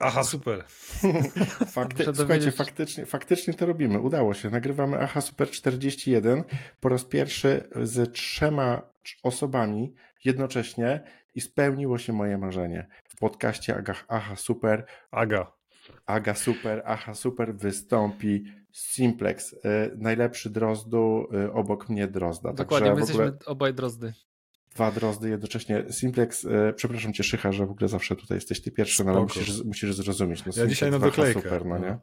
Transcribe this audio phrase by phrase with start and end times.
[0.00, 0.64] Aha, super.
[1.66, 4.00] Fakty, słuchajcie, faktycznie, faktycznie to robimy.
[4.00, 4.50] Udało się.
[4.50, 6.44] Nagrywamy Aha Super 41
[6.80, 8.82] po raz pierwszy z trzema
[9.22, 11.00] osobami jednocześnie
[11.34, 12.88] i spełniło się moje marzenie.
[13.08, 14.86] W podcaście Aga, Aha Super.
[15.10, 15.52] Aga.
[16.06, 19.58] Aga Super, Aha Super wystąpi Simplex, y,
[19.96, 22.52] najlepszy drozdu y, obok mnie drozda.
[22.52, 23.38] Dokładnie, Także my jesteśmy ogóle...
[23.46, 24.12] obaj drozdy
[24.76, 25.84] dwa drozdy jednocześnie.
[25.90, 29.20] Simplex, e, przepraszam cię, Szycha, że w ogóle zawsze tutaj jesteś ty pierwszy, no ale
[29.20, 30.44] musisz, musisz zrozumieć.
[30.44, 31.42] No, ja dzisiaj na doklejkę.
[31.42, 31.98] Super, no nie?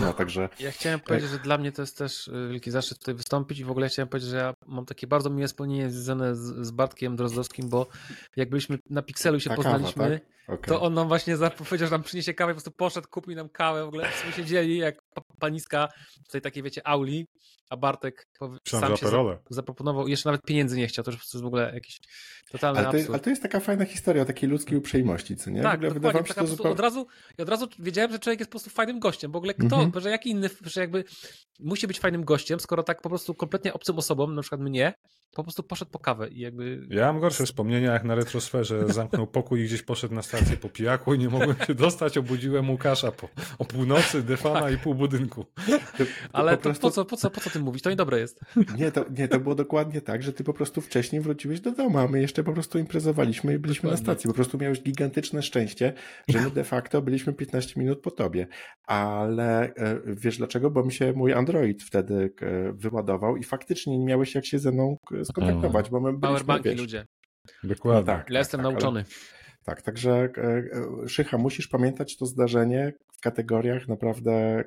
[0.00, 0.12] No.
[0.20, 0.48] Także...
[0.60, 3.64] Ja chciałem powiedzieć, że dla mnie to jest też y, wielki zaszczyt tutaj wystąpić i
[3.64, 7.16] w ogóle chciałem powiedzieć, że ja mam takie bardzo miłe wspomnienie związane z, z Bartkiem
[7.16, 7.86] Drozdowskim, bo
[8.36, 10.58] jak byliśmy na Pixelu się Ta poznaliśmy, kawa, tak?
[10.58, 10.68] okay.
[10.68, 13.84] to on nam właśnie powiedział, że nam przyniesie kawę, po prostu poszedł, kupił nam kawę,
[13.84, 15.02] w ogóle my siedzieli jak
[15.38, 15.88] paniska
[16.28, 17.26] w tej takiej, wiecie, auli,
[17.70, 18.28] a Bartek
[18.68, 19.06] sam się
[19.50, 22.00] zaproponował i jeszcze nawet pieniędzy nie chciał, to już jest w ogóle jakiś
[22.50, 23.10] totalny ale to, absurd.
[23.10, 25.62] Ale to jest taka fajna historia o takiej ludzkiej uprzejmości, co nie?
[25.62, 26.72] Tak, dokładnie, taka zupełnie...
[26.72, 27.06] od, razu,
[27.38, 30.00] ja od razu wiedziałem, że człowiek jest po prostu fajnym gościem, w ogóle kto, -hmm.
[30.00, 31.04] że jaki inny, że jakby
[31.60, 34.94] musi być fajnym gościem, skoro tak po prostu kompletnie obcym osobom, na przykład mnie,
[35.34, 36.86] po prostu poszedł po kawę i jakby...
[36.90, 40.68] Ja mam gorsze wspomnienia, jak na retrosferze zamknął pokój i gdzieś poszedł na stację po
[40.68, 43.28] pijaku i nie mogłem się dostać, obudziłem Łukasza po,
[43.58, 44.74] o północy, defana tak.
[44.74, 45.46] i pół budynku.
[46.32, 46.82] Ale po, prostu...
[46.82, 47.82] po, co, po, co, po co ty mówisz?
[47.82, 48.40] To niedobre jest.
[48.78, 51.98] Nie to, nie, to było dokładnie tak, że ty po prostu wcześniej wróciłeś do domu,
[51.98, 54.06] a my jeszcze po prostu imprezowaliśmy i byliśmy dokładnie.
[54.06, 54.28] na stacji.
[54.28, 55.92] Po prostu miałeś gigantyczne szczęście,
[56.28, 58.46] że my de facto byliśmy 15 minut po tobie.
[58.86, 60.70] Ale e, wiesz dlaczego?
[60.70, 64.72] Bo mi się mój Android wtedy e, wyładował i faktycznie nie miałeś jak się ze
[64.72, 67.06] mną skontaktować, bo my byliśmy, Powerbanki wiesz, ludzie.
[67.64, 68.06] Dokładnie.
[68.06, 69.00] Tak, tak, jestem tak, nauczony.
[69.00, 69.40] Ale...
[69.64, 74.64] Tak, także e, Szycha, musisz pamiętać to zdarzenie w kategoriach naprawdę e,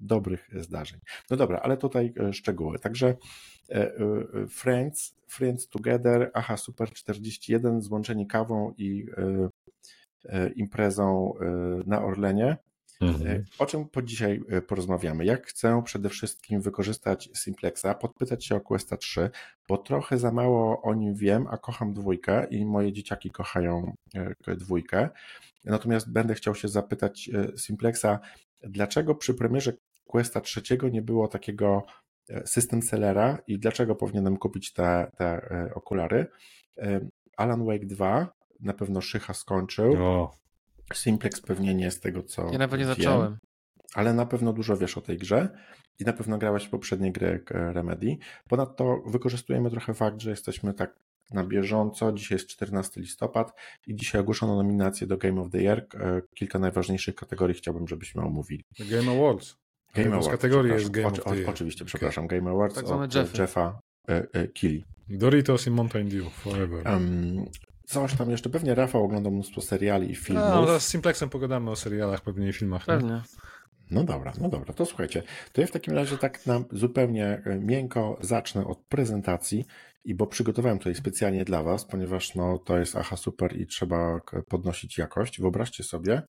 [0.00, 1.00] dobrych zdarzeń.
[1.30, 2.78] No dobra, ale tutaj e, szczegóły.
[2.78, 3.14] Także
[4.50, 9.06] Friends, Friends Together, Aha Super 41, złączeni kawą i
[10.56, 11.32] imprezą
[11.86, 12.56] na Orlenie.
[13.00, 13.44] Mhm.
[13.58, 15.24] O czym po dzisiaj e, porozmawiamy?
[15.24, 19.30] Jak chcę przede wszystkim wykorzystać Simplexa, podpytać się o Questa 3,
[19.68, 23.94] bo trochę za mało o nim wiem, a kocham dwójkę i moje dzieciaki kochają
[24.46, 25.08] e, dwójkę.
[25.64, 28.18] Natomiast będę chciał się zapytać e, Simplexa,
[28.62, 29.72] dlaczego przy premierze
[30.04, 30.62] Questa 3
[30.92, 31.86] nie było takiego
[32.44, 35.40] system sellera i dlaczego powinienem kupić te, te
[35.74, 36.26] okulary?
[37.36, 40.02] Alan Wake 2 na pewno Szycha skończył.
[40.02, 40.34] O.
[40.94, 42.52] Simplex pewnie nie z tego, co.
[42.52, 43.38] Ja nawet nie wiem, zacząłem.
[43.94, 45.48] Ale na pewno dużo wiesz o tej grze
[45.98, 48.16] i na pewno grałeś w poprzedniej gry e, Remedy.
[48.48, 50.96] Ponadto wykorzystujemy trochę fakt, że jesteśmy tak
[51.30, 52.12] na bieżąco.
[52.12, 53.52] Dzisiaj jest 14 listopad
[53.86, 55.86] i dzisiaj ogłoszono nominacje do Game of the Year.
[55.94, 58.64] E, kilka najważniejszych kategorii chciałbym, żebyśmy omówili.
[58.78, 59.56] Game Awards.
[59.94, 60.28] Game Awards.
[60.28, 61.50] kategorii jest Game o, of the Year.
[61.50, 61.88] Oczywiście, okay.
[61.88, 62.26] przepraszam.
[62.26, 64.82] Game Awards tak od Jeffa, Jeffa e, Killy.
[65.08, 66.88] Doritos i Mountain Dew forever.
[66.88, 67.44] Um,
[67.88, 70.44] Coś tam jeszcze, pewnie Rafał oglądał mnóstwo seriali i filmów.
[70.50, 72.84] No, z Simplexem pogadamy o serialach, pewnie i filmach.
[72.84, 73.10] Pewnie.
[73.10, 73.22] Nie?
[73.90, 75.22] No dobra, no dobra, to słuchajcie,
[75.52, 79.64] to ja w takim razie tak nam zupełnie e, miękko zacznę od prezentacji
[80.04, 84.20] i bo przygotowałem tutaj specjalnie dla Was, ponieważ no to jest aha super i trzeba
[84.48, 85.40] podnosić jakość.
[85.40, 86.22] Wyobraźcie sobie,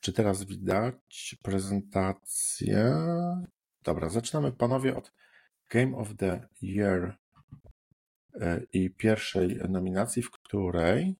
[0.00, 2.94] czy teraz widać prezentację?
[3.82, 5.12] Dobra, zaczynamy panowie od
[5.70, 7.18] Game of the Year
[8.40, 11.16] E, i pierwszej nominacji, w której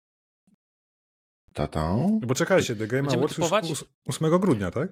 [1.52, 2.20] tatą.
[2.26, 4.88] Bo czekajcie, The Game Awards już 8 grudnia, tak?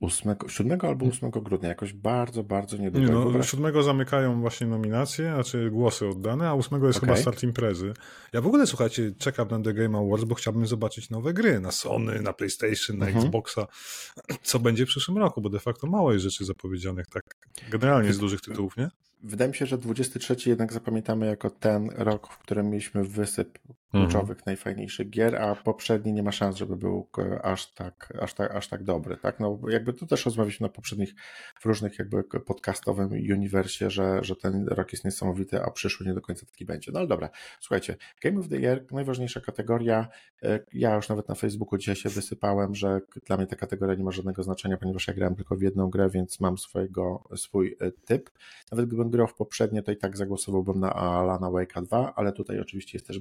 [0.00, 3.24] 8, 7 albo 8 grudnia, jakoś bardzo, bardzo niedługo.
[3.24, 7.08] Nie, no, 7 zamykają właśnie nominacje, znaczy głosy oddane, a 8 jest okay.
[7.08, 7.94] chyba start imprezy.
[8.32, 11.72] Ja w ogóle, słuchajcie, czekam na The Game Awards, bo chciałbym zobaczyć nowe gry na
[11.72, 13.24] Sony, na PlayStation, na mhm.
[13.24, 13.66] Xboxa,
[14.42, 17.22] co będzie w przyszłym roku, bo de facto mało jest rzeczy zapowiedzianych tak
[17.70, 18.90] generalnie z dużych tytułów, nie?
[19.22, 23.58] Wydaje mi się, że 23 jednak zapamiętamy jako ten rok, w którym mieliśmy wysyp
[23.92, 24.42] kluczowych, mhm.
[24.46, 27.08] najfajniejszych gier, a poprzedni nie ma szans, żeby był
[27.42, 29.40] aż tak, aż tak, aż tak dobry, tak?
[29.40, 31.14] No jakby tu też rozmawialiśmy na poprzednich,
[31.60, 36.20] w różnych jakby podcastowym uniwersie, że, że ten rok jest niesamowity, a przyszły nie do
[36.20, 36.92] końca taki będzie.
[36.92, 37.30] No ale dobra,
[37.60, 40.08] słuchajcie, Game of the Year, najważniejsza kategoria,
[40.42, 44.04] e, ja już nawet na Facebooku dzisiaj się wysypałem, że dla mnie ta kategoria nie
[44.04, 47.92] ma żadnego znaczenia, ponieważ ja grałem tylko w jedną grę, więc mam swojego, swój e,
[47.92, 48.30] typ.
[48.72, 52.60] Nawet gdybym grał w poprzednie, to i tak zagłosowałbym na Alana Wake'a 2, ale tutaj
[52.60, 53.20] oczywiście jest też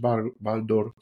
[0.62, 0.94] Baldur.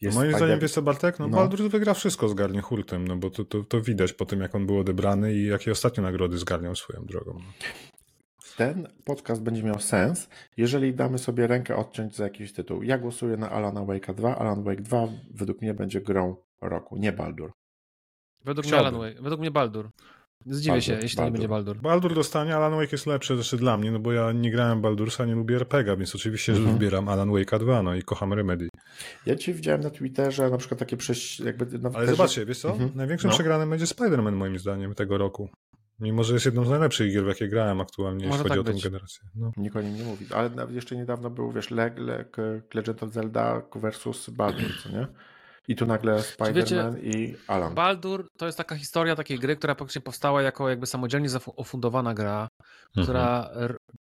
[0.00, 1.36] Jest Moim zdaniem, wiesz co, Bartek, no, no.
[1.36, 4.66] Baldur wygra wszystko zgarnie hurtem, no bo to, to, to widać po tym, jak on
[4.66, 7.40] był odebrany i jakie ostatnie nagrody zgarniał swoją drogą.
[8.56, 12.82] Ten podcast będzie miał sens, jeżeli damy sobie rękę odciąć za jakiś tytuł.
[12.82, 14.38] Ja głosuję na Alana Wake'a 2.
[14.38, 17.52] Alan Wake 2 według mnie będzie grą roku, nie Baldur.
[18.44, 19.90] Według mnie Alan Wake, według mnie Baldur.
[20.46, 21.32] Zdziwię Baldur, się, jeśli Baldur.
[21.32, 21.76] nie będzie Baldur.
[21.76, 25.24] Baldur dostanie, Alan Wake jest lepszy zresztą dla mnie, no bo ja nie grałem Baldursa,
[25.24, 26.78] nie lubię RPGa, więc oczywiście, że mhm.
[26.78, 28.68] wybieram Alan Wake'a 2, no i kocham Remedy.
[29.26, 31.78] Ja ci widziałem na Twitterze na przykład takie przejść, jakby...
[31.78, 32.72] Na Ale zobaczcie, wiesz co?
[32.72, 32.90] Mhm.
[32.94, 33.34] Największym no.
[33.34, 35.48] przegranym będzie Spider-Man moim zdaniem tego roku.
[36.00, 38.72] Mimo, że jest jedną z najlepszych gier, w jakie grałem aktualnie, Może jeśli tak chodzi
[38.72, 38.76] być.
[38.76, 39.28] o tę generację.
[39.34, 39.52] No.
[39.56, 40.26] Nikt o nim nie mówi.
[40.34, 41.70] Ale jeszcze niedawno był, wiesz,
[42.74, 45.06] Legend of Zelda versus Baldur, co nie?
[45.68, 47.74] I tu nagle Spider-Man i Alan.
[47.74, 52.48] Baldur to jest taka historia takiej gry, która faktycznie powstała jako jakby samodzielnie ofundowana gra,
[52.88, 53.06] mhm.
[53.06, 53.50] która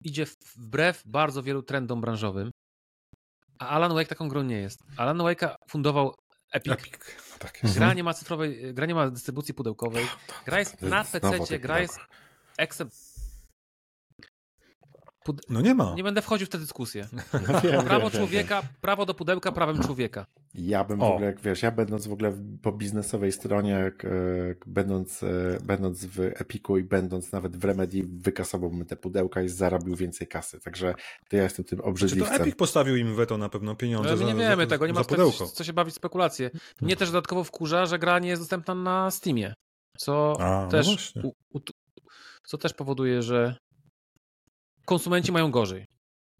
[0.02, 0.26] idzie
[0.56, 2.52] wbrew bardzo wielu trendom branżowym.
[3.60, 4.80] A Alan Wake taką grą nie jest.
[4.98, 6.16] Alan Wake'a fundował
[6.52, 6.74] Epic.
[6.74, 6.94] Epic.
[7.40, 7.76] Tak jest.
[7.76, 10.06] Gra nie ma cyfrowej, gra nie ma dystrybucji pudełkowej.
[10.46, 12.00] Gra jest na PC, gra jest
[15.50, 15.94] no nie ma.
[15.96, 17.08] Nie będę wchodził w tę dyskusję.
[17.64, 18.72] Wiem, prawo wiem, człowieka, wiem.
[18.82, 20.26] prawo do pudełka prawem człowieka.
[20.56, 21.10] Ja bym o.
[21.10, 23.92] w ogóle, jak wiesz, ja będąc w ogóle po biznesowej stronie, e,
[24.66, 25.28] będąc, e,
[25.64, 30.60] będąc w Epiku i będąc nawet w Remedy, wykasowałbym te pudełka i zarobił więcej kasy.
[30.60, 30.96] Także
[31.30, 32.34] to ja jestem tym obrzydliwcem.
[32.34, 34.70] Czy to Epic postawił im weto na pewno pieniądze Ale my nie za, wiemy za,
[34.70, 35.48] tego, nie ma pudełko.
[35.48, 36.52] co się bawić spekulacje.
[36.82, 39.54] Mnie też dodatkowo wkurza, że gra nie jest dostępna na Steamie.
[39.98, 41.60] Co A, no też no u, u,
[42.44, 43.56] co też powoduje, że
[44.86, 45.88] konsumenci mają gorzej.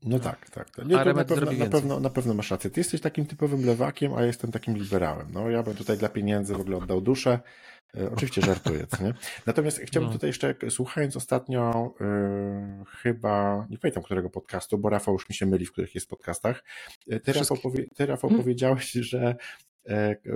[0.06, 0.70] No tak, tak.
[0.70, 0.86] tak.
[0.86, 2.70] Nie, na, pewno, na, pewno, na pewno masz rację.
[2.70, 5.28] Ty jesteś takim typowym lewakiem, a ja jestem takim liberałem.
[5.34, 7.40] No ja bym tutaj dla pieniędzy w ogóle oddał duszę.
[7.98, 9.14] E, oczywiście żartuję, nie?
[9.46, 10.14] Natomiast chciałbym no.
[10.14, 15.46] tutaj jeszcze, słuchając ostatnio yy, chyba, nie pamiętam którego podcastu, bo Rafał już mi się
[15.46, 16.64] myli, w których jest podcastach.
[17.10, 18.44] E, ty, Rafał, powie, ty Rafał hmm.
[18.44, 19.36] powiedziałeś, że E,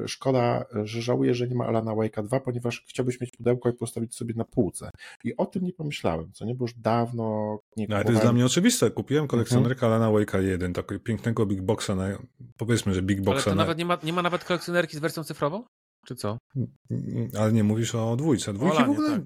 [0.08, 4.16] szkoda, że żałuję, że nie ma Alana Wake'a 2, ponieważ chciałbyś mieć pudełko i postawić
[4.16, 4.90] sobie na półce.
[5.24, 7.90] I o tym nie pomyślałem, co nie, bo już dawno nie kupowałem.
[7.90, 8.92] No, ale to jest dla mnie oczywiste.
[8.92, 9.94] Kupiłem kolekcjonerkę mhm.
[9.94, 12.18] Alana Wake'a 1, takiego pięknego Big Boxa, na,
[12.58, 13.36] powiedzmy, że Big Boxa.
[13.36, 13.56] Ale to na...
[13.56, 15.64] nawet nie ma, nie ma nawet kolekcjonerki z wersją cyfrową?
[16.06, 16.38] Czy co?
[17.40, 18.54] Ale nie mówisz o dwójce.
[18.54, 19.10] Dwójki Olanie, w ogóle...
[19.10, 19.26] Tak.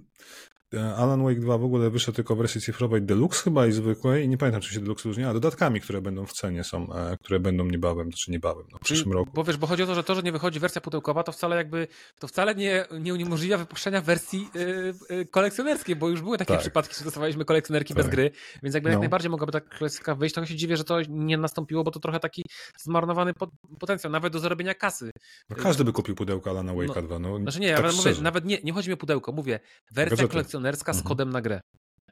[0.73, 4.25] E, Alan Wake 2 w ogóle wyszedł tylko w wersji cyfrowej Deluxe chyba i zwykłej
[4.25, 7.17] i nie pamiętam, czy się Deluxe różni, a dodatkami, które będą w cenie są, e,
[7.17, 9.31] które będą niebawem, czy niebawem, no, w przyszłym roku.
[9.33, 11.55] Bo wiesz, bo chodzi o to, że to, że nie wychodzi wersja pudełkowa, to wcale
[11.55, 11.87] jakby,
[12.19, 16.61] to wcale nie, nie uniemożliwia wypuszczenia wersji yy, yy, kolekcjonerskiej, bo już były takie tak.
[16.61, 18.03] przypadki, że dostawaliśmy kolekcjonerki tak.
[18.03, 18.31] bez gry,
[18.63, 18.93] więc jakby no.
[18.93, 21.99] jak najbardziej mogłaby ta klasyka wyjść, trochę się dziwię, że to nie nastąpiło, bo to
[21.99, 22.43] trochę taki
[22.77, 23.33] zmarnowany
[23.79, 25.11] potencjał, nawet do zarobienia kasy.
[25.49, 27.37] No, każdy by kupił pudełko Alana Wake'a no, 2, no.
[27.37, 29.59] Znaczy nie, tak mówię, nawet nie, nie chodzi mi o pudełko, mówię,
[29.91, 30.60] wersja Gazety.
[30.61, 31.07] Kolekcjonerska z mhm.
[31.07, 31.61] kodem na grę.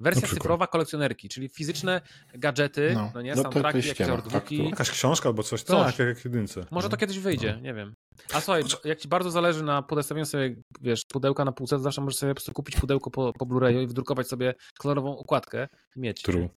[0.01, 2.01] Wersja cyfrowa kolekcjonerki, czyli fizyczne
[2.33, 4.69] gadżety, no, no nie, no soundtracki, jakieś tak, artbooki.
[4.69, 5.95] Jakaś książka albo coś, coś.
[5.97, 6.65] tak, jak jedynce.
[6.71, 6.89] Może no.
[6.91, 7.61] to kiedyś wyjdzie, no.
[7.61, 7.93] nie wiem.
[8.33, 12.01] A słuchaj, jak ci bardzo zależy na podestawieniu sobie, wiesz, pudełka na półce, to zawsze
[12.01, 15.99] możesz sobie po prostu kupić pudełko po, po Blu-rayu i wydrukować sobie kolorową układkę i
[15.99, 16.21] mieć.
[16.21, 16.49] True.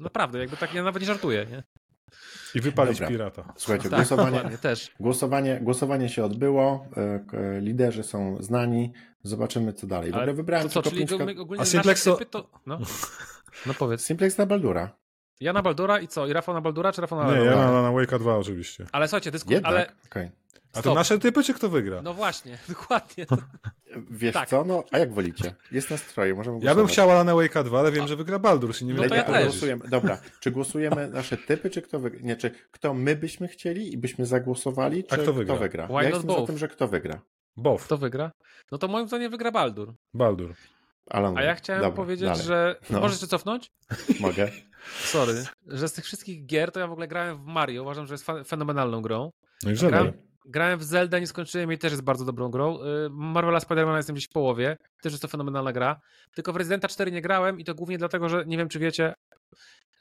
[0.00, 1.62] Naprawdę, jakby tak ja nawet nie żartuję, nie?
[2.54, 3.08] I wypalić Dobra.
[3.08, 3.52] pirata.
[3.56, 4.90] Słuchajcie, tak, głosowanie, też.
[5.00, 10.12] Głosowanie, głosowanie się odbyło, e, liderzy są znani, zobaczymy co dalej.
[10.12, 11.12] Ogóle wybrałem to co, czyli pięć...
[11.38, 12.16] ogólnie A Simplex to...
[12.30, 12.50] to...
[12.66, 12.78] No.
[13.66, 14.04] no powiedz.
[14.04, 15.03] Simplex na Baldura.
[15.40, 16.26] Ja na Baldura i co?
[16.26, 18.86] I Rafał na Baldura, czy Rafał na Nie, ja na, na Wake'a 2 oczywiście.
[18.92, 19.92] Ale słuchajcie, dyskusja, ale...
[20.06, 20.30] Okay.
[20.74, 22.02] A to nasze typy, czy kto wygra?
[22.02, 23.26] No właśnie, dokładnie.
[24.10, 24.48] Wiesz tak.
[24.48, 25.54] co, no a jak wolicie?
[25.72, 26.76] Jest nastroje, możemy głosować.
[26.76, 29.10] Ja bym chciał Alan Wake'a 2, ale wiem, że wygra Baldur's i nie no wiem,
[29.10, 29.44] to ja też.
[29.44, 29.88] Głosujemy.
[29.88, 32.20] Dobra, czy głosujemy nasze typy, czy kto wygra?
[32.22, 35.54] Nie, czy kto my byśmy chcieli i byśmy zagłosowali, czy kto wygra?
[35.54, 35.86] Kto wygra?
[35.86, 36.40] Why ja jestem both?
[36.40, 37.20] za tym, że kto wygra.
[37.56, 37.84] Both.
[37.84, 38.32] Kto wygra?
[38.72, 39.94] No to moim zdaniem wygra Baldur.
[40.14, 40.54] Baldur.
[41.10, 42.44] Alan, A ja chciałem dobra, powiedzieć, dalej.
[42.44, 42.76] że...
[42.90, 43.00] No.
[43.00, 43.70] Możesz się cofnąć?
[44.20, 44.48] Mogę.
[44.98, 45.44] Sorry.
[45.66, 47.82] Że z tych wszystkich gier to ja w ogóle grałem w Mario.
[47.82, 49.30] Uważam, że jest fenomenalną grą.
[49.62, 50.12] No i grałem,
[50.44, 52.78] grałem w Zelda, nie skończyłem jej, też jest bardzo dobrą grą.
[52.78, 54.76] Y, Marvela Spider-Man jestem gdzieś w połowie.
[55.02, 56.00] Też jest to fenomenalna gra.
[56.34, 59.14] Tylko w Residenta 4 nie grałem i to głównie dlatego, że nie wiem, czy wiecie,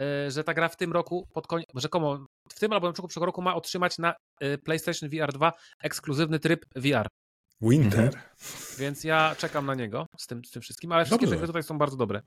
[0.02, 3.10] y, że ta gra w tym roku, pod koniec, rzekomo w tym albo na przykład
[3.10, 7.08] przyszłego roku ma otrzymać na y, PlayStation VR 2 ekskluzywny tryb VR.
[7.62, 8.06] Winter.
[8.06, 8.24] Mhm.
[8.78, 11.64] Więc ja czekam na niego z tym, z tym wszystkim, ale wszystkie te gry tutaj
[11.64, 12.22] są bardzo dobre.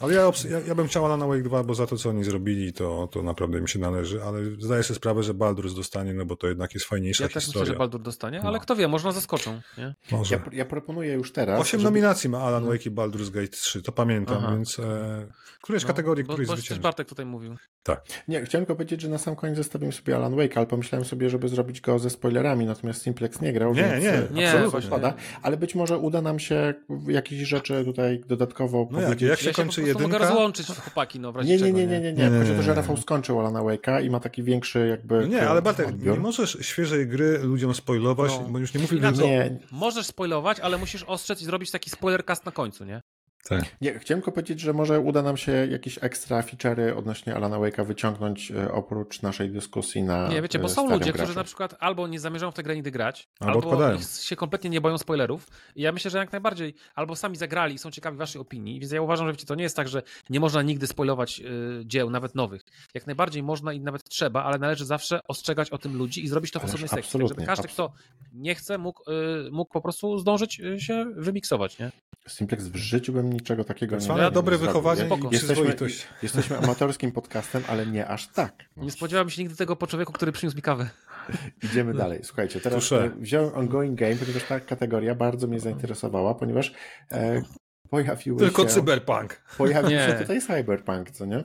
[0.00, 2.72] Ale ja, ja, ja bym chciał na Wake 2, bo za to, co oni zrobili,
[2.72, 6.36] to, to naprawdę mi się należy, ale zdaję sobie sprawę, że Baldur's dostanie, no bo
[6.36, 7.48] to jednak jest fajniejsza ja historia.
[7.48, 8.48] Ja też myślę, że Baldur dostanie, no.
[8.48, 9.94] ale kto wie, może zaskoczą, nie?
[10.10, 10.34] Może.
[10.34, 11.60] Ja, ja proponuję już teraz...
[11.60, 11.90] Osiem żeby...
[11.90, 14.52] nominacji ma Alan Wake i Baldur's Gate 3, to pamiętam, Aha.
[14.52, 15.26] więc e,
[15.62, 17.56] którejś no, kategorii, któryś bo, bo też Bartek tutaj mówił.
[17.82, 18.04] Tak.
[18.28, 21.30] Nie, chciałem tylko powiedzieć, że na sam koniec zostawiłem sobie Alan Wake, ale pomyślałem sobie,
[21.30, 25.14] żeby zrobić go ze spoilerami, natomiast Simplex nie grał, nie, więc nie, nie, absolutnie szkoda,
[25.42, 26.74] ale być może uda nam się
[27.08, 29.22] jakieś rzeczy tutaj dodatkowo no powiedzieć.
[29.22, 30.02] Jak, jak się ja kończy jedynka...
[30.02, 32.38] mogę rozłączyć chłopaki, no w razie nie, nie, nie, nie, nie, nie, nie.
[32.38, 35.28] Chodzi o to, że Rafał skończył Alana Wake'a i ma taki większy jakby...
[35.28, 38.48] Nie, ale Bartek, nie możesz świeżej gry ludziom spoilować, no.
[38.48, 38.96] bo już nie mówię...
[38.96, 39.58] Inaczej, nie.
[39.70, 43.00] Możesz spoilować, ale musisz ostrzec i zrobić taki spoilercast na końcu, nie?
[43.48, 43.76] Tak.
[43.80, 47.86] Nie, chciałem tylko powiedzieć, że może uda nam się jakieś ekstra feature'y odnośnie Alana Wake'a
[47.86, 52.08] wyciągnąć e, oprócz naszej dyskusji na Nie, wiecie, bo są ludzie, którzy na przykład albo
[52.08, 55.46] nie zamierzają w tę grę nigdy grać, albo, albo się kompletnie nie boją spoilerów.
[55.76, 58.92] I ja myślę, że jak najbardziej albo sami zagrali i są ciekawi waszej opinii, więc
[58.92, 62.10] ja uważam, że wiecie, to nie jest tak, że nie można nigdy spoilować y, dzieł,
[62.10, 62.62] nawet nowych.
[62.94, 66.50] Jak najbardziej można i nawet trzeba, ale należy zawsze ostrzegać o tym ludzi i zrobić
[66.50, 67.92] to w osobnej sekcji, tak żeby każdy, kto
[68.32, 71.90] nie chce, mógł, y, mógł po prostu zdążyć y, się wymiksować, nie?
[72.28, 75.76] Simplex w życiu bym niczego takiego nie Ale dobre wychowanie i jesteśmy,
[76.22, 78.54] jesteśmy amatorskim podcastem, ale nie aż tak.
[78.76, 80.90] Nie spodziewałem się nigdy tego po człowieku, który przyniósł mi kawę.
[81.64, 82.20] Idziemy dalej.
[82.22, 83.10] Słuchajcie, teraz Tusze.
[83.20, 86.74] wziąłem ongoing game, ponieważ ta kategoria bardzo mnie zainteresowała, ponieważ
[87.12, 87.42] e,
[87.90, 88.68] pojawił Tylko się...
[88.68, 89.42] cyberpunk.
[89.58, 90.06] Pojawił nie.
[90.06, 91.44] się tutaj cyberpunk, co nie?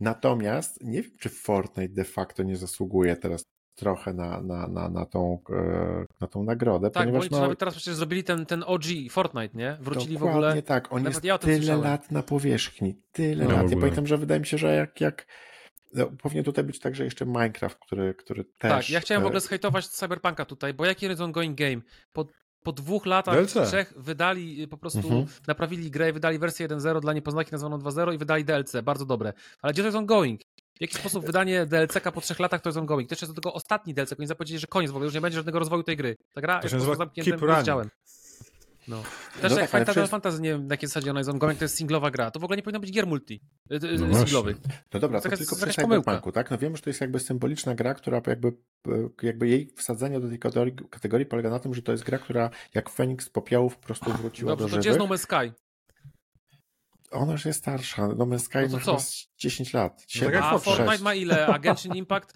[0.00, 3.44] Natomiast nie wiem, czy Fortnite de facto nie zasługuje teraz
[3.76, 6.90] trochę na, na, na, na, tą, e, na tą nagrodę.
[6.90, 9.76] Tak, ponieważ bo no, nawet teraz przecież zrobili ten, ten OG Fortnite, nie?
[9.80, 10.62] Wrócili w ogóle.
[10.62, 11.82] tak, on jest ja tyle słyszałem.
[11.82, 13.70] lat na powierzchni, tyle no, lat.
[13.70, 15.26] Ja pamiętam, że wydaje mi się, że jak, jak
[15.94, 18.70] no, powinien tutaj być także jeszcze Minecraft, który, który też...
[18.70, 21.82] Tak, ja chciałem w ogóle zhejtować Cyberpunka tutaj, bo jaki jest ongoing game?
[22.12, 22.26] Po,
[22.62, 23.68] po dwóch latach, DLC.
[23.68, 25.26] trzech wydali y, po prostu, mhm.
[25.46, 29.32] naprawili grę, wydali wersję 1.0 dla niepoznaki nazwaną 2.0 i wydali DLC, bardzo dobre.
[29.62, 30.40] Ale gdzie to jest ongoing?
[30.78, 33.08] W jaki sposób wydanie DLC-ka po trzech latach to jest ongoing?
[33.08, 35.20] To jeszcze jest do tego ostatni DLC, oni zapowiedzieli, że koniec w ogóle, już nie
[35.20, 36.16] będzie żadnego rozwoju tej gry.
[36.32, 37.90] Ta gra to jest zamkniętym rozdziałem.
[38.88, 39.02] No.
[39.40, 41.64] Też no jak tak, Final Fantasy, nie wiem na jakiej zasadzie ona jest ongoing, to
[41.64, 42.30] jest singlowa gra.
[42.30, 43.40] To w ogóle nie powinno być gier multi,
[43.72, 44.56] y, y, no singlowych.
[44.94, 46.50] No dobra, to, to tylko przy Cyberpunku, tak?
[46.50, 48.52] No wiem, że to jest jakby symboliczna gra, która jakby,
[49.22, 52.50] jakby jej wsadzenie do tej kategorii, kategorii polega na tym, że to jest gra, która
[52.74, 54.78] jak Feniks z popiołów po prostu wróciła Dobrze, do żywych.
[54.78, 55.65] to gdzie jest No Man's Sky?
[57.10, 58.08] Ona już jest starsza.
[58.08, 58.98] No Man's Sky no ma
[59.38, 60.04] 10 lat.
[60.08, 61.46] 7, no tak a Fortnite ma ile?
[61.54, 62.34] A Genshin Impact?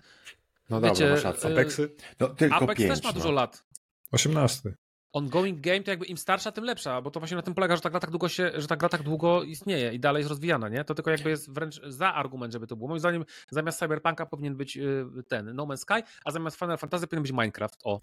[0.70, 1.52] No dobra, Wiecie, masz rację.
[1.52, 1.96] Apexy?
[2.20, 3.34] No tylko Apex 5, też ma dużo no.
[3.34, 3.64] lat.
[4.12, 4.74] 18
[5.12, 7.82] ongoing game to jakby im starsza, tym lepsza, bo to właśnie na tym polega, że
[7.82, 10.68] ta gra tak długo się, że ta gra tak długo istnieje i dalej jest rozwijana,
[10.68, 10.84] nie?
[10.84, 12.88] To tylko jakby jest wręcz za argument, żeby to było.
[12.88, 17.06] Moim zdaniem zamiast Cyberpunka powinien być y, ten No Man's Sky, a zamiast Final Fantasy
[17.06, 17.80] powinien być Minecraft.
[17.84, 18.00] O.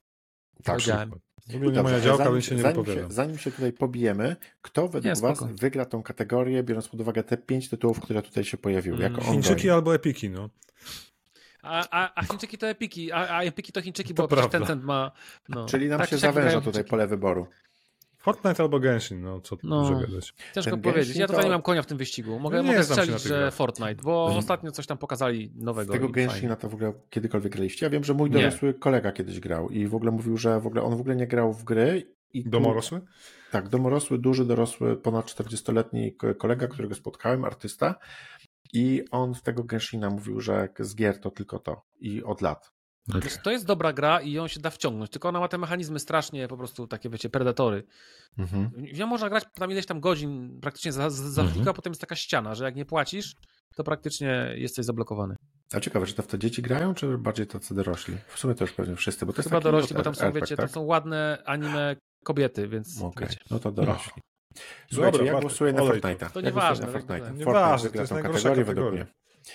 [0.63, 0.79] Tak,
[1.49, 4.87] w ogóle nie moja działka, zanim, się nie zanim się, zanim się tutaj pobijemy, kto
[4.87, 8.57] według nie, Was wygra tą kategorię, biorąc pod uwagę te pięć tytułów, które tutaj się
[8.57, 8.99] pojawiły?
[8.99, 9.73] Jako Chińczyki ongoing.
[9.73, 10.49] albo Epiki, no.
[11.61, 14.59] A, a, a Chińczyki to Epiki, a, a Epiki to Chińczyki, to bo prawda.
[14.59, 15.11] Tencent ma...
[15.49, 15.65] No.
[15.65, 17.47] Czyli nam tak, się zawęża tutaj pole wyboru.
[18.27, 20.33] Fortnite albo Genshin, no co tu no, gadać.
[20.55, 21.15] Ciężko Ten powiedzieć.
[21.15, 21.47] Ja tutaj to...
[21.47, 22.39] nie mam konia w tym wyścigu.
[22.39, 24.39] Mogę, no mogę strzelić, że Fortnite, bo hmm.
[24.39, 25.93] ostatnio coś tam pokazali nowego.
[25.93, 27.85] Z tego Genshina to w ogóle kiedykolwiek graliście?
[27.85, 28.73] Ja wiem, że mój dorosły nie.
[28.73, 31.53] kolega kiedyś grał i w ogóle mówił, że w ogóle on w ogóle nie grał
[31.53, 32.17] w gry.
[32.33, 33.01] I domorosły?
[33.51, 37.95] Tak, domorosły, duży dorosły, ponad 40-letni kolega, którego spotkałem, artysta
[38.73, 42.76] i on z tego Genshina mówił, że z gier to tylko to i od lat.
[43.09, 43.31] Okay.
[43.43, 46.47] To jest dobra gra i ją się da wciągnąć, tylko ona ma te mechanizmy strasznie
[46.47, 47.83] po prostu takie, wiecie, predatory.
[48.37, 48.71] Mhm.
[48.93, 51.75] Ja można grać tam ileś tam godzin praktycznie za, za mhm.
[51.75, 53.35] potem jest taka ściana, że jak nie płacisz,
[53.75, 55.35] to praktycznie jesteś zablokowany.
[55.73, 58.17] A ciekawe, czy to w to dzieci grają, czy bardziej tacy dorośli?
[58.27, 60.55] W sumie to już pewnie wszyscy, bo to Chyba jest dorośli, bo tam są, wiecie,
[60.55, 60.65] tak?
[60.65, 63.29] tam są ładne anime kobiety, więc okay.
[63.51, 64.21] No to dorośli.
[64.93, 66.29] Słuchajcie, Dobra, ja głosuję na Fortnite'a.
[66.31, 66.85] To nieważne.
[66.85, 67.35] Ja na Fortnite'a.
[67.35, 69.05] Nieważne, to jest tą kategorię według mnie.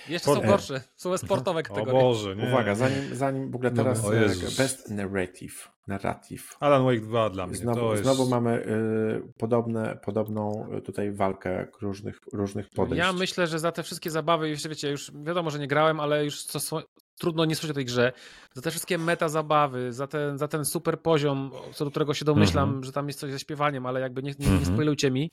[0.09, 1.99] Jeszcze są gorsze, są sportowe kategorie.
[1.99, 2.49] O Boże, nie.
[2.49, 4.11] Uwaga, zanim, zanim w ogóle no, teraz no,
[4.59, 5.73] Best Narrative.
[5.87, 6.57] Narrative.
[6.61, 7.57] Alan Wake 2 dla mnie.
[7.57, 8.03] Znowu, to jest...
[8.03, 12.99] znowu mamy y, podobne, podobną tutaj walkę różnych, różnych podejść.
[12.99, 16.25] Ja myślę, że za te wszystkie zabawy, jeszcze wiecie, już wiadomo, że nie grałem, ale
[16.25, 16.83] już co,
[17.19, 18.13] trudno nie słyszeć o tej grze.
[18.55, 22.25] Za te wszystkie meta zabawy, za ten, za ten super poziom, co do którego się
[22.25, 22.85] domyślam, mm -hmm.
[22.85, 25.13] że tam jest coś ze śpiewaniem, ale jakby nie, nie, nie mhm.
[25.13, 25.31] mi.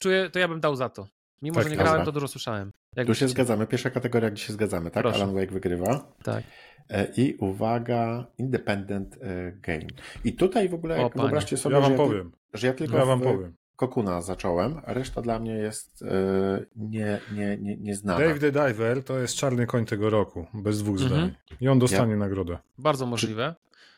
[0.00, 1.06] Czuję, to ja bym dał za to.
[1.42, 2.72] Mimo, tak, że nie grałem, to dużo słyszałem.
[2.96, 3.66] Jak tu się zgadzamy.
[3.66, 5.02] Pierwsza kategoria, gdzie się zgadzamy, tak?
[5.02, 5.16] Proszę.
[5.16, 6.12] Alan Wake wygrywa.
[6.22, 6.44] Tak.
[6.90, 9.86] E, I uwaga, Independent e, Game.
[10.24, 12.32] I tutaj w ogóle, o, wyobraźcie sobie, ja wam że, powiem.
[12.52, 13.54] Ja, że ja tylko ja wam powiem.
[13.76, 18.18] Kokuna zacząłem, a reszta dla mnie jest e, nie, nie, nie, nieznana.
[18.18, 21.10] Dave the Diver to jest czarny koń tego roku, bez dwóch mhm.
[21.10, 21.34] zdań.
[21.60, 22.18] I on dostanie ja.
[22.18, 22.58] nagrodę.
[22.78, 23.54] Bardzo możliwe.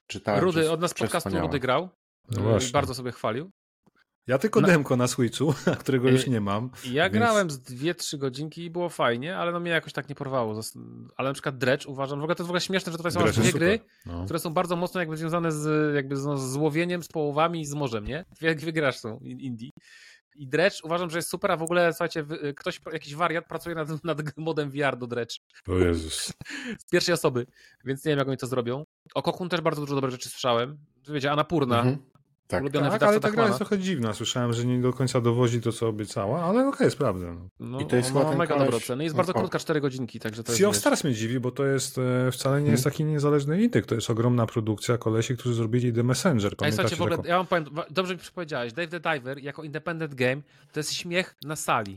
[0.06, 1.88] Czy, czytałem, Rudy, od nas podcastu Rudy grał.
[2.30, 3.50] No bardzo sobie chwalił.
[4.30, 4.68] Ja tylko no.
[4.68, 6.70] demko na Switchu, którego już nie mam.
[6.84, 7.12] Ja więc...
[7.12, 10.60] grałem z 2-3 godzinki i było fajnie, ale no mnie jakoś tak nie porwało.
[11.16, 13.24] Ale na przykład Dredge uważam, w ogóle to jest w ogóle śmieszne, że tutaj są
[13.24, 14.24] dwie gry, no.
[14.24, 17.64] które są bardzo mocno jakby związane z, jakby z, no, z łowieniem, z połowami i
[17.64, 18.24] z morzem, nie?
[18.40, 19.70] Dwie, dwie są indie.
[20.36, 22.24] I Dredge uważam, że jest super, a w ogóle, słuchajcie,
[22.56, 25.36] ktoś, jakiś wariat pracuje nad, nad modem VR do Dredge.
[25.68, 26.32] O Jezus.
[26.86, 27.46] Z pierwszej osoby,
[27.84, 28.84] więc nie wiem, jak oni to zrobią.
[29.14, 30.78] O Kokun też bardzo dużo dobrych rzeczy słyszałem.
[31.08, 32.09] Wiecie, Anapurna, mhm
[32.50, 34.14] Tak, ulubione tak ale ta gra jest trochę dziwna.
[34.14, 37.36] Słyszałem, że nie do końca dowozi to, co obiecała, ale okej, okay, sprawdzę.
[37.60, 38.86] No, I to jest chyba mega koleś...
[38.86, 41.66] dobre Jest bardzo krótka, 4 godzinki, także to Sea of Stars mnie dziwi, bo to
[41.66, 43.86] jest e, wcale nie jest taki niezależny indyk.
[43.86, 46.56] To jest ogromna produkcja kolesi, którzy zrobili The Messenger.
[46.56, 47.28] Pamiętacie w ogóle, taką...
[47.28, 50.42] ja wam powiem, dobrze mi przypowiedziałeś, Dave the Diver jako independent game
[50.72, 51.94] to jest śmiech na sali.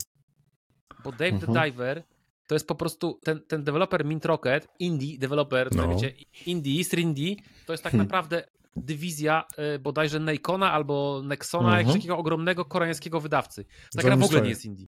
[1.04, 1.54] Bo Dave mhm.
[1.54, 2.04] the Diver
[2.48, 5.90] to jest po prostu ten, ten deweloper Mint Rocket, indie developer, no.
[5.90, 6.14] wiecie,
[6.46, 8.08] indie, 3D, to jest tak hmm.
[8.08, 8.44] naprawdę
[8.76, 9.44] dywizja
[9.76, 11.78] y, bodajże Nikona albo Nexona, mhm.
[11.78, 13.66] jakiegoś takiego ogromnego koreańskiego wydawcy.
[13.96, 14.88] Ta gra w ogóle nie jest indie.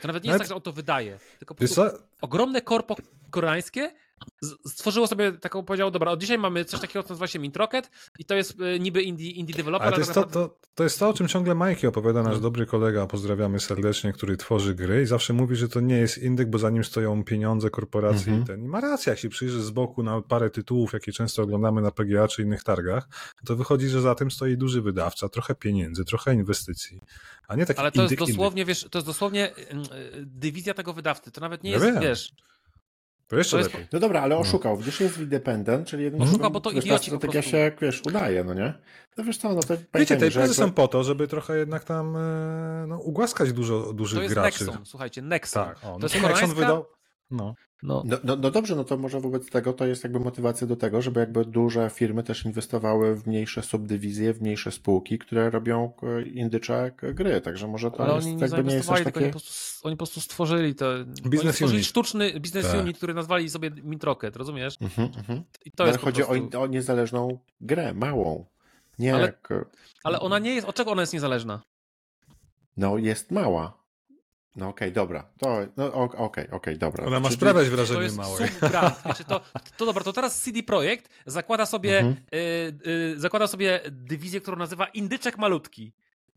[0.00, 1.82] To nawet nie jest tak, że on to wydaje, tylko po prostu
[2.20, 2.96] ogromne korpo
[3.30, 3.92] koreańskie
[4.66, 7.90] stworzyło sobie taką, powiedział, dobra, od dzisiaj mamy coś takiego, co nazywa się Mint Rocket
[8.18, 9.86] i to jest y, niby indie, indie developer.
[9.88, 12.40] Ale to jest to, to, to jest to, o czym ciągle Majki opowiada, nasz no.
[12.40, 16.50] dobry kolega, pozdrawiamy serdecznie, który tworzy gry i zawsze mówi, że to nie jest indyk,
[16.50, 18.42] bo za nim stoją pieniądze, korporacje mhm.
[18.42, 18.64] i ten.
[18.64, 21.90] I ma rację, jak się przyjrzy z boku na parę tytułów, jakie często oglądamy na
[21.90, 23.08] PGA czy innych targach,
[23.46, 27.00] to wychodzi, że za tym stoi duży wydawca, trochę pieniędzy, trochę inwestycji,
[27.48, 28.68] a nie taki Ale to indyk, jest dosłownie, indyk.
[28.68, 29.56] wiesz, to jest dosłownie y,
[30.26, 32.32] dywizja tego wydawcy, to nawet nie jest, ja wiesz
[33.32, 33.72] to jeszcze to jest...
[33.72, 33.88] lepiej.
[33.92, 34.40] No dobra, ale no.
[34.40, 34.76] oszukał.
[34.76, 38.44] Widzisz, jest independent, czyli jednym Oszukał, bo to wiesz, idioci strategia się, jak wiesz, udaje,
[38.44, 38.74] no nie?
[39.16, 42.16] No wiesz co, no to Wiecie, te imprezy są po to, żeby trochę jednak tam
[42.16, 44.64] e, no, ugłaskać dużo dużych to jest graczy.
[44.64, 45.64] Nexon, słuchajcie, Nexon.
[45.64, 46.86] Tak, o, no to jest Nexon wydał...
[47.30, 47.54] No.
[47.82, 48.02] No.
[48.06, 51.02] No, no, no, dobrze, no to może wobec tego to jest jakby motywacja do tego,
[51.02, 56.22] żeby jakby duże firmy też inwestowały w mniejsze subdywizje, w mniejsze spółki, które robią e,
[56.22, 59.20] indycze gry, także może to Ale jest, oni nie jakby nie jest takie...
[59.20, 61.86] Oni po, prostu, oni po prostu stworzyli to, biznes stworzyli unit.
[61.86, 62.80] sztuczny biznes tak.
[62.80, 64.76] unit, który nazwali sobie Mintrocket, rozumiesz?
[64.80, 65.42] Mhm, mhm.
[65.64, 66.58] I to jest chodzi prostu...
[66.58, 68.44] o, o niezależną grę, małą.
[68.98, 69.48] Nie ale, jak...
[70.04, 71.62] ale ona nie jest, od czego ona jest niezależna?
[72.76, 73.81] No jest mała.
[74.56, 75.24] No okej, okay, dobra.
[75.38, 77.06] To, no okej, okay, okay, dobra.
[77.06, 78.48] Ona ma Czyli sprawiać wrażenie to jest małej.
[79.06, 79.40] Wiecie, to,
[79.76, 82.16] to dobra, to teraz CD Projekt zakłada sobie, mhm.
[82.34, 82.38] y,
[82.86, 85.92] y, zakłada sobie dywizję, którą nazywa Indyczek Malutki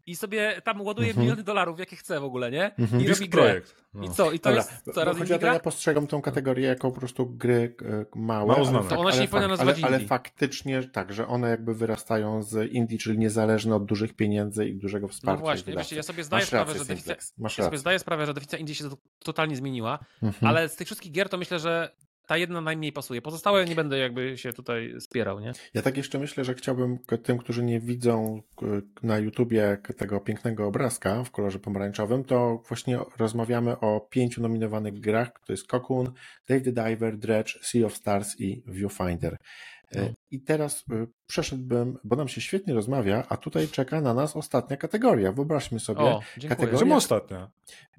[0.06, 1.24] i sobie tam ładuje mhm.
[1.24, 2.76] miliony dolarów, jakie chce w ogóle, nie?
[2.76, 3.02] Mhm.
[3.04, 3.44] I robi grę.
[3.44, 3.86] Projekt.
[3.94, 4.04] No.
[4.04, 4.32] I co?
[4.32, 7.26] I to Dobra, jest coraz chodzi o to, ja postrzegam tą kategorię jako po prostu
[7.26, 8.48] gry e, małe.
[8.48, 8.90] Mało znane.
[8.90, 12.98] To ona się nie powinna ale, ale faktycznie tak, że one jakby wyrastają z indie,
[12.98, 15.40] czyli niezależne od dużych pieniędzy i dużego wsparcia.
[15.40, 18.34] No właśnie, wiecie, ja sobie zdaję Masz sprawę, że definicja, ja sobie zdaję sprawę, że
[18.34, 18.84] definicja indie się
[19.20, 20.48] totalnie zmieniła, mhm.
[20.48, 21.92] ale z tych wszystkich gier to myślę, że
[22.28, 23.22] ta jedna najmniej pasuje.
[23.22, 25.54] Pozostałe nie będę jakby się tutaj spierał, nie?
[25.74, 28.42] Ja tak jeszcze myślę, że chciałbym tym, którzy nie widzą
[29.04, 35.32] na YouTubie tego pięknego obrazka w kolorze pomarańczowym, to właśnie rozmawiamy o pięciu nominowanych grach.
[35.46, 36.12] To jest Cocoon,
[36.50, 39.38] Dave the Diver, Dredge, Sea of Stars i Viewfinder.
[39.92, 40.10] E, no.
[40.32, 44.78] I teraz e, przeszedłbym, bo nam się świetnie rozmawia, a tutaj czeka na nas ostatnia
[44.78, 45.32] kategoria.
[45.32, 46.80] Wyobraźmy sobie o, kategorię.
[46.80, 47.52] Czemu ostatnia?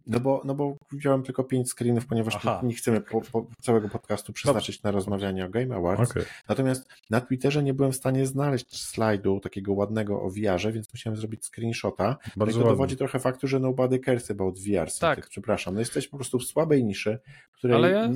[0.07, 4.33] No bo, no bo wziąłem tylko pięć screenów, ponieważ nie chcemy po, po całego podcastu
[4.33, 6.11] przeznaczyć na rozmawianie o Game Awards.
[6.11, 6.25] Okay.
[6.49, 11.17] Natomiast na Twitterze nie byłem w stanie znaleźć slajdu takiego ładnego o VR-ze, więc musiałem
[11.17, 12.17] zrobić screenshota.
[12.37, 14.91] Bardzo to dowodzi trochę faktu, że nobody cares about VR.
[15.01, 15.29] Tak.
[15.29, 15.75] Przepraszam.
[15.75, 17.19] No jesteś po prostu w słabej niszy,
[17.53, 18.11] której, ja...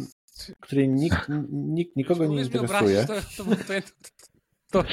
[0.60, 1.28] której nikt,
[1.78, 3.06] nikt nikogo nie interesuje.
[3.06, 3.44] To, to,
[4.70, 4.84] to,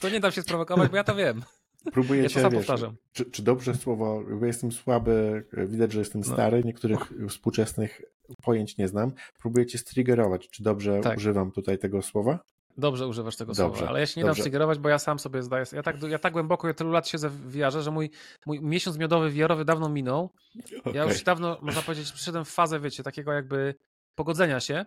[0.00, 1.42] to, nie dam się sprowokować, bo ja to wiem.
[1.92, 2.66] Próbuję ja cię, wiesz,
[3.12, 6.32] czy, czy, dobrze słowo, bo jestem słaby, widać, że jestem no.
[6.32, 8.02] stary, niektórych współczesnych
[8.42, 9.12] pojęć nie znam.
[9.38, 10.48] Próbuję cię striggerować.
[10.48, 11.16] Czy dobrze tak.
[11.16, 12.38] używam tutaj tego słowa?
[12.78, 14.36] Dobrze używasz tego dobrze, słowa, ale ja się nie dobrze.
[14.36, 15.64] dam striggerować, bo ja sam sobie zdaję.
[15.72, 18.10] Ja tak, ja tak głęboko, ja tylu lat siedzę w VR-ze, że mój,
[18.46, 20.30] mój miesiąc miodowy VR-owy dawno minął.
[20.78, 20.92] Okay.
[20.92, 23.74] Ja już dawno, można powiedzieć, przyszedłem w fazę, wiecie, takiego jakby
[24.14, 24.84] pogodzenia się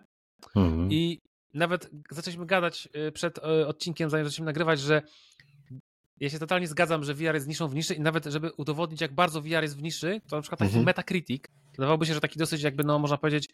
[0.56, 0.92] mhm.
[0.92, 1.18] i
[1.54, 5.02] nawet zaczęliśmy gadać y, przed y, odcinkiem, zanim zaczęliśmy nagrywać, że
[6.20, 9.14] ja się totalnie zgadzam, że VR jest niszą w niszy i nawet, żeby udowodnić, jak
[9.14, 10.86] bardzo VR jest w niszy, to na przykład taki mhm.
[10.86, 11.44] Metacritic,
[11.76, 13.48] wydawałoby się, że taki dosyć jakby, no można powiedzieć,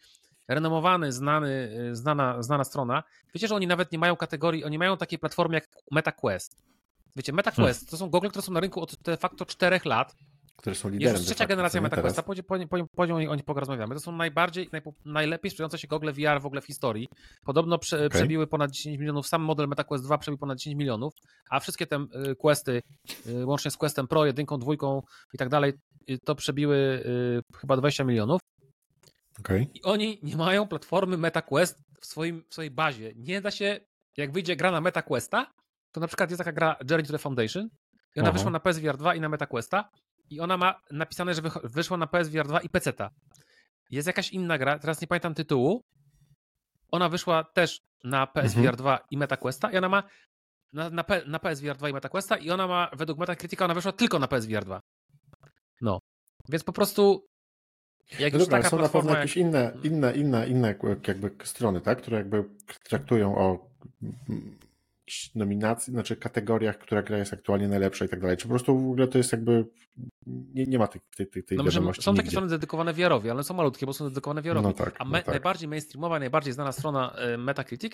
[0.47, 3.03] renomowany, znany, y, znana, znana strona.
[3.33, 6.55] Wiecie, że oni nawet nie mają kategorii, oni mają takie platformy jak MetaQuest.
[7.15, 7.91] Wiecie, MetaQuest hmm.
[7.91, 10.15] to są gogle, które są na rynku od de facto 4 lat
[10.57, 11.13] które są liderem.
[11.13, 13.95] Jest trzecia generacja MetaQuesta, po, po, po, o nich porozmawiamy.
[13.95, 17.07] To są najbardziej, najpo, najlepiej sprzedające się gogle VR w ogóle w historii.
[17.45, 18.09] Podobno prze, okay.
[18.09, 21.13] przebiły ponad 10 milionów, sam model MetaQuest 2 przebił ponad 10 milionów,
[21.49, 21.95] a wszystkie te
[22.29, 22.81] y, questy,
[23.27, 25.01] y, łącznie z Questem Pro, jedynką, dwójką
[25.33, 25.73] i tak dalej,
[26.09, 27.03] y, to przebiły
[27.55, 28.41] chyba 20 milionów.
[29.39, 29.67] Okay.
[29.73, 33.13] I oni nie mają platformy MetaQuest w, swoim, w swojej bazie.
[33.15, 33.79] Nie da się,
[34.17, 35.53] jak wyjdzie gra na MetaQuesta,
[35.91, 37.69] to na przykład jest taka gra Journey to the Foundation
[38.15, 38.37] i ona Aha.
[38.37, 39.89] wyszła na PSVR 2 i na MetaQuesta
[40.29, 43.09] i ona ma napisane, że wyszła na PSVR 2 i PC-ta.
[43.89, 45.83] Jest jakaś inna gra, teraz nie pamiętam tytułu.
[46.91, 48.75] Ona wyszła też na PSVR mhm.
[48.75, 50.03] 2 i MetaQuesta i ona ma
[50.73, 53.91] na, na, P, na PSVR 2 i MetaQuesta i ona ma, według Metacritica, ona wyszła
[53.91, 54.81] tylko na PSVR 2.
[55.81, 55.99] No.
[56.49, 57.27] Więc po prostu
[58.19, 59.47] jak no dobra, są na pewno jakieś jak...
[59.47, 60.75] inne, inne, inne, inne
[61.07, 62.45] jakby strony, tak, które jakby
[62.83, 63.69] traktują o
[65.07, 68.37] jakichś nominacji, znaczy kategoriach, która gra jest aktualnie najlepsza i tak dalej?
[68.37, 69.65] Czy po prostu w ogóle to jest jakby,
[70.25, 72.21] nie, nie ma tej, tej, tej, no, wiadomości Są nigdzie.
[72.21, 74.67] takie strony dedykowane wiarowi, ale są malutkie, bo są dedykowane wiarowi.
[74.67, 75.27] No tak, A me, no tak.
[75.27, 77.93] najbardziej mainstreamowa, najbardziej znana strona e, Metacritic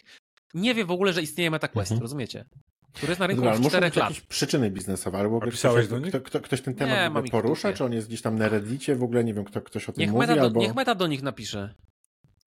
[0.54, 2.02] nie wie w ogóle, że istnieje MetaQuest, mhm.
[2.02, 2.46] rozumiecie?
[2.94, 3.96] Który jest na rynku Dobra, od 4 lat.
[3.96, 6.02] jakieś przyczyny biznesowe, albo ktoś, do?
[6.02, 9.04] Kto, kto, ktoś ten temat nie, porusza, czy on jest gdzieś tam na Reddicie, w
[9.04, 10.60] ogóle nie wiem, kto, ktoś o tym niech mówi, meta do, albo...
[10.60, 11.74] Niech Meta do nich napisze.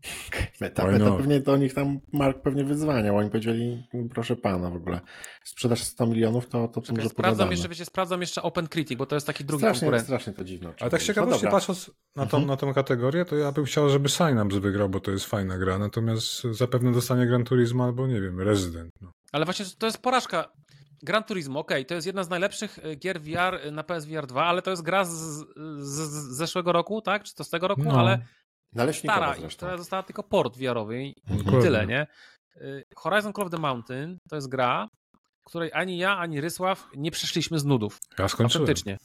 [0.61, 3.17] Meta, meta pewnie do nich tam Mark pewnie wyzwaniał.
[3.17, 5.01] Oni powiedzieli, proszę pana w ogóle,
[5.45, 9.07] sprzedaż 100 milionów to, to Czekaj, może sprawdzam jeszcze, wiecie, sprawdzam jeszcze Open Critic, bo
[9.07, 10.05] to jest taki drugi strasznie, konkurent.
[10.05, 10.73] Strasznie to dziwne.
[10.81, 12.47] Ale tak ciekawości no patrząc na tą, mhm.
[12.47, 15.79] na tą kategorię, to ja bym chciał, żeby Synapse wygrał, bo to jest fajna gra,
[15.79, 18.91] natomiast zapewne dostanie Gran Turismo albo, nie wiem, Resident.
[19.01, 19.11] No.
[19.33, 20.53] Ale właśnie to jest porażka.
[21.03, 24.27] Gran Turismo, okej, okay, to jest jedna z najlepszych e, gier VR e, na PSVR
[24.27, 25.47] 2, ale to jest gra z, z,
[25.81, 27.25] z zeszłego roku, tak?
[27.25, 27.83] Czy to z tego roku?
[27.85, 28.01] No.
[28.01, 28.19] Ale
[28.93, 32.07] stara, która została tylko port VR-owy i, i tyle, nie?
[32.57, 34.89] Y, Horizon Call of the Mountain to jest gra,
[35.45, 38.01] której ani ja, ani Rysław nie przeszliśmy z nudów.
[38.19, 38.63] Ja skończyłem.
[38.63, 38.99] Autentycznie.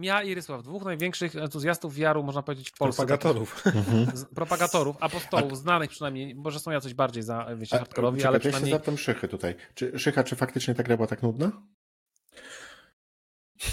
[0.00, 3.06] Ja i Rysław, dwóch największych entuzjastów wiaru, można powiedzieć, w Polsce.
[3.06, 3.66] Propagatorów.
[3.66, 4.06] Mhm.
[4.34, 5.56] propagatorów, apostołów, a...
[5.56, 8.70] znanych przynajmniej, może są jacyś bardziej za, wiecie, hardkorowi, ale przynajmniej...
[8.70, 9.54] Ja się zapytam Szychy tutaj.
[9.74, 11.52] Czy, Szycha, czy faktycznie ta gra była tak nudna?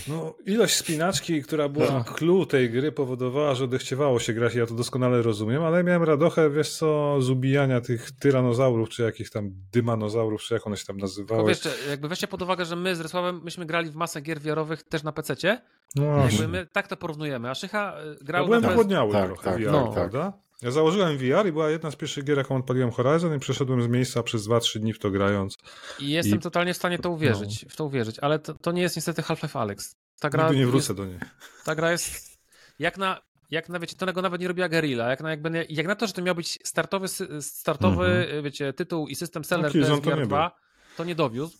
[0.07, 2.03] No, ilość spinaczki, która była no.
[2.03, 6.49] clue tej gry powodowała, że odechciewało się grać, ja to doskonale rozumiem, ale miałem radochę,
[6.49, 10.97] wiesz co, z ubijania tych tyranozaurów, czy jakichś tam dymanozaurów, czy jak one się tam
[10.97, 11.49] nazywały.
[11.49, 14.83] Wiesz, jakby weźcie pod uwagę, że my z Rysławem, myśmy grali w masę gier wiarowych
[14.83, 15.61] też na PC-cie,
[15.95, 19.25] no jakby my tak to porównujemy, a Szycha y, grał ja byłem na wygłodniały tak,
[19.25, 19.91] trochę tak, VR, no.
[19.93, 20.33] prawda?
[20.61, 23.87] Ja założyłem VR i była jedna z pierwszych gier, jaką odpaliłem Horizon i przeszedłem z
[23.87, 25.57] miejsca przez 2-3 dni w to grając.
[25.99, 26.41] I jestem I...
[26.41, 27.69] totalnie w stanie to uwierzyć, no.
[27.69, 29.95] w to uwierzyć, ale to, to nie jest niestety Half-Life Alex.
[30.19, 31.19] Ta gra Nigdy nie wrócę jest, do niej.
[31.65, 32.37] Ta gra jest
[32.79, 33.21] jak na,
[33.51, 36.13] jak na wiecie, tego nawet nie robiła Guerrilla, jak na, jakby, jak na to, że
[36.13, 37.07] to miał być startowy,
[37.41, 38.43] startowy mm-hmm.
[38.43, 40.51] wiecie, tytuł i system seller no, PSVR 2,
[40.97, 41.57] to nie dowiózł.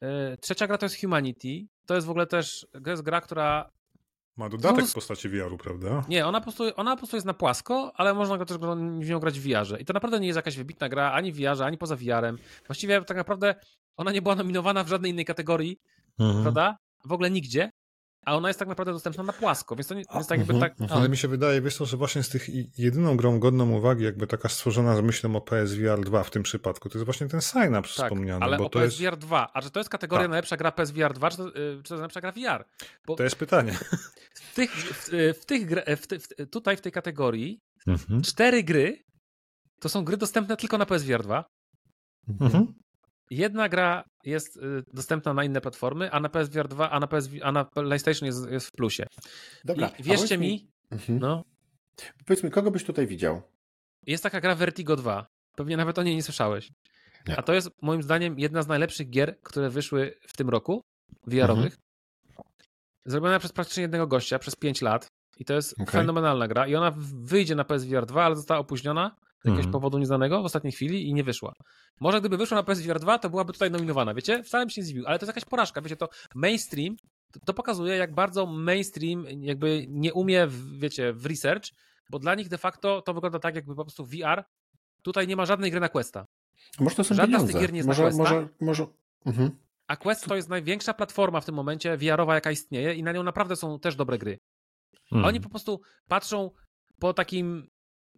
[0.00, 1.66] E, trzecia gra to jest Humanity.
[1.86, 3.70] To jest w ogóle też to jest gra, która
[4.38, 6.04] ma dodatek w postaci VR-u, prawda?
[6.08, 8.58] Nie, ona po, prostu, ona po prostu jest na płasko, ale można go też
[9.00, 9.80] w nią grać w VR-ze.
[9.80, 12.38] I to naprawdę nie jest jakaś wybitna gra ani w VR-ze, ani poza VR-em.
[12.66, 13.54] Właściwie tak naprawdę
[13.96, 15.80] ona nie była nominowana w żadnej innej kategorii,
[16.18, 16.42] mhm.
[16.42, 16.78] prawda?
[17.04, 17.70] W ogóle nigdzie
[18.28, 20.60] a ona jest tak naprawdę dostępna na płasko, więc to nie jest tak jakby mhm,
[20.60, 20.80] tak...
[20.80, 21.00] Mhm.
[21.00, 24.26] Ale mi się wydaje, wiesz co, że właśnie z tych jedyną grą godną uwagi, jakby
[24.26, 27.96] taka stworzona z myślą o PSVR 2 w tym przypadku, to jest właśnie ten Synapse
[27.96, 28.44] tak, wspomniany.
[28.44, 29.18] ale bo o to PSVR jest...
[29.18, 30.30] 2, a że to jest kategoria tak.
[30.30, 32.64] najlepsza gra PSVR 2, czy to, y, czy to jest najlepsza gra VR?
[33.06, 33.72] Bo to jest pytanie.
[34.34, 35.10] W tych, w,
[35.40, 38.22] w tych, w, w, tutaj w tej kategorii mhm.
[38.22, 38.98] cztery gry
[39.80, 41.44] to są gry dostępne tylko na PSVR 2.
[42.40, 42.66] Mhm.
[43.30, 44.60] Jedna gra jest y,
[44.92, 48.50] dostępna na inne platformy, a na PSVR 2, a na, PS, a na PlayStation jest,
[48.50, 49.06] jest w plusie.
[49.64, 49.90] Dobra.
[49.98, 51.18] I wierzcie mi, mhm.
[51.18, 51.44] no.
[52.26, 53.42] Powiedz mi, kogo byś tutaj widział?
[54.06, 55.26] Jest taka gra Vertigo 2.
[55.56, 56.70] Pewnie nawet o niej nie słyszałeś.
[57.28, 57.36] Nie.
[57.36, 60.82] A to jest moim zdaniem jedna z najlepszych gier, które wyszły w tym roku,
[61.26, 61.74] VR-owych.
[61.74, 61.82] Mhm.
[63.06, 65.06] Zrobiona przez praktycznie jednego gościa przez 5 lat.
[65.38, 65.86] I to jest okay.
[65.86, 66.66] fenomenalna gra.
[66.66, 69.72] I ona wyjdzie na PSVR 2, ale została opóźniona z jakiegoś mhm.
[69.72, 71.52] powodu nieznanego w ostatniej chwili i nie wyszła.
[72.00, 74.42] Może gdyby wyszła na PSVR 2, to byłaby tutaj nominowana, wiecie?
[74.42, 76.96] Wcale bym się nie zdziwił, ale to jest jakaś porażka, wiecie, to mainstream,
[77.32, 81.64] to, to pokazuje, jak bardzo mainstream jakby nie umie, w, wiecie, w research,
[82.10, 84.44] bo dla nich de facto to wygląda tak, jakby po prostu VR,
[85.02, 86.26] tutaj nie ma żadnej gry na Questa.
[86.80, 87.52] Może to są Żadna pieniądze.
[87.52, 88.22] z tych gier nie jest może, na Questa.
[88.22, 88.86] Może, może...
[89.26, 89.50] Mhm.
[89.86, 93.22] A Quest to jest największa platforma w tym momencie VR-owa, jaka istnieje i na nią
[93.22, 94.38] naprawdę są też dobre gry.
[95.10, 95.28] Hmm.
[95.28, 96.50] Oni po prostu patrzą
[96.98, 97.68] po takim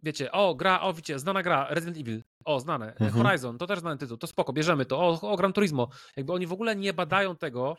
[0.03, 3.11] wiecie, o, gra, o, wiecie, znana gra, Resident Evil, o, znane, mhm.
[3.11, 5.89] Horizon, to też znany tytuł, to spoko, bierzemy to, o, o, Gran Turismo.
[6.17, 7.77] Jakby oni w ogóle nie badają tego,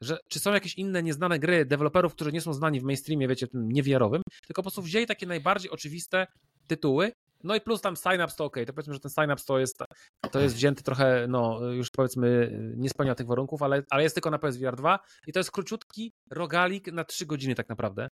[0.00, 3.46] że czy są jakieś inne nieznane gry deweloperów, którzy nie są znani w mainstreamie, wiecie,
[3.46, 6.26] tym niewiarowym, tylko po prostu wzięli takie najbardziej oczywiste
[6.66, 7.12] tytuły,
[7.44, 9.82] no i plus tam Synapse to ok, to powiedzmy, że ten Synapse to jest,
[10.30, 14.30] to jest wzięty trochę, no już powiedzmy nie spełnia tych warunków, ale, ale jest tylko
[14.30, 18.08] na PSVR 2 i to jest króciutki rogalik na 3 godziny tak naprawdę.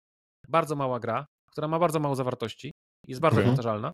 [0.47, 2.71] Bardzo mała gra, która ma bardzo mało zawartości.
[3.07, 3.55] Jest bardzo mhm.
[3.55, 3.91] powtarzalna.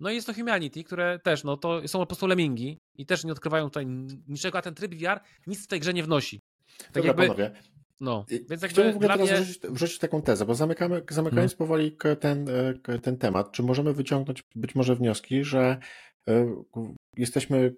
[0.00, 3.24] No i jest to Humanity, które też, no to są po prostu lemingi i też
[3.24, 3.86] nie odkrywają tutaj
[4.28, 6.40] niczego, a ten tryb VR nic w tej grze nie wnosi.
[6.78, 7.52] Tak Dobra, jakby, panowie.
[8.00, 9.40] No, więc jakby Chciałbym w ogóle teraz mnie...
[9.40, 11.58] wrzucić, wrzucić, taką tezę, bo zamykamy, zamykając hmm.
[11.58, 12.48] powoli ten,
[12.88, 15.78] e, ten temat, czy możemy wyciągnąć być może wnioski, że
[16.28, 16.62] e,
[17.16, 17.74] jesteśmy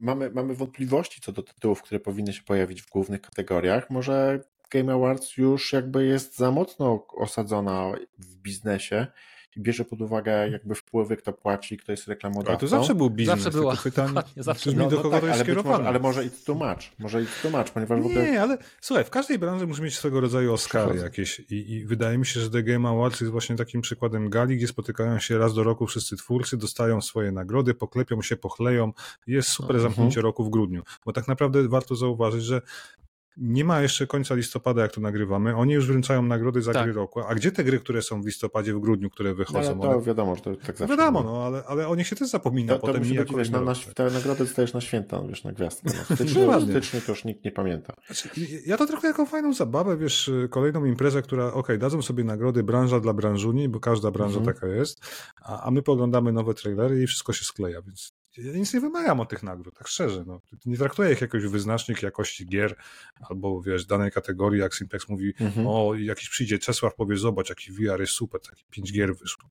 [0.00, 3.90] mamy, mamy wątpliwości co do tytułów, które powinny się pojawić w głównych kategoriach.
[3.90, 9.06] Może Game Awards już jakby jest za mocno osadzona w biznesie
[9.56, 12.50] i bierze pod uwagę jakby wpływy, kto płaci, kto jest reklamodawcą.
[12.50, 13.40] Ale to zawsze był biznes.
[13.40, 13.76] Zawsze była.
[13.76, 15.78] Pytanie, zawsze no, do kogo no tak, to jest ale skierowane.
[15.78, 18.30] Może, ale może i tłumacz, może i tłumacz, ponieważ w ogóle...
[18.30, 22.18] Nie, ale słuchaj, w każdej branży musi mieć swego rodzaju Oscary jakieś i, i, wydaje
[22.18, 25.54] mi się, że The Game Awards jest właśnie takim przykładem gali, gdzie spotykają się raz
[25.54, 28.92] do roku wszyscy twórcy, dostają swoje nagrody, poklepią się, pochleją.
[29.26, 29.92] Jest super mhm.
[29.92, 32.62] zamknięcie roku w grudniu, bo tak naprawdę warto zauważyć, że
[33.36, 35.56] nie ma jeszcze końca listopada, jak to nagrywamy.
[35.56, 36.84] Oni już wręczają nagrody za tak.
[36.84, 37.20] gry roku.
[37.20, 39.76] A gdzie te gry, które są w listopadzie, w grudniu, które wychodzą?
[39.76, 40.02] No, to one...
[40.02, 40.96] wiadomo, że to tak zawsze.
[40.96, 42.72] Wiadomo, no, ale, ale o nich się też zapomina.
[42.72, 45.52] To, to potem musi być, wiesz, na, na, te nagrody dostajesz na święta, wiesz, na
[45.52, 45.90] gwiazdkę.
[46.08, 47.94] No, styczniu, styczniu to już nikt nie pamięta.
[48.06, 48.28] Znaczy,
[48.66, 52.62] ja to trochę jako fajną zabawę, wiesz, kolejną imprezę, która, okej, okay, dadzą sobie nagrody
[52.62, 54.54] branża dla branżuni, bo każda branża mhm.
[54.54, 55.00] taka jest,
[55.42, 59.20] a, a my poglądamy nowe trailery i wszystko się skleja, więc ja nic nie wymagam
[59.20, 60.24] od tych nagród, tak szczerze.
[60.26, 60.40] No.
[60.66, 62.76] Nie traktuję ich jakoś wyznacznik jakości gier
[63.20, 65.66] albo wiesz, danej kategorii, jak Simplex mówi, mhm.
[65.66, 69.48] o jakiś przyjdzie Czesław, powie, zobacz, jaki VR jest super, taki pięć gier wyszło.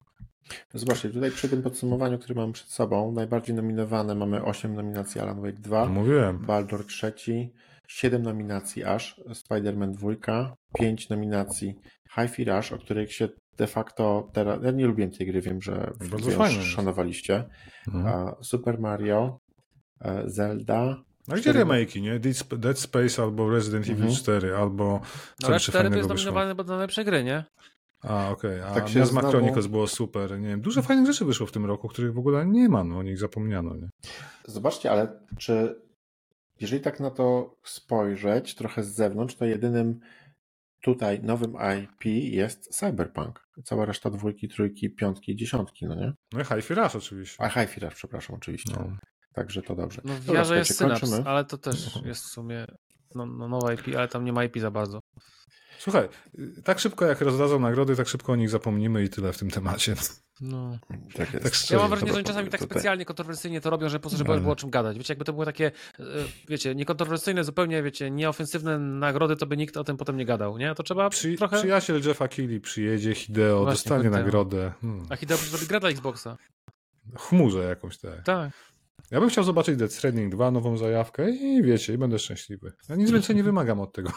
[0.74, 5.42] Zobaczcie, tutaj przy tym podsumowaniu, które mamy przed sobą, najbardziej nominowane mamy 8 nominacji Alan
[5.42, 6.38] Wake 2, Mówiłem.
[6.38, 7.14] Baldur 3,
[7.88, 11.76] 7 nominacji aż, Spider-Man 2, 5 nominacji
[12.16, 15.92] Hi-Fi Rush, o których się de facto teraz, ja nie lubię tej gry, wiem, że
[16.12, 17.44] Bardzo fajnie szanowaliście.
[17.88, 18.36] Mhm.
[18.42, 19.40] Super Mario,
[20.02, 21.04] e, Zelda.
[21.28, 22.20] A gdzie remake'i, nie?
[22.58, 24.16] Dead Space albo Resident Evil mhm.
[24.16, 25.02] 4, albo
[25.42, 27.44] co no, 4 jest nominowany do najlepszej gry, nie?
[28.02, 28.62] A, okej.
[28.62, 28.72] Okay.
[28.72, 29.30] A tak Miasma znowu...
[29.30, 30.40] Chronicles było super.
[30.40, 33.04] Nie Dużo fajnych rzeczy wyszło w tym roku, których w ogóle nie ma, no o
[33.04, 33.90] nich zapomniano, nie?
[34.46, 35.76] Zobaczcie, ale czy
[36.60, 40.00] jeżeli tak na to spojrzeć trochę z zewnątrz, to jedynym
[40.84, 43.48] tutaj nowym IP jest Cyberpunk.
[43.64, 46.14] Cała reszta dwójki, trójki, piątki, dziesiątki, no nie?
[46.34, 47.44] No i Hi-Fi Rush oczywiście.
[47.44, 48.74] A Hi-Fi Rush, przepraszam, oczywiście.
[48.80, 48.98] No.
[49.34, 50.02] Także to dobrze.
[50.06, 52.66] No w Jarze jest Synapse, ale to też jest w sumie
[53.16, 55.00] no, no, nowa IP, ale tam nie ma IP za bardzo.
[55.84, 56.10] Słuchaj,
[56.64, 59.96] tak szybko jak rozdadzą nagrody, tak szybko o nich zapomnimy i tyle w tym temacie.
[60.42, 60.78] No.
[61.14, 61.44] Tak jest.
[61.44, 64.18] Tak ja mam wrażenie, że oni czasami tak specjalnie kontrowersyjnie to robią, że po prostu,
[64.18, 64.98] żeby było o czym gadać.
[64.98, 66.04] Wiecie, jakby to były takie, e,
[66.50, 70.76] wiecie, niekontrowersyjne, zupełnie, wiecie, nieofensywne nagrody, to by nikt o tym potem nie gadał, nie?
[70.76, 71.58] To trzeba Przy, trochę...
[71.58, 74.20] Przyjaciel Jeffa Keighley przyjedzie, Hideo, Właśnie, dostanie Hideo.
[74.20, 74.74] nagrodę.
[74.82, 75.06] Hmm.
[75.10, 76.38] A Hideo zrobi gra dla Xboxa.
[77.18, 78.24] Chmurze jakąś, tak.
[78.24, 78.52] Tak.
[79.12, 82.74] Ja bym chciał zobaczyć Death Stranding 2, nową zajawkę i wiecie, i będę szczęśliwy.
[82.90, 84.12] Ja nic więcej nie wymagam od tego.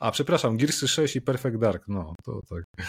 [0.00, 2.86] A, przepraszam, Gearsy 6 i Perfect Dark, no, to tak.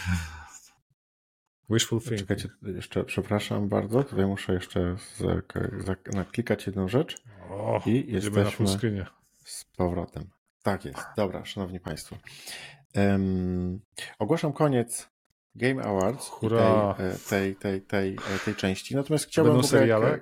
[1.70, 2.20] Wishful thinking.
[2.20, 4.96] Czekajcie, jeszcze, przepraszam bardzo, tutaj muszę jeszcze
[6.14, 7.18] naklikać jedną rzecz
[7.50, 9.06] o, i jesteśmy na
[9.46, 10.30] z powrotem.
[10.64, 12.18] Tak jest, dobra, szanowni państwo.
[12.96, 13.82] Um,
[14.20, 15.10] ogłaszam koniec
[15.56, 19.54] Game Awards tej, e, tej, tej, tej, e, tej, części, natomiast chciałbym...
[19.54, 20.20] Będą seriale?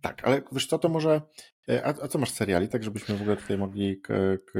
[0.00, 1.20] Tak, ale wiesz co, to może
[1.84, 4.00] a, a, co masz seriali, tak żebyśmy w ogóle tutaj mogli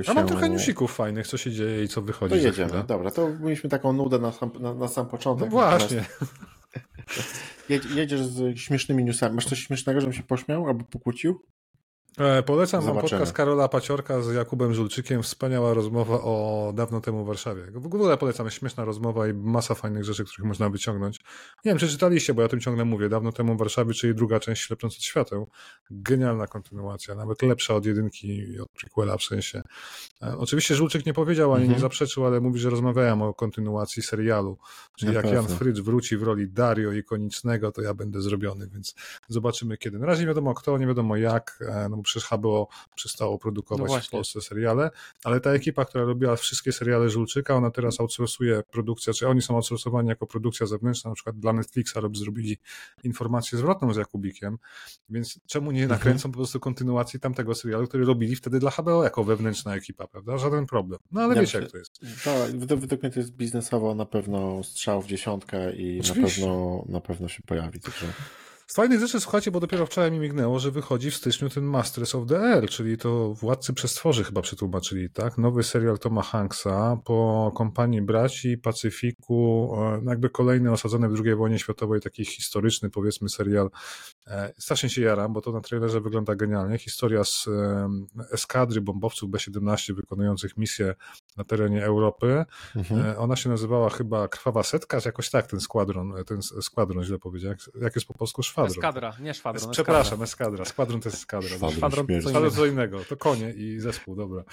[0.04, 0.10] się...
[0.10, 2.34] A mam trochę newsików fajnych, co się dzieje i co wychodzi.
[2.34, 5.44] To jedziemy, dobra, to mieliśmy taką nudę na sam, na, na sam początek.
[5.44, 6.04] No właśnie.
[7.94, 9.34] Jedziesz z śmiesznymi newsami.
[9.34, 11.40] Masz coś śmiesznego, żebym się pośmiał albo pokłócił?
[12.18, 12.94] E, polecam Zobaczymy.
[12.94, 15.22] wam podcast Karola Paciorka z Jakubem Żulczykiem.
[15.22, 17.62] Wspaniała rozmowa o dawno temu Warszawie.
[17.74, 21.18] W ogóle polecam, śmieszna rozmowa i masa fajnych rzeczy, których można wyciągnąć.
[21.64, 23.08] Nie wiem, czy czytaliście, bo ja o tym ciągle mówię.
[23.08, 25.48] Dawno temu Warszawie, czyli druga część Ślepnąc od świateł.
[25.90, 29.62] Genialna kontynuacja, nawet lepsza od jedynki, od prequela w sensie.
[30.22, 31.76] E, oczywiście Żulczyk nie powiedział, ani mhm.
[31.76, 34.58] nie zaprzeczył, ale mówi, że rozmawiałem o kontynuacji serialu.
[34.98, 38.94] Czyli jak Jan Frycz wróci w roli Dario ikonicznego, to ja będę zrobiony, więc
[39.28, 39.98] zobaczymy kiedy.
[39.98, 43.90] Na razie nie wiadomo kto, nie wiadomo jak, e, no bo przecież HBO przestało produkować
[43.90, 44.90] no w Polsce seriale,
[45.24, 49.54] ale ta ekipa, która robiła wszystkie seriale Żulczyka, ona teraz outsourcuje produkcję, czy oni są
[49.54, 52.58] outsourcowani jako produkcja zewnętrzna, na przykład dla Netflixa rob, zrobili
[53.04, 54.58] informację zwrotną z Jakubikiem,
[55.08, 55.98] więc czemu nie mhm.
[55.98, 56.32] nakręcą mhm.
[56.32, 60.38] po prostu kontynuacji tamtego serialu, który robili wtedy dla HBO jako wewnętrzna ekipa, prawda?
[60.38, 61.00] Żaden problem.
[61.12, 62.00] No ale ja wiecie, jak to jest.
[62.24, 67.00] Tak, według mnie to jest biznesowo na pewno strzał w dziesiątkę i na pewno, na
[67.00, 67.80] pewno się pojawi.
[67.80, 68.06] Także...
[68.70, 72.14] Z fajnych rzeczy, słuchajcie, bo dopiero wczoraj mi mignęło, że wychodzi w styczniu ten Masters
[72.14, 75.38] of the Air, czyli to Władcy Przestworzy chyba przetłumaczyli, tak?
[75.38, 81.35] Nowy serial Toma Hanksa po kompanii braci, Pacyfiku, e, no jakby kolejny osadzony w II
[81.35, 83.70] wojnie światowej, taki historyczny, powiedzmy, serial.
[84.26, 86.78] E, strasznie się jaram, bo to na trailerze wygląda genialnie.
[86.78, 87.48] Historia z
[88.33, 90.94] eskadry bombowców B-17 wykonujących misję
[91.36, 92.44] na terenie Europy.
[92.76, 93.06] Mhm.
[93.06, 97.18] E, ona się nazywała chyba Krwawa Setka, czy jakoś tak ten składron, ten składron źle
[97.18, 97.54] powiedział.
[97.80, 98.42] Jak jest po polsku?
[98.42, 98.70] Szwadron.
[98.70, 99.70] Eskadra, nie szwadron.
[99.70, 100.64] Es, przepraszam, eskadra.
[100.64, 101.48] Składron to jest eskadra.
[101.48, 103.04] Szwadron, szwadron co innego.
[103.08, 104.44] To konie i zespół, dobra.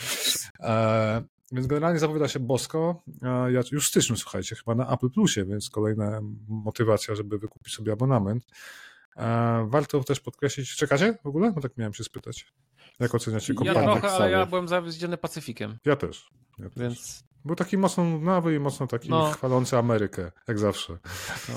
[0.60, 3.04] E, więc generalnie zapowiada się bosko.
[3.22, 7.74] E, ja już w styczniu, słuchajcie, chyba na Apple Plusie, więc kolejna motywacja, żeby wykupić
[7.74, 8.44] sobie abonament.
[9.18, 11.54] E, warto też podkreślić, czekacie w ogóle?
[11.56, 12.54] No tak miałem się spytać.
[13.00, 13.80] Jak oceniacie kompanię?
[13.80, 15.78] Ja trochę, ale ja byłem zawiedziony Pacyfikiem.
[15.86, 16.30] Ja też.
[16.60, 19.32] Ja Więc Był taki mocno nudnawy i mocno taki no.
[19.32, 20.98] chwalący Amerykę, jak zawsze.
[21.50, 21.56] No.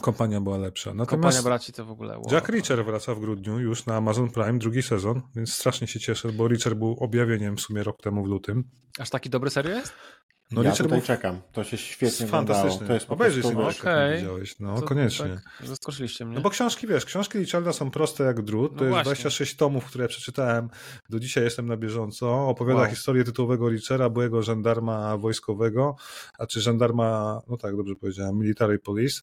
[0.00, 0.90] Kompania była lepsza.
[0.90, 2.18] Natomiast Kompania braci to w ogóle.
[2.18, 2.32] Wow.
[2.32, 6.32] Jack Reacher wraca w grudniu już na Amazon Prime, drugi sezon, więc strasznie się cieszę,
[6.32, 8.64] bo Reacher był objawieniem w sumie rok temu w lutym.
[8.98, 9.92] Aż taki dobry serio jest?
[10.52, 11.00] No, ja tutaj był...
[11.00, 11.40] czekam.
[11.52, 12.86] To się świetnie Fantastyczny.
[12.86, 14.16] To jest Obejrzyj sobie, okay.
[14.16, 14.58] widziałeś.
[14.60, 15.40] No, to, koniecznie.
[15.58, 16.34] Tak, zaskoczyliście mnie.
[16.34, 18.72] No bo książki, wiesz, książki Richarda są proste jak drut.
[18.72, 19.04] To no jest właśnie.
[19.04, 20.70] 26 tomów, które przeczytałem.
[21.10, 22.48] Do dzisiaj jestem na bieżąco.
[22.48, 22.90] Opowiada wow.
[22.90, 25.96] historię tytułowego Richera, byłego żandarma wojskowego,
[26.38, 29.20] a czy żandarma, no tak, dobrze powiedziałem, military police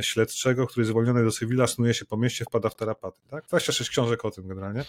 [0.00, 3.18] śledczego, który zwolniony do cywila snuje się po mieście, wpada w tarapaty.
[3.30, 3.46] Tak?
[3.46, 4.84] 26 książek o tym generalnie.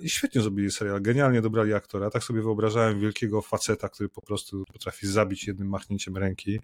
[0.00, 2.10] I świetnie zrobili serial, genialnie dobrali aktora.
[2.10, 6.60] Tak sobie wyobrażałem wielkiego faceta, który po prostu potrafi zabić jednym machnięciem ręki.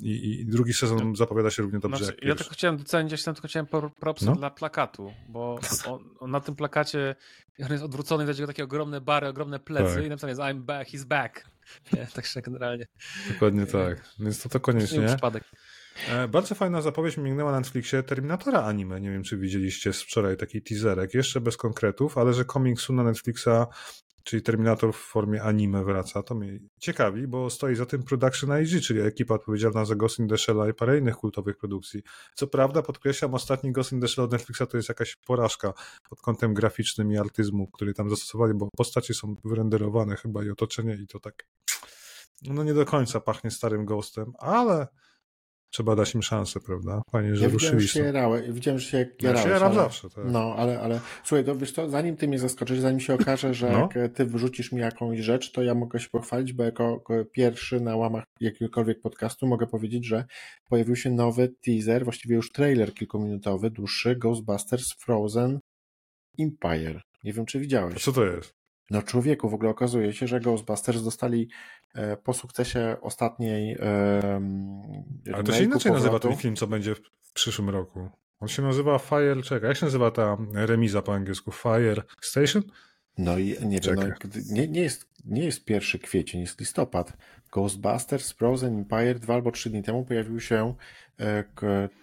[0.00, 3.48] I, i drugi sezon zapowiada się równie dobrze znaczy, Ja tylko chciałem docenić, ja tylko
[3.48, 3.66] chciałem
[4.00, 4.36] propsy no?
[4.36, 7.14] dla plakatu, bo on, on na tym plakacie
[7.64, 10.04] on jest odwrócony, będzie takie ogromne bary, ogromne plecy tak.
[10.04, 11.44] i napisane jest I'm back, he's back.
[11.92, 12.86] Nie, także generalnie.
[13.32, 14.04] Dokładnie tak.
[14.18, 15.06] Więc to to koniecznie.
[15.06, 15.44] Przypadek.
[16.08, 19.00] E, bardzo fajna zapowiedź mi minęła na Netflixie Terminatora anime.
[19.00, 22.96] Nie wiem, czy widzieliście z wczoraj taki teaserek, jeszcze bez konkretów, ale że coming soon
[22.96, 23.66] na Netflixa,
[24.24, 28.82] czyli Terminator w formie anime wraca, to mnie ciekawi, bo stoi za tym Production IG,
[28.82, 32.02] czyli ekipa odpowiedzialna za Ghost in the Shell i parę innych kultowych produkcji.
[32.34, 35.72] Co prawda, podkreślam, ostatni Ghost in the Shell od Netflixa to jest jakaś porażka
[36.10, 40.94] pod kątem graficznym i artyzmu, który tam zastosowali, bo postacie są wyrenderowane chyba i otoczenie
[40.94, 41.46] i to tak
[42.42, 44.86] no nie do końca pachnie starym Ghostem, ale
[45.72, 47.02] trzeba dać im szansę, prawda?
[47.10, 49.22] Fajnie, że ja ruszyli widziałem, się jarały, widziałem, że się jarałeś.
[49.22, 50.24] Ja się jaram zawsze, tak.
[50.24, 53.70] No, ale, ale słuchaj, to wiesz co, zanim ty mnie zaskoczysz, zanim się okaże, że
[53.72, 53.88] no.
[53.94, 57.96] jak ty wrzucisz mi jakąś rzecz, to ja mogę się pochwalić, bo jako, pierwszy na
[57.96, 60.24] łamach jakiegokolwiek podcastu mogę powiedzieć, że
[60.68, 65.60] pojawił się nowy teaser, właściwie już trailer kilkuminutowy, dłuższy, Ghostbusters Frozen
[66.38, 67.00] Empire.
[67.24, 67.96] Nie wiem, czy widziałeś.
[67.96, 68.54] A co to jest?
[68.90, 71.48] No człowieku, w ogóle okazuje się, że Ghostbusters dostali
[72.24, 73.78] po sukcesie ostatniej
[75.34, 78.08] Ale to się inaczej nazywa ten film, co będzie w przyszłym roku.
[78.40, 81.52] On się nazywa Fire, czekaj, jak się nazywa ta remiza po angielsku?
[81.52, 82.62] Fire Station?
[83.18, 84.02] No i nie wiem, no,
[84.50, 87.12] nie, nie, jest, nie jest pierwszy kwiecień, jest listopad.
[87.52, 90.74] Ghostbusters Frozen Empire dwa albo trzy dni temu pojawił się
[91.20, 91.44] e,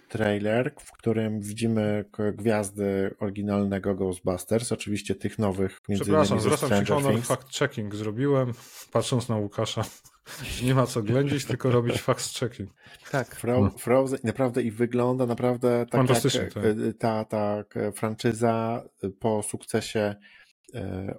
[0.08, 2.04] trailer, w którym widzimy
[2.34, 5.80] gwiazdy oryginalnego Ghostbusters, oczywiście tych nowych.
[5.88, 8.52] Między Przepraszam, zwracam się honor, fact-checking zrobiłem,
[8.92, 9.84] patrząc na Łukasza.
[10.64, 12.66] Nie ma co ględzić, tylko robić fact-checking.
[13.10, 13.36] Tak.
[13.36, 13.70] Fro.
[13.78, 16.64] Frozen naprawdę i wygląda naprawdę tak Fantastycznie, jak tak.
[16.64, 18.82] E, ta, ta franczyza
[19.20, 20.16] po sukcesie E,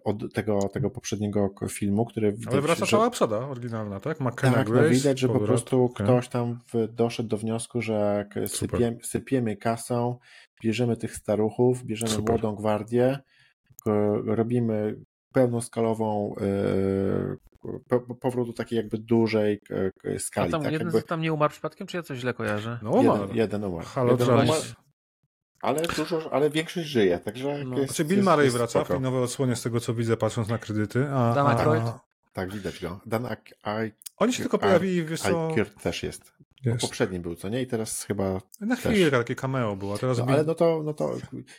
[0.03, 2.37] od tego, tego poprzedniego filmu, który...
[2.51, 4.19] Ale wraca cała obsada oryginalna, tak?
[4.19, 5.41] McKenna tak, no Grace, no widać, że powrót.
[5.41, 6.07] po prostu okay.
[6.07, 10.19] ktoś tam w, doszedł do wniosku, że sypiemy, sypiemy kasą,
[10.63, 12.29] bierzemy tych staruchów, bierzemy Super.
[12.29, 13.19] młodą gwardię,
[14.25, 14.95] robimy
[15.33, 19.61] pełnoskalową yy, powrót do takiej jakby dużej
[20.17, 20.47] skali.
[20.47, 20.71] A tam tak?
[20.71, 21.03] jeden jakby...
[21.03, 22.79] tam nie umarł przypadkiem, czy ja coś źle kojarzę?
[22.81, 23.21] No umarł.
[23.21, 23.85] Jeden, jeden umarł.
[23.87, 24.61] Halo, jeden umarł.
[25.61, 27.63] Ale dużo, ale większość żyje, także...
[27.65, 27.77] No.
[27.77, 28.99] Jest, znaczy Bill Murray jest wraca spoko.
[28.99, 31.07] w nowe odsłonie z tego, co widzę, patrząc na kredyty.
[31.13, 31.83] A, Dan Aykroyd?
[32.33, 32.99] Tak, widać go.
[33.05, 33.95] Dan Aykroyd.
[34.17, 35.47] Oni się tylko pojawili, wiesz co...
[35.47, 36.33] Aykroyd też jest.
[36.65, 36.81] jest.
[36.81, 37.61] Poprzedni był, co nie?
[37.61, 40.17] I teraz chyba Na chwilę takie cameo było, teraz...
[40.17, 41.15] No, ale no to, no to...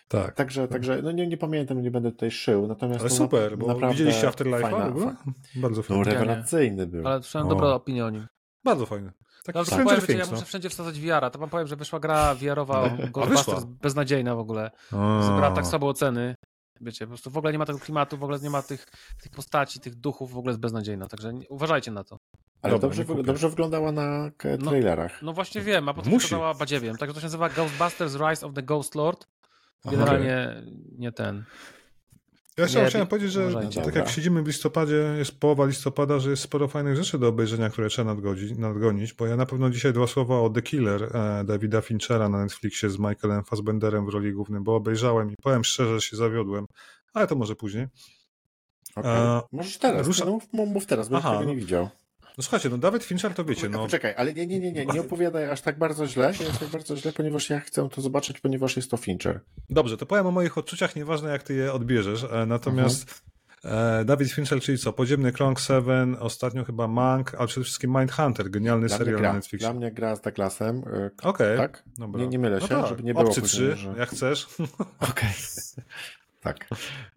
[0.09, 0.35] Tak.
[0.35, 3.01] Także, także no nie, nie pamiętam, nie będę tutaj szył, natomiast...
[3.01, 5.15] Ale super, bo widzieliście Afterlife'a?
[5.55, 6.05] Bardzo fajny.
[6.05, 7.09] No rewelacyjny był.
[7.09, 8.27] Ale słyszałem dobre opinie o nim.
[8.65, 9.13] Bardzo fajny.
[9.43, 9.85] Tak, no, tak.
[9.85, 10.33] Powiem, Things, ja no.
[10.33, 11.31] muszę wszędzie wsadzać VR-a.
[11.31, 14.71] To wam powiem, że wyszła gra VR-owa Ghostbusters beznadziejna w ogóle.
[15.21, 16.35] Zebrała tak słabo oceny.
[16.81, 18.87] Wiecie, po prostu w ogóle nie ma tego klimatu, w ogóle nie ma tych,
[19.23, 21.09] tych postaci, tych duchów, w ogóle jest beznadziejna.
[21.09, 22.17] Także nie, uważajcie na to.
[22.63, 25.23] Ale Dobra, dobrze, dobrze wyglądała na no, trailerach.
[25.23, 26.97] No, no właśnie wiem, a potem wyglądała badziewiem.
[26.97, 29.27] Także to się nazywa Ghostbusters Rise of the Ghost Lord.
[29.85, 30.73] Generalnie okay.
[30.99, 31.45] nie ten.
[32.59, 33.51] Ja chciałem, chciałem powiedzieć, że
[33.85, 37.71] tak jak siedzimy w listopadzie, jest połowa listopada, że jest sporo fajnych rzeczy do obejrzenia,
[37.71, 41.45] które trzeba nadgonić, nadgonić bo ja na pewno dzisiaj dwa słowa o The Killer e,
[41.45, 46.01] Davida Finchera na Netflixie z Michaelem Fassbenderem w roli głównym, bo obejrzałem i powiem szczerze,
[46.01, 46.67] że się zawiodłem,
[47.15, 47.87] ale to może później.
[48.95, 49.13] Okay.
[49.13, 50.25] E, Możesz teraz, Rusza...
[50.25, 51.89] no, mów, teraz, bo Aha, tego nie widział.
[52.39, 53.89] No słuchajcie, no David Fincher to wiecie, no.
[53.89, 56.69] Czekaj, ale nie, nie, nie, nie, nie opowiadaj aż tak bardzo źle, nie jest tak
[56.69, 59.41] bardzo źle, ponieważ ja chcę to zobaczyć, ponieważ jest to Fincher.
[59.71, 63.23] Dobrze, to powiem o moich odczuciach, nieważne jak ty je odbierzesz, e, natomiast
[63.65, 64.01] mhm.
[64.01, 68.51] e, David Fincher, czyli co, Podziemny Krąg, Seven, ostatnio chyba Mank, ale przede wszystkim Mindhunter,
[68.51, 69.69] genialny dla serial gra, na Netflixie.
[69.69, 70.77] Dla mnie gra z Douglasem.
[70.77, 71.83] E, Okej, okay, tak?
[71.99, 72.21] Dobra.
[72.21, 72.87] Nie, nie mylę no się, tak.
[72.87, 73.95] żeby nie było Obcy 3, że...
[73.99, 74.47] jak chcesz.
[74.59, 75.09] Okej.
[75.11, 75.85] Okay.
[76.43, 76.69] Tak.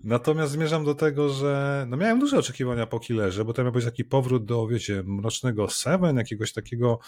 [0.04, 3.86] Natomiast zmierzam do tego, że no miałem duże oczekiwania po Killerze, bo to miał być
[3.86, 7.00] taki powrót do, wiecie, mrocznego Seven, jakiegoś takiego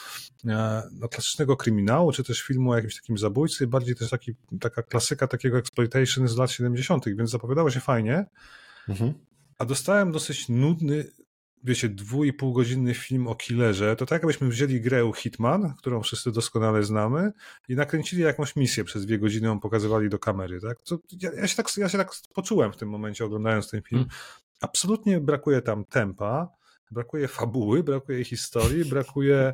[0.47, 4.84] e, no, klasycznego kryminału, czy też filmu o jakimś takim zabójcy, bardziej też taki, taka
[4.84, 8.25] klasyka takiego exploitation z lat 70., więc zapowiadało się fajnie.
[8.89, 9.13] Mhm.
[9.58, 11.06] A dostałem dosyć nudny,
[11.63, 16.02] wiecie, dwu i pół godzinny film o killerze, to tak jakbyśmy wzięli grę Hitman, którą
[16.02, 17.32] wszyscy doskonale znamy
[17.70, 20.82] i nakręcili jakąś misję przez dwie godziny, ją pokazywali do kamery, tak?
[20.82, 24.02] To ja, ja, się tak ja się tak poczułem w tym momencie oglądając ten film.
[24.02, 24.17] Hmm.
[24.62, 26.58] Absolutnie brakuje tam tempa,
[26.91, 29.54] Brakuje fabuły, brakuje historii, brakuje.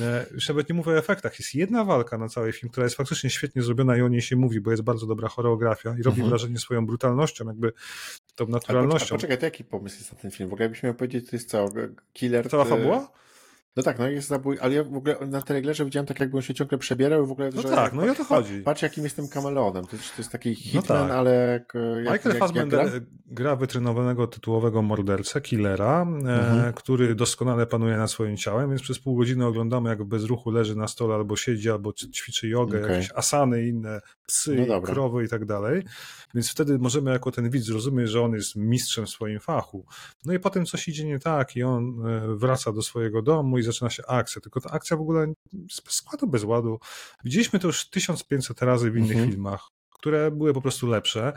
[0.00, 1.38] E, już nawet nie mówię o efektach.
[1.38, 4.36] Jest jedna walka na cały film, która jest faktycznie świetnie zrobiona i o niej się
[4.36, 6.28] mówi, bo jest bardzo dobra choreografia i robi mhm.
[6.28, 7.72] wrażenie swoją brutalnością, jakby
[8.36, 9.14] tą naturalnością.
[9.14, 10.48] A poczekaj, to jaki pomysł jest na ten film?
[10.48, 11.68] W ogóle jakbyś miał powiedzieć, to jest co?
[12.12, 12.50] Killer.
[12.50, 13.08] Cała fabuła?
[13.76, 16.42] No tak, no jest zabój, ale ja w ogóle na trailerze widziałem tak, jakby on
[16.42, 17.68] się ciągle przebierał i w ogóle, no że...
[17.68, 18.62] tak, no i o to chodzi.
[18.62, 19.84] Patrz, jakim jestem kameleonem.
[19.84, 21.10] To jest, taki no hitman, no tak.
[21.10, 21.72] ale jak,
[22.04, 23.00] jak Michael Fassbender gra?
[23.26, 26.68] gra wytrenowanego tytułowego mordercę, killera, e, mhm.
[26.68, 30.50] e, który doskonale panuje nad swoim ciałem, więc przez pół godziny oglądamy, jak bez ruchu
[30.50, 32.92] leży na stole, albo siedzi, albo ćwiczy jogę, okay.
[32.92, 35.82] jakieś asany inne, psy, no krowy i tak dalej.
[36.34, 39.86] Więc wtedy możemy jako ten widz zrozumieć, że on jest mistrzem w swoim fachu.
[40.24, 43.62] No i potem coś idzie nie tak i on e, wraca do swojego domu i
[43.66, 44.42] zaczyna się akcja.
[44.42, 46.80] Tylko ta akcja w ogóle bez składu, bez ładu.
[47.24, 49.30] Widzieliśmy to już 1500 razy w innych mhm.
[49.30, 51.32] filmach, które były po prostu lepsze,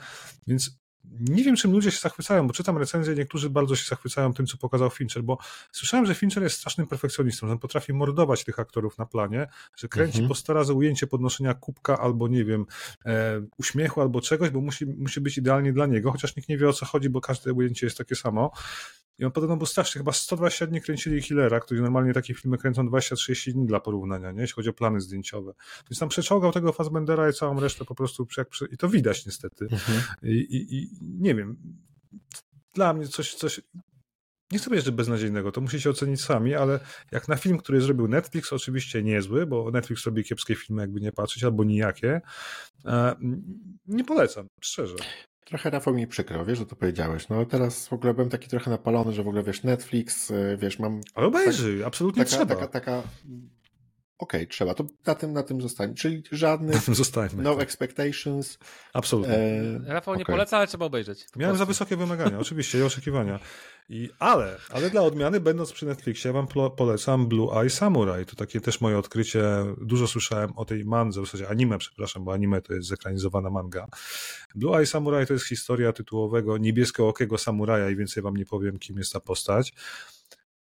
[0.47, 0.79] więc
[1.19, 4.57] nie wiem, czym ludzie się zachwycają, bo czytam recenzje, niektórzy bardzo się zachwycają tym, co
[4.57, 5.37] pokazał Fincher, bo
[5.71, 9.87] słyszałem, że Fincher jest strasznym perfekcjonistą, że on potrafi mordować tych aktorów na planie, że
[9.87, 10.27] kręci mhm.
[10.27, 12.65] po 100 razy ujęcie podnoszenia kubka albo, nie wiem,
[13.05, 16.69] e, uśmiechu albo czegoś, bo musi, musi być idealnie dla niego, chociaż nikt nie wie
[16.69, 18.51] o co chodzi, bo każde ujęcie jest takie samo.
[19.19, 22.83] I on podobno był straszny, chyba 120 dni kręcili Hillera, którzy normalnie takie filmy kręcą
[22.89, 24.41] 20-30 dni dla porównania, nie?
[24.41, 25.53] jeśli chodzi o plany zdjęciowe.
[25.89, 28.27] Więc tam przeczołgał tego Fassbendera i całą resztę po prostu,
[28.71, 29.67] i to widać niestety.
[29.71, 30.01] Mhm.
[30.23, 31.57] I, i, I, nie wiem,
[32.73, 33.61] dla mnie coś, coś
[34.51, 36.79] nie chcę powiedzieć, że beznadziejnego, to musicie ocenić sami, ale
[37.11, 41.11] jak na film, który zrobił Netflix, oczywiście niezły, bo Netflix robi kiepskie filmy, jakby nie
[41.11, 42.21] patrzeć, albo nijakie,
[42.85, 43.15] e,
[43.87, 44.95] nie polecam, szczerze.
[45.49, 47.29] Trochę Rafał mi przykro, wiesz, że to powiedziałeś.
[47.29, 50.79] No teraz w ogóle byłem taki trochę napalony, że w ogóle wiesz, Netflix, y, wiesz,
[50.79, 51.01] mam.
[51.15, 52.55] Ale obejrzyj, tak, absolutnie taka, trzeba.
[52.55, 53.03] Taka, taka,
[54.19, 54.73] Okej, okay, trzeba.
[54.73, 55.93] To na tym, na tym zostanie.
[55.93, 57.63] Czyli żadnych na tym zostańmy, no tak.
[57.63, 58.57] expectations.
[58.93, 59.35] Absolutnie.
[59.35, 59.79] E...
[59.85, 60.35] Rafał nie okay.
[60.35, 61.25] poleca, ale trzeba obejrzeć.
[61.35, 63.39] Miałem za wysokie wymagania, oczywiście, i oczekiwania.
[63.89, 66.47] I, ale, ale dla odmiany, będąc przy Netflixie, wam
[66.77, 68.25] polecam Blue Eye Samurai.
[68.25, 69.43] To takie też moje odkrycie.
[69.81, 73.87] Dużo słyszałem o tej mandze, w zasadzie anime, przepraszam, bo anime to jest zekranizowana manga.
[74.55, 78.97] Blue Eye Samurai to jest historia tytułowego niebiesko-okiego samuraja i więcej wam nie powiem, kim
[78.97, 79.73] jest ta postać.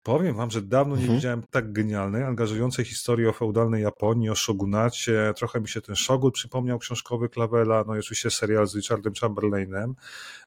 [0.07, 1.17] Powiem wam, że dawno nie mhm.
[1.17, 5.33] widziałem tak genialnej, angażującej historii o feudalnej Japonii, o shogunacie.
[5.35, 9.95] Trochę mi się ten shogun przypomniał książkowy Klawela, no i oczywiście serial z Richardem Chamberlainem.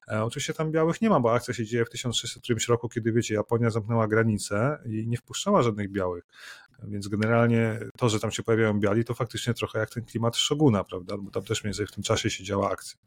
[0.07, 3.33] E, oczywiście tam białych nie ma, bo akcja się dzieje w 1600 roku, kiedy wiecie,
[3.33, 6.23] Japonia zamknęła granicę i nie wpuszczała żadnych białych.
[6.83, 10.83] Więc generalnie to, że tam się pojawiają biali, to faktycznie trochę jak ten klimat Shoguna,
[10.83, 11.17] prawda?
[11.17, 12.99] Bo tam też mniej więcej w tym czasie się działa akcja.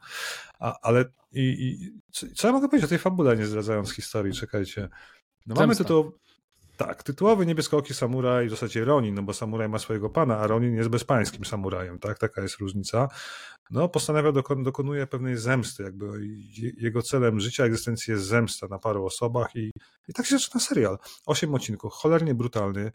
[0.58, 4.32] A, ale i, i, co, co ja mogę powiedzieć o tej fabule, nie zdradzając historii?
[4.32, 4.88] Czekajcie.
[5.46, 6.12] No mamy tytuł,
[6.76, 10.74] tak, tytułowy niebieskooki samuraj w zasadzie Ronin, no bo samuraj ma swojego pana, a Ronin
[10.74, 12.18] jest bezpańskim samurajem, tak?
[12.18, 13.08] Taka jest różnica.
[13.70, 16.06] No, postanawia, dokon, dokonuje pewnej zemsty, jakby
[16.76, 19.70] jego celem życia, egzystencji jest zemsta na paru osobach i,
[20.08, 20.98] i tak się zaczyna serial.
[21.26, 22.92] Osiem odcinków, cholernie brutalny,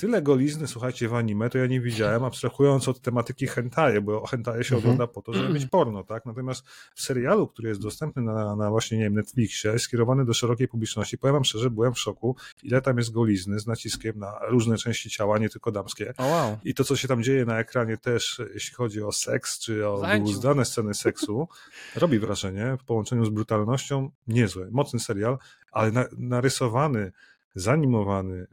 [0.00, 4.64] tyle golizny, słuchajcie, w anime, to ja nie widziałem, abstrahując od tematyki hentaje, bo hentaje
[4.64, 4.78] się mhm.
[4.78, 6.26] ogląda po to, żeby mieć porno, tak?
[6.26, 10.68] Natomiast w serialu, który jest dostępny na, na właśnie, nie wiem, Netflixie, skierowany do szerokiej
[10.68, 14.76] publiczności, powiem wam szczerze, byłem w szoku, ile tam jest golizny z naciskiem na różne
[14.76, 16.14] części ciała, nie tylko damskie.
[16.16, 16.58] Oh, wow.
[16.64, 20.02] I to, co się tam dzieje na ekranie też, jeśli chodzi o seks, czy o
[20.22, 21.48] uzdane sceny seksu,
[21.96, 25.38] robi wrażenie w połączeniu z brutalnością, niezłe, mocny serial,
[25.72, 27.12] ale na, narysowany,
[27.54, 28.46] zanimowany,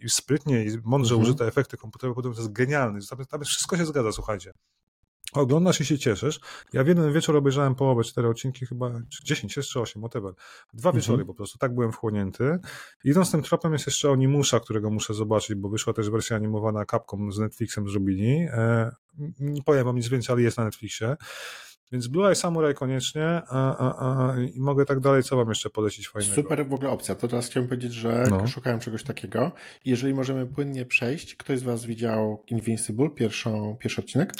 [0.00, 1.22] i sprytnie i mądrze mhm.
[1.22, 3.00] użyte efekty komputerowe, to jest genialny.
[3.10, 4.52] Tam, tam wszystko się zgadza, słuchajcie.
[5.32, 6.40] Oglądasz i się cieszysz.
[6.72, 10.34] Ja w jeden wieczór obejrzałem połowę, cztery odcinki chyba, czy dziesięć, jeszcze osiem, whatever.
[10.74, 11.00] Dwa mhm.
[11.00, 12.58] wieczory po prostu, tak byłem wchłonięty.
[13.04, 17.32] Idąc tym tropem jest jeszcze Onimusza, którego muszę zobaczyć, bo wyszła też wersja animowana Capcom
[17.32, 18.48] z Netflixem zrobili.
[18.50, 18.90] E,
[19.40, 21.16] nie powiem wam nic więcej, ale jest na Netflixie.
[21.92, 25.70] Więc Blue Eye Samurai koniecznie a, a, a, i mogę tak dalej, co wam jeszcze
[25.70, 26.34] polecić fajnego.
[26.34, 27.14] Super w ogóle opcja.
[27.14, 28.46] To teraz chciałem powiedzieć, że no.
[28.46, 29.52] szukałem czegoś takiego.
[29.84, 34.32] Jeżeli możemy płynnie przejść, ktoś z was widział Invincible, pierwszą, pierwszy odcinek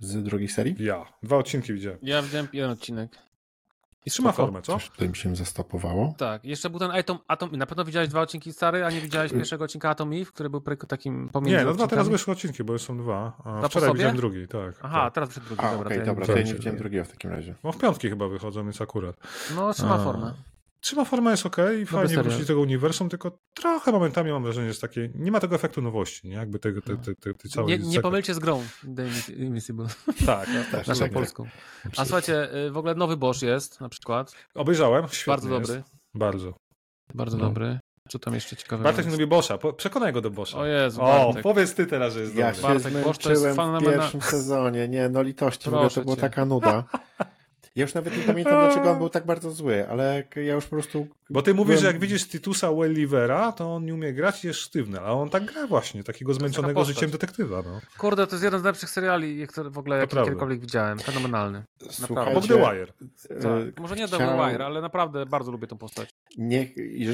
[0.00, 0.76] z drugiej serii?
[0.78, 1.04] Ja.
[1.22, 1.98] Dwa odcinki widziałem.
[2.02, 3.29] Ja widziałem jeden odcinek.
[4.06, 4.72] I trzyma formę, co?
[4.72, 6.14] Coś tutaj mi się zastopowało.
[6.18, 9.32] Tak, jeszcze był ten Atom, Atom na pewno widziałeś dwa odcinki stary, a nie widziałeś
[9.32, 12.64] y- pierwszego odcinka Atom Eve, który był takim pomiędzy Nie, no dwa teraz wyszły odcinki,
[12.64, 13.32] bo są dwa.
[13.44, 14.74] A wczoraj widziałem drugi, tak.
[14.82, 15.14] Aha, tak.
[15.14, 15.86] teraz wyszedł drugi, a, dobra.
[15.86, 17.54] Okej, okay, dobra, to ja nie widziałem drugiego w takim razie.
[17.64, 19.16] No w piątki chyba wychodzą, więc akurat.
[19.56, 20.04] No, trzyma a.
[20.04, 20.34] formę.
[20.80, 21.56] Trzyma forma jest ok,
[21.86, 25.40] fajnie wrócić do tego uniwersum, tylko trochę momentami mam wrażenie, że jest takie, nie ma
[25.40, 26.34] tego efektu nowości, nie?
[26.34, 27.78] Jakby tego, te, te, te, te całej...
[27.78, 28.62] Nie, nie pomylcie z grą
[28.96, 29.86] The Invincible.
[30.26, 30.86] Tak, też.
[30.86, 31.46] Naszą polską.
[31.96, 34.34] A słuchajcie, y, w ogóle nowy Bosch jest na przykład.
[34.54, 35.74] Obejrzałem, Bardzo dobry.
[35.74, 35.88] Jest.
[36.14, 36.54] Bardzo.
[37.14, 37.44] Bardzo no.
[37.44, 37.78] dobry.
[38.08, 38.84] Co tam jeszcze ciekawe?
[38.84, 39.58] Bartek nie lubi Boscha.
[39.76, 40.58] Przekonaj go do Boscha.
[40.58, 42.56] O Jezu, O, powiedz ty teraz, że jest ja dobry.
[42.56, 44.88] się Bartek, zmęczyłem w pierwszym sezonie.
[44.88, 46.84] Nie, no litości, Proszę to była taka nuda.
[47.76, 50.70] Ja już nawet nie pamiętam, dlaczego on był tak bardzo zły, ale ja już po
[50.70, 51.06] prostu...
[51.30, 51.80] Bo ty mówisz, byłem...
[51.80, 55.30] że jak widzisz Titusa Wellivera, to on nie umie grać i jest sztywny, a on
[55.30, 57.62] tak gra właśnie, takiego zmęczonego życiem detektywa.
[57.62, 57.80] No.
[57.98, 60.98] Kurde, to jest jeden z najlepszych seriali, które w ogóle jak kiedykolwiek widziałem.
[60.98, 61.64] Fenomenalny.
[62.08, 62.92] Bob The Wire.
[63.42, 63.80] Tak.
[63.80, 64.18] Może nie Chciał...
[64.18, 66.10] The Wire, ale naprawdę bardzo lubię tą postać.
[66.38, 66.66] Nie,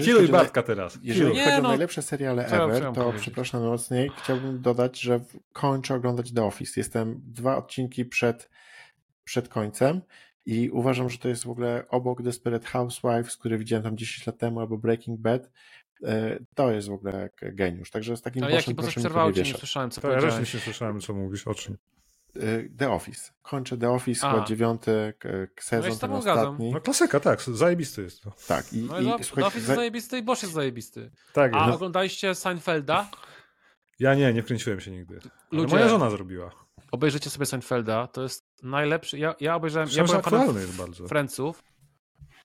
[0.05, 0.67] Kilo i Bartka na...
[0.67, 0.99] teraz.
[1.03, 1.69] Jeżeli nie, chodzi no...
[1.69, 5.21] o najlepsze seriale ever, to przepraszam mocniej, chciałbym dodać, że
[5.53, 6.81] kończę oglądać The Office.
[6.81, 8.51] Jestem dwa odcinki przed,
[9.25, 10.01] przed końcem
[10.47, 14.39] i uważam, że to jest w ogóle obok Desperate Housewives, który widziałem tam 10 lat
[14.39, 15.51] temu, albo Breaking Bad,
[16.05, 17.91] e, to jest w ogóle geniusz.
[17.91, 20.61] Także z takim Ale jaki, bo przerwało cię, nie słyszałem, co to ja też nie
[20.61, 21.77] słyszałem, co mówisz, o czym.
[22.37, 22.41] E,
[22.79, 23.33] The Office.
[23.43, 25.13] Kończę The Office, chyba dziewiąty
[25.61, 26.73] sezon, no ten ostatni.
[26.73, 28.33] No klasyka, tak, zajebisty jest to.
[28.49, 28.73] Tak.
[28.73, 31.11] I, no i, i, The Office jest zajebisty i Bosch jest zajebisty.
[31.33, 31.75] Tak, A no.
[31.75, 33.11] oglądaliście Seinfelda?
[33.99, 35.19] Ja nie, nie wkręciłem się nigdy.
[35.51, 36.66] Ludzie, moja żona zrobiła
[36.97, 41.09] obejrzyjcie sobie Seinfelda, to jest najlepszy, ja, ja obejrzałem, ja byłem fanem jest bardzo.
[41.09, 41.63] Friendsów,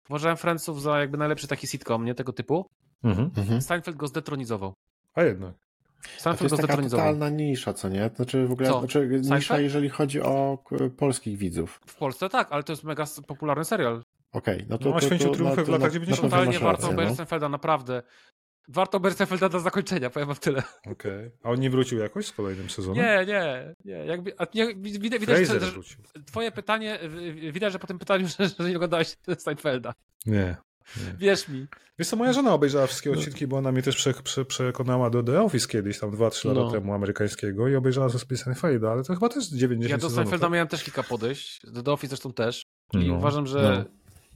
[0.10, 2.66] uważałem Friendsów za jakby najlepszy taki sitcom, nie, tego typu.
[3.04, 3.32] Mhm.
[3.38, 3.62] mhm.
[3.62, 4.74] Seinfeld go zdetronizował.
[5.14, 5.54] A jednak.
[6.18, 8.10] Seinfeld to jest taka totalna nisza, co nie?
[8.16, 8.80] Znaczy w ogóle, co?
[8.80, 9.62] znaczy nisza, Seinfeld?
[9.62, 10.64] jeżeli chodzi o
[10.98, 11.80] polskich widzów.
[11.86, 14.04] W Polsce tak, ale to jest mega popularny serial.
[14.32, 14.90] Okej, okay, no to...
[14.90, 16.32] No, to, to, to, to w latach 90.
[16.32, 17.16] Totalnie warto obejrzeć no?
[17.16, 18.04] Seinfelda, naprawdę.
[18.68, 20.64] Warto Bercefelda do zakończenia, powiem wam tyle.
[20.80, 20.92] Okej.
[20.92, 21.32] Okay.
[21.44, 23.04] A on nie wrócił jakoś z kolejnym sezonem?
[23.04, 23.76] Nie, nie.
[23.86, 24.06] nie.
[24.06, 25.72] Jakby, a nie widać, widać że, że
[26.26, 27.00] twoje pytanie,
[27.52, 29.94] widać, że po tym pytaniu, że, że nie oglądałeś Steinfelda.
[30.26, 30.58] Nie.
[30.98, 31.14] Nie.
[31.18, 31.68] Wierz mi.
[32.00, 33.20] Wiesz co, moja żona obejrzała wszystkie no.
[33.20, 36.60] odcinki, bo ona mnie też prze, prze, przekonała do The Office kiedyś, tam 2-3 lata
[36.60, 36.72] no.
[36.72, 40.54] temu, amerykańskiego i obejrzała sobie Seinfelda, ale to chyba też 90 Ja do Seinfelda tak?
[40.54, 43.16] miałem też kilka podejść, do The Office zresztą też i no.
[43.16, 43.86] uważam, że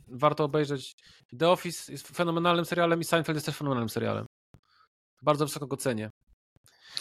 [0.07, 0.17] no.
[0.17, 0.95] warto obejrzeć.
[1.39, 4.25] The Office jest fenomenalnym serialem i Seinfeld jest też fenomenalnym serialem.
[5.21, 6.09] Bardzo wysoko go cenię.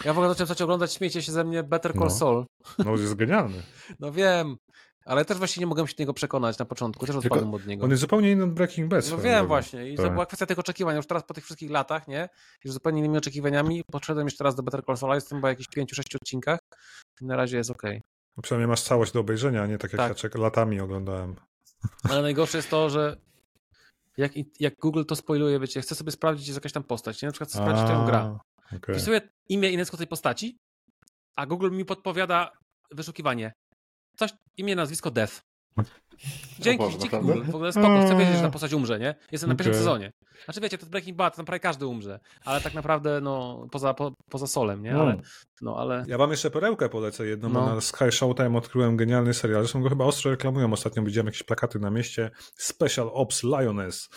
[0.05, 2.11] Ja w ogóle zacząłem zacząć oglądać, śmiecie się ze mnie, Better Call no.
[2.11, 2.45] Saul.
[2.79, 3.63] No, jest genialny.
[4.01, 4.57] no wiem,
[5.05, 7.85] ale też właśnie nie mogłem się do niego przekonać na początku, też odpadłem od niego.
[7.85, 9.11] On jest zupełnie inny od Breaking Bad.
[9.11, 10.07] No wiem właśnie i tak.
[10.07, 10.97] to była kwestia tych oczekiwań.
[10.97, 12.29] Już teraz po tych wszystkich latach, nie?
[12.65, 16.17] Już zupełnie innymi oczekiwaniami podszedłem jeszcze raz do Better Call Saul, jestem po jakichś 5-6
[16.17, 16.59] odcinkach
[17.21, 17.83] i na razie jest ok.
[18.37, 20.35] No przynajmniej masz całość do obejrzenia, a nie tak jak tak.
[20.35, 21.37] ja latami oglądałem.
[22.11, 23.17] Ale najgorsze jest to, że
[24.17, 27.27] jak, jak Google to spoiluje, wiecie, chcę sobie sprawdzić, jest jakaś tam postać, nie?
[27.27, 28.39] Na przykład chcę sprawdzić tę grę.
[28.67, 28.95] Okay.
[28.95, 30.57] Wpisuję imię i nazwisko tej postaci,
[31.37, 32.51] a Google mi podpowiada
[32.91, 33.53] wyszukiwanie.
[34.19, 35.41] Coś, imię, nazwisko, death.
[36.59, 37.43] Dzięki, Boże, dzięki Google.
[37.43, 39.15] W ogóle spoko, chcę wiedzieć, że ta postać umrze, nie?
[39.33, 40.13] Jestem na pierwszym sezonie.
[40.45, 44.13] Znaczy wiecie, to Breaking Bad, tam prawie każdy umrze, ale tak naprawdę, no, poza, po,
[44.31, 44.95] poza solem, nie?
[44.95, 45.21] Ale,
[45.63, 46.05] no, ale...
[46.09, 47.75] Ja wam jeszcze perełkę polecę jedną, no.
[47.75, 51.79] na Sky Showtime odkryłem genialny serial, zresztą go chyba ostro reklamują, ostatnio widziałem jakieś plakaty
[51.79, 54.09] na mieście, Special Ops Lioness.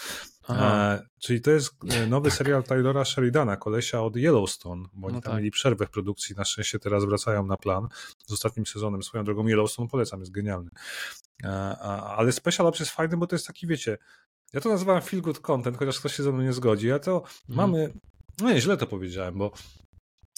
[0.50, 5.22] E, czyli to jest e, nowy serial Taylora Sheridana, kolesia od Yellowstone, bo oni no
[5.22, 5.40] tam tak.
[5.40, 7.88] mieli przerwę w produkcji, na szczęście teraz wracają na plan
[8.26, 9.04] z ostatnim sezonem.
[9.04, 10.70] Swoją drogą Yellowstone polecam, jest genialny.
[12.18, 13.98] Ale Special Ops jest fajny, bo to jest taki, wiecie,
[14.54, 16.88] ja to nazywam feel good content, chociaż ktoś się ze mną nie zgodzi.
[16.88, 17.24] Ja to mm.
[17.50, 17.94] mamy,
[18.42, 19.52] no nie, źle to powiedziałem, bo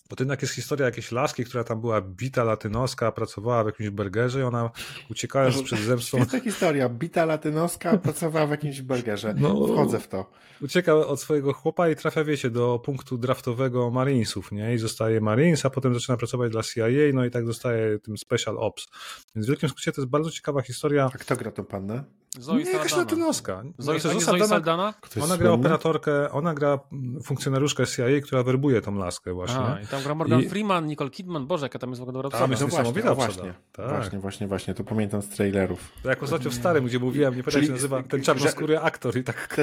[0.10, 3.90] bo to jednak jest historia jakiejś laski, która tam była bita latynoska, pracowała w jakimś
[3.90, 4.70] burgerze i ona
[5.10, 6.18] uciekając przed zemstą...
[6.18, 9.36] Jest historia, bita latynoska, pracowała w jakimś burgerze.
[9.38, 10.32] No, Wchodzę w to.
[10.62, 14.74] Ucieka od swojego chłopa i trafia, wiecie, do punktu draftowego Marinesów, nie?
[14.74, 18.58] I zostaje Marines, a potem zaczyna pracować dla CIA, no i tak zostaje tym Special
[18.58, 18.88] Ops.
[19.36, 21.10] Więc w wielkim skrócie to jest bardzo ciekawa historia.
[21.14, 22.04] A kto gra tą pannę?
[22.38, 23.64] Zoe nie, jakaś latynoska.
[23.78, 24.94] Zoe, znaczy, Zoe Saldana?
[25.22, 26.80] Ona gra operatorkę, ona gra
[27.24, 29.60] funkcjonariuszkę CIA, która werbuje tą laskę właśnie.
[29.60, 30.50] A, i tam gra Morgan I...
[30.50, 33.54] Freeman, Nicole Kidman, Boże, jaka tam jest w ogóle dobra Tam jest no niesamowita właśnie,
[33.72, 33.90] tak.
[33.90, 35.92] właśnie, właśnie, właśnie, to pamiętam z trailerów.
[36.04, 39.18] To jak ostatnio w starym, gdzie mówiłem, nie pamiętam jak się nazywa, ten czarnoskóry aktor
[39.18, 39.56] i tak...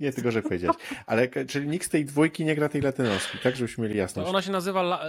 [0.00, 0.72] Nie, tylko że powiedzieć.
[1.06, 4.24] Ale czyli nikt z tej dwójki nie gra tej latynoski, tak żebyśmy mieli jasność.
[4.24, 5.00] To ona się nazywa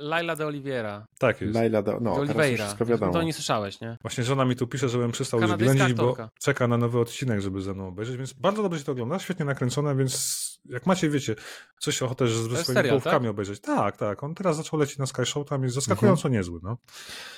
[0.00, 1.06] Laila de Oliveira.
[1.18, 1.54] Tak jest.
[1.54, 2.64] Laila de, no, de Oliveira.
[2.64, 3.12] wszystko wiadomo.
[3.12, 3.96] To nie słyszałeś, nie?
[4.02, 7.60] Właśnie żona mi tu pisze, żebym przestał już ględzić, bo czeka na nowy odcinek, żeby
[7.60, 11.34] ze mną obejrzeć, więc bardzo dobrze się to ogląda, świetnie nakręcone, więc jak macie, wiecie,
[11.78, 13.30] coś ochotę ze swoimi serial, połówkami tak?
[13.30, 13.60] obejrzeć.
[13.60, 14.24] Tak, tak.
[14.24, 16.34] On teraz zaczął lecieć na Sky Show, tam jest zaskakująco mhm.
[16.34, 16.76] niezły, no.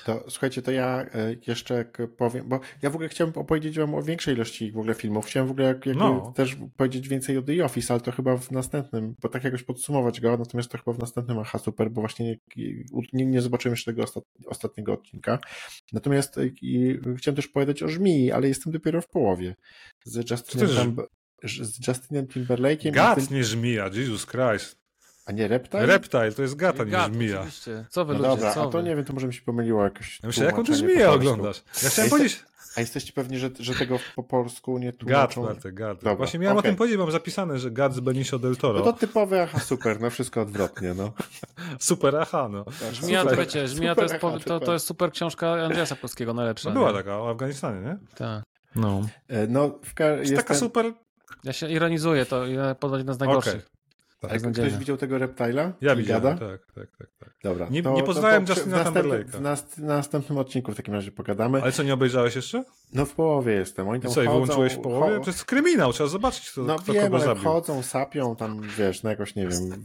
[0.05, 1.07] To słuchajcie, to ja e,
[1.47, 1.85] jeszcze
[2.17, 5.27] powiem, bo ja w ogóle chciałem opowiedzieć wam o większej ilości w ogóle filmów.
[5.27, 6.33] Chciałem w ogóle jak, jak no.
[6.37, 10.21] też powiedzieć więcej o The Office, ale to chyba w następnym, bo tak jakoś podsumować
[10.21, 12.37] go, natomiast to chyba w następnym aha super, bo właśnie nie,
[13.13, 15.39] nie, nie zobaczyłem jeszcze tego ostat, ostatniego odcinka.
[15.93, 19.57] Natomiast e, i, chciałem też powiedzieć o Żmii, ale jestem dopiero w połowie.
[20.05, 20.97] Z Justinem,
[21.45, 22.91] z Justinem Timberlake'iem.
[22.91, 23.37] Gat, tym...
[23.37, 24.81] nie żmija, Jesus Christ.
[25.27, 25.87] A nie Reptile?
[25.87, 27.41] Reptile, to jest gata, nie żmija.
[27.41, 27.87] Oczywiście.
[27.91, 29.85] Co wy no ludzie, dobra, co a to nie wiem, to może mi się pomyliło
[29.85, 30.21] jakoś.
[30.23, 31.63] Ja myślę, jaką ty żmiję oglądasz?
[31.83, 32.45] Ja chciałem powiedzieć...
[32.77, 35.43] A jesteście pewni, że, że tego po polsku nie tłumaczą?
[35.43, 35.99] Gad, gad.
[35.99, 36.69] Dobra, Właśnie miałem okay.
[36.69, 38.79] o tym powiedzieć, mam zapisane, że gad z Benicio del Toro.
[38.79, 41.13] No to typowy aha, super, no wszystko odwrotnie, no.
[41.79, 42.65] super aha, no.
[42.93, 44.15] Żmija, to wiecie, Żmija to, jest,
[44.45, 46.69] to, to jest super książka Andrzeja Sapkowskiego, najlepsza.
[46.69, 46.97] No była nie?
[46.97, 47.99] taka o Afganistanie, nie?
[48.15, 48.45] Tak.
[48.75, 49.03] No.
[49.29, 50.93] E, no w jest taka super...
[51.45, 52.45] Ja się ironizuję, to
[52.81, 53.55] podobno jedna z najgorszych.
[53.55, 53.80] Okay.
[54.21, 55.73] Tak, Jak ktoś widział tego reptila?
[55.81, 57.31] Ja widziałem, tak, tak, tak, tak.
[57.43, 57.69] Dobra.
[57.71, 59.25] Nie, to, nie poznałem to, to Justina Timberlake'a.
[59.31, 61.63] W, nast, na następnym odcinku w takim razie pogadamy.
[61.63, 62.65] Ale co, nie obejrzałeś jeszcze?
[62.93, 63.89] No w połowie jestem.
[63.89, 65.21] Oni tam I co, chodzą, i wyłączyłeś w połowie?
[65.21, 67.43] To jest kryminał, trzeba zobaczyć, kto, no, kto wiem, kogo ale zabił.
[67.45, 69.83] chodzą, sapią tam, wiesz, no jakoś, nie wiem,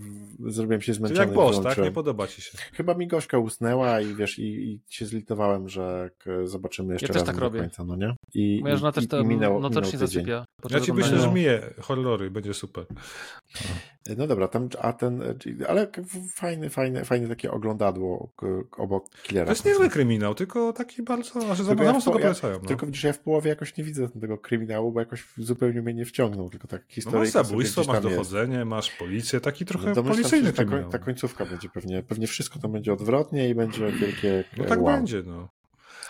[0.48, 1.20] zrobiłem się zmęczony.
[1.20, 1.78] Czyli jak boss, tak?
[1.78, 2.58] Nie podoba ci się.
[2.74, 6.10] Chyba mi Gośka usnęła i wiesz, i, i się zlitowałem, że
[6.44, 7.60] zobaczymy jeszcze ja raz tak robię.
[7.60, 8.16] końca, no nie?
[8.34, 10.46] I, Moja żona też to minęło, notocznie zasypia.
[10.70, 12.86] Ja ci myślę, że mnie horrory, będzie super.
[14.18, 15.24] No dobra, tam, a ten,
[15.68, 15.88] ale
[16.34, 18.30] fajny, fajny, fajne takie oglądadło
[18.78, 19.46] obok Killera.
[19.46, 22.54] To jest niezły kryminał, tylko taki bardzo, że za mocno go polecają.
[22.62, 22.68] No.
[22.68, 26.06] Tylko widzisz, ja w połowie jakoś nie widzę tego kryminału, bo jakoś zupełnie mnie nie
[26.06, 27.20] wciągnął, tylko tak historia.
[27.20, 28.68] No masz zabójstwo, masz dochodzenie, jest.
[28.68, 32.94] masz policję, taki trochę no policyjny ta, ta końcówka będzie pewnie, pewnie wszystko to będzie
[32.94, 34.96] odwrotnie i będzie wielkie No tak wow.
[34.96, 35.50] będzie, no.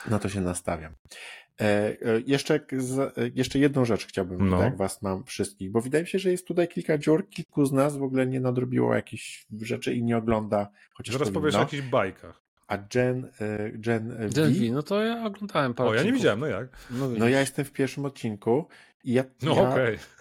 [0.08, 0.94] Na to się nastawiam.
[1.62, 2.62] E, e, jeszcze, e,
[3.36, 4.62] jeszcze jedną rzecz chciałbym, no.
[4.62, 7.72] jak was mam wszystkich, bo wydaje mi się, że jest tutaj kilka dziur, kilku z
[7.72, 10.70] nas w ogóle nie nadrobiło jakichś rzeczy i nie ogląda.
[10.94, 12.42] Chociaż Zaraz powiesz o jakichś bajkach.
[12.68, 13.32] A Gen,
[13.74, 14.60] Gen, Gen v?
[14.60, 14.72] V?
[14.72, 16.68] no to ja oglądałem parę O, ja nie widziałem, no jak?
[16.92, 18.68] No, no ja jestem w pierwszym odcinku
[19.04, 19.24] i ja...
[19.42, 19.96] No ja, okej.
[19.96, 20.16] Okay.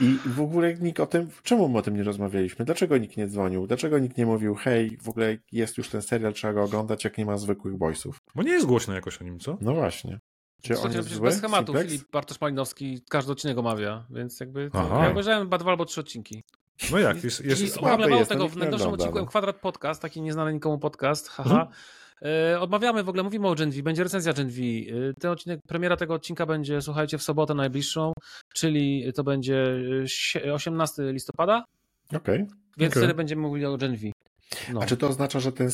[0.00, 2.64] I w ogóle nikt o tym, czemu my o tym nie rozmawialiśmy?
[2.64, 3.66] Dlaczego nikt nie dzwonił?
[3.66, 7.18] Dlaczego nikt nie mówił, hej, w ogóle jest już ten serial, trzeba go oglądać, jak
[7.18, 8.18] nie ma zwykłych boysów?
[8.34, 9.58] Bo nie jest głośno jakoś o nim, co?
[9.60, 10.18] No właśnie.
[10.62, 11.28] Czy on jest zły?
[11.28, 11.74] bez schematu.
[11.74, 16.00] Filip Bartosz Malinowski każdy odcinek omawia, więc jakby to, ja obejrzałem chyba dwa albo trzy
[16.00, 16.42] odcinki.
[16.92, 17.24] No jak?
[17.24, 17.62] Jest, jest...
[17.62, 21.50] jest słaby jest, tego, w najnowszym odcinku Kwadrat Podcast, taki nieznany nikomu podcast, haha.
[21.50, 21.68] Mhm.
[22.22, 24.60] E, odmawiamy w ogóle, mówimy o Gen V, będzie recenzja Gen V.
[24.60, 28.12] E, ten odcinek, premiera tego odcinka będzie, słuchajcie, w sobotę najbliższą,
[28.54, 29.66] czyli to będzie
[30.54, 31.64] 18 e, listopada.
[32.08, 32.18] Okej.
[32.18, 32.46] Okay.
[32.76, 33.02] Więc okay.
[33.02, 34.10] wtedy będziemy mówili o Gen V.
[34.72, 34.80] No.
[34.80, 35.70] A czy to oznacza, że ten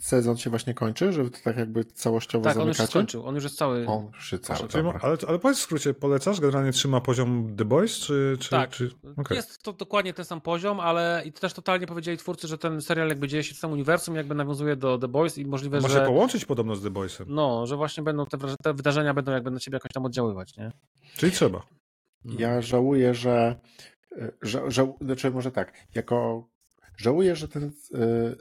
[0.00, 2.80] sezon się właśnie kończy, że to tak jakby całościowo tak, zamykacie?
[2.80, 3.86] on już skończył, on już jest cały.
[3.86, 6.40] On już jest cały, ale, ale powiedz w skrócie, polecasz?
[6.40, 7.98] Generalnie trzyma poziom The Boys?
[7.98, 8.90] Czy, czy, tak, czy...
[9.16, 9.36] Okay.
[9.36, 13.08] jest to dokładnie ten sam poziom, ale i też totalnie powiedzieli twórcy, że ten serial
[13.08, 15.98] jakby dzieje się w samym uniwersum, jakby nawiązuje do The Boys i możliwe, Może że...
[15.98, 17.26] Może połączyć podobno z The Boysem.
[17.30, 20.72] No, że właśnie będą te, te wydarzenia będą jakby na ciebie jakoś tam oddziaływać, nie?
[21.16, 21.66] Czyli trzeba.
[22.24, 23.60] Ja żałuję, że,
[24.42, 26.48] że, że znaczy może tak, jako
[26.96, 27.72] żałuję, że ten y,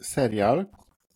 [0.01, 0.65] serial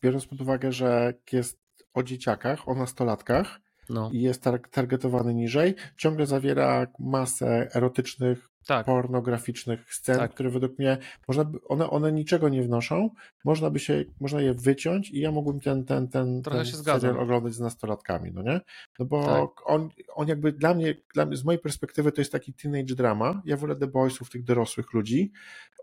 [0.02, 1.60] biorąc pod uwagę, że jest
[1.94, 4.10] o dzieciakach, o nastolatkach no.
[4.14, 8.86] i jest tar targetowany niżej, ciągle zawiera masę erotycznych, tak.
[8.86, 10.32] pornograficznych scen, tak.
[10.32, 10.98] które według mnie
[11.28, 13.10] można by, one, one niczego nie wnoszą,
[13.46, 17.54] można by się, można je wyciąć i ja mógłbym ten, ten, ten, ten serial oglądać
[17.54, 18.62] z nastolatkami, no nie?
[19.00, 19.70] No bo tak.
[19.70, 23.42] on, on jakby dla mnie, dla mnie, z mojej perspektywy to jest taki teenage drama,
[23.46, 25.32] ja wolę The Boysów, tych dorosłych ludzi,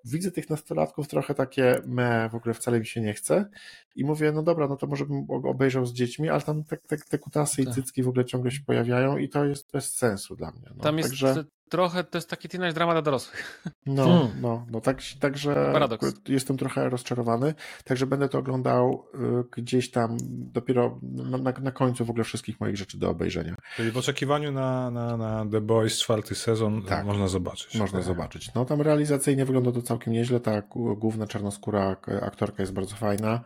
[0.06, 3.48] widzę tych nastolatków trochę takie me, w ogóle wcale mi się nie chce
[3.96, 6.96] i mówię, no dobra, no to może bym obejrzał z dziećmi, ale tam te, te,
[6.96, 7.72] te kutasy tak.
[7.72, 10.70] i cycki w ogóle ciągle się pojawiają i to jest bez sensu dla mnie.
[10.76, 10.82] No.
[10.82, 11.44] Tam jest Także...
[11.68, 13.62] trochę, to jest taki teenage drama dla dorosłych.
[13.86, 14.40] No, hmm.
[14.40, 16.12] no, no tak, także Paradoks.
[16.28, 17.54] jestem trochę rozczarowany,
[17.84, 22.60] także będę to oglądał y, gdzieś tam dopiero na, na, na, końcu w ogóle wszystkich
[22.60, 23.54] moich rzeczy do obejrzenia.
[23.76, 27.74] Czyli w oczekiwaniu na, na, na The Boys czwarty sezon tak, można zobaczyć.
[27.74, 28.06] Można tak.
[28.06, 28.54] zobaczyć.
[28.54, 30.62] No tam realizacyjnie wygląda to całkiem nieźle, ta
[30.96, 33.40] główna czarnoskóra aktorka jest bardzo fajna.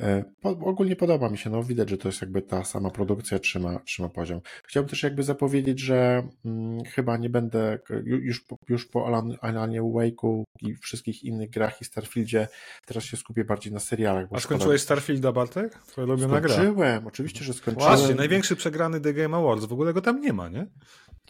[0.00, 3.38] E, po, ogólnie podoba mi się, no widać, że to jest jakby ta sama produkcja
[3.38, 4.40] trzyma, trzyma poziom.
[4.64, 9.82] Chciałbym też jakby zapowiedzieć, że hmm, chyba nie będę już po, już po Alan, Alanie
[9.82, 12.48] Wake'u i wszystkich innych grach i Starfieldzie,
[12.86, 14.26] teraz się skupię bardziej na serialach.
[14.32, 15.78] A skończyłeś Starfielda, Bartek?
[15.86, 16.54] Twoja ulubiona gra.
[16.54, 17.96] Skończyłem, oczywiście, że skończyłem.
[17.96, 20.66] Właśnie, największy przegrany The Game Awards, w ogóle go tam nie ma, nie?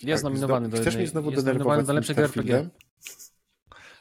[0.02, 2.68] Jest tak, nominowany do Chcesz mnie znowu denerwować do lepszego RPG.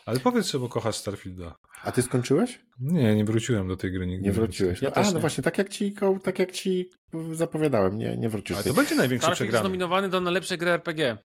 [0.05, 1.55] Ale powiedz, że bo kochasz Starfielda.
[1.83, 2.59] A ty skończyłeś?
[2.79, 4.25] Nie, nie wróciłem do tej gry nigdy.
[4.25, 4.81] Nie wróciłeś.
[4.81, 5.19] Ja A, no nie.
[5.19, 6.89] właśnie, tak jak ci, tak jak ci
[7.33, 8.57] zapowiadałem, nie, nie wróciłeś.
[8.65, 9.63] Ale to będzie największy Starfield przegrany.
[9.63, 11.17] jest nominowany do najlepszej gry RPG.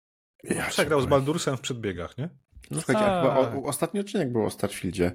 [0.45, 2.28] Ja Przegrał z Baldursem w przedbiegach, nie?
[2.70, 3.55] No Słuchajcie, tak.
[3.55, 5.12] o, ostatni odcinek był o Starfieldzie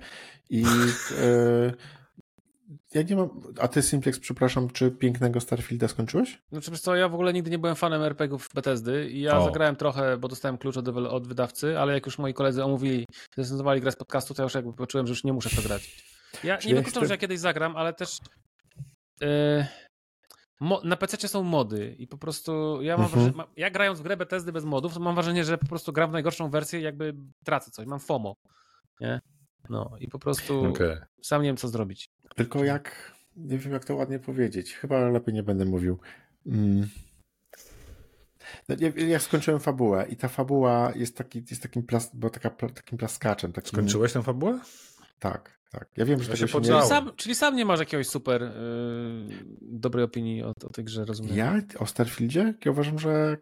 [0.50, 0.64] i
[1.22, 1.74] e,
[2.94, 3.42] ja nie mam.
[3.60, 6.42] A ty, Simplex, przepraszam, czy pięknego Starfielda skończyłeś?
[6.52, 9.46] Znaczy, wiesz co, ja w ogóle nigdy nie byłem fanem RPGów Bethesdy i ja o.
[9.46, 13.06] zagrałem trochę, bo dostałem klucz od, od, wydawcy, ale jak już moi koledzy omówili,
[13.36, 16.04] zrecenzowali grę z podcastu, to ja już jakby poczułem, że już nie muszę to grać.
[16.44, 17.06] Ja nie wykluczam, jestem...
[17.06, 18.18] że ja kiedyś zagram, ale też.
[19.22, 19.66] Yy,
[20.84, 23.24] na PC są mody i po prostu ja mam mhm.
[23.24, 26.10] wrażenie, ja grając w grę Bethesdy bez modów, to mam wrażenie, że po prostu gram
[26.10, 27.14] w najgorszą wersję i jakby
[27.44, 28.36] tracę coś, mam FOMO.
[29.00, 29.22] Nie?
[29.70, 31.06] No i po prostu okay.
[31.22, 32.05] sam nie wiem, co zrobić.
[32.36, 36.00] Tylko jak, nie wiem jak to ładnie powiedzieć, chyba lepiej nie będę mówił.
[36.46, 36.88] Mm.
[38.70, 42.50] No, ja, ja, skończyłem fabułę i ta fabuła jest, taki, jest takim, plas, bo taka,
[42.50, 43.54] takim plaskaczem.
[43.54, 43.68] Takim...
[43.70, 44.60] Skończyłeś tę fabułę?
[45.20, 45.90] Tak, tak.
[45.98, 46.66] Ja wiem, że ja tego się nie...
[46.66, 48.50] Czyli sam, czyli sam nie masz jakiegoś super yy,
[49.62, 51.38] dobrej opinii o, o tej grze, rozumiem?
[51.38, 52.54] Ja o Starfieldzie?
[52.66, 53.38] Ja uważam, że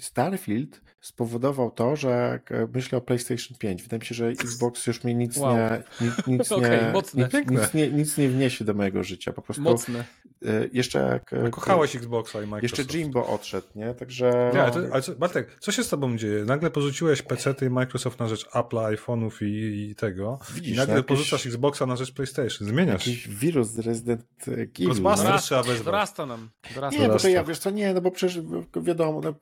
[0.00, 2.40] Starfield spowodował to, że
[2.74, 3.82] myślę o PlayStation 5.
[3.82, 5.56] Wydaje mi się, że Xbox już mi nic wow.
[5.56, 9.32] nie, nic, nic, okay, nie, nic, nic, nie, nic nie wniesie do mojego życia.
[9.32, 10.04] Po prostu Mocne.
[10.46, 11.32] Y, jeszcze jak...
[11.32, 12.78] Y, Kochałeś Xboxa i Microsoft.
[12.78, 13.94] Jeszcze Jimbo odszedł, nie?
[13.94, 14.50] Także...
[14.54, 16.44] Nie, ale, to, ale co, Bartek, co się z tobą dzieje?
[16.44, 20.94] Nagle porzuciłeś PC i Microsoft na rzecz Apple'a, iPhone'ów i, i, tego Widzisz, i nagle
[20.94, 22.68] no, porzucasz Xboxa na rzecz PlayStation.
[22.68, 23.06] Zmieniasz.
[23.06, 24.86] Jakiś wirus z Resident Evil.
[24.86, 25.38] Ghostbusters no.
[25.38, 25.84] trzeba wezwać.
[25.84, 26.50] Dorasta nam.
[26.74, 27.00] Dorasta.
[27.00, 28.42] Nie, bo to ja, wiesz co, nie, no bo przecież
[28.76, 29.34] wiadomo, no,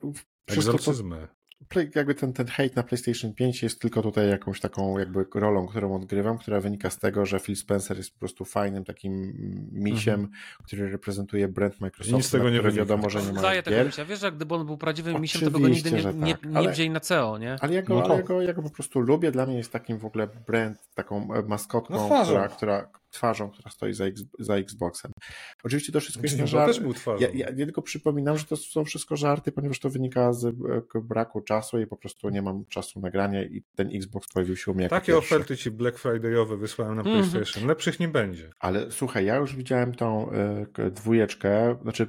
[0.47, 1.27] Egzorcyzmy.
[1.95, 5.95] Jakby ten, ten hejt na PlayStation 5 jest tylko tutaj jakąś taką jakby rolą, którą
[5.95, 9.33] odgrywam, która wynika z tego, że Phil Spencer jest po prostu fajnym takim
[9.71, 10.63] misiem, -hmm.
[10.63, 14.05] który reprezentuje brand Microsoftu, Nic z tego nie wiadomo, że nie ma tego misia.
[14.05, 16.15] Wiesz, że gdyby on był prawdziwym Oczywiście, misiem, to by go nigdy nie, tak.
[16.15, 17.55] nie, nie ale, wzięli na CEO, nie?
[17.61, 18.15] Ale ja go, no.
[18.15, 21.33] ja, go, ja go po prostu lubię, dla mnie jest takim w ogóle brand, taką
[21.33, 24.05] e, maskotką, no, która, która, twarzą, która stoi za,
[24.39, 25.11] za Xboxem.
[25.63, 26.67] Oczywiście to wszystko jest żart.
[26.67, 27.21] też był twarzą.
[27.21, 30.53] Ja, ja, ja, tylko przypominam, że to są wszystko żarty, ponieważ to wynika z e,
[31.01, 34.75] braku czasu i po prostu nie mam czasu nagrania i ten Xbox pojawił się u
[34.75, 35.35] mnie Takie pierwszy.
[35.35, 37.03] oferty ci Black Friday'owe wysłałem na.
[37.03, 37.63] PlayStation.
[37.63, 37.67] Mm -hmm.
[37.67, 38.51] Lepszych nie będzie.
[38.59, 40.31] Ale słuchaj, ja już widziałem tą
[40.79, 42.07] y, dwójeczkę, znaczy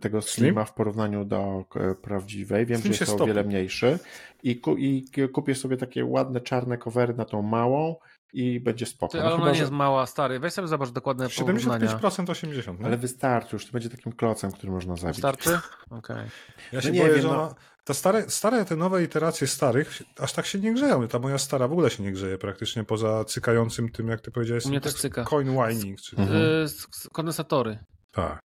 [0.00, 2.66] tego Slima w porównaniu do y, prawdziwej.
[2.66, 3.98] Wiem, Slim że jest to o wiele mniejszy
[4.42, 7.96] i, ku, i kupię sobie takie ładne czarne covery na tą małą
[8.32, 9.12] i będzie spoko.
[9.12, 10.40] Ty, no ale ona nie jest mała, stary.
[10.40, 12.78] Weź sobie zobacz dokładne 75% 80%.
[12.78, 12.86] Nie?
[12.86, 15.16] Ale wystarczy już, to będzie takim klocem, który można zabić.
[15.16, 15.50] Wystarczy?
[15.90, 16.16] Okej.
[16.16, 16.30] Okay.
[16.72, 17.54] Ja no się no boję, wiem, że no...
[17.84, 21.08] te stare, stare, te nowe iteracje starych aż tak się nie grzeją.
[21.08, 24.66] Ta moja stara w ogóle się nie grzeje praktycznie, poza cykającym tym, jak ty powiedziałeś.
[24.66, 25.24] Mnie też cyka.
[25.24, 26.00] Coin whining.
[26.00, 26.16] Czy...
[26.16, 26.68] Mhm.
[27.12, 27.78] Kondensatory.
[28.12, 28.40] Tak.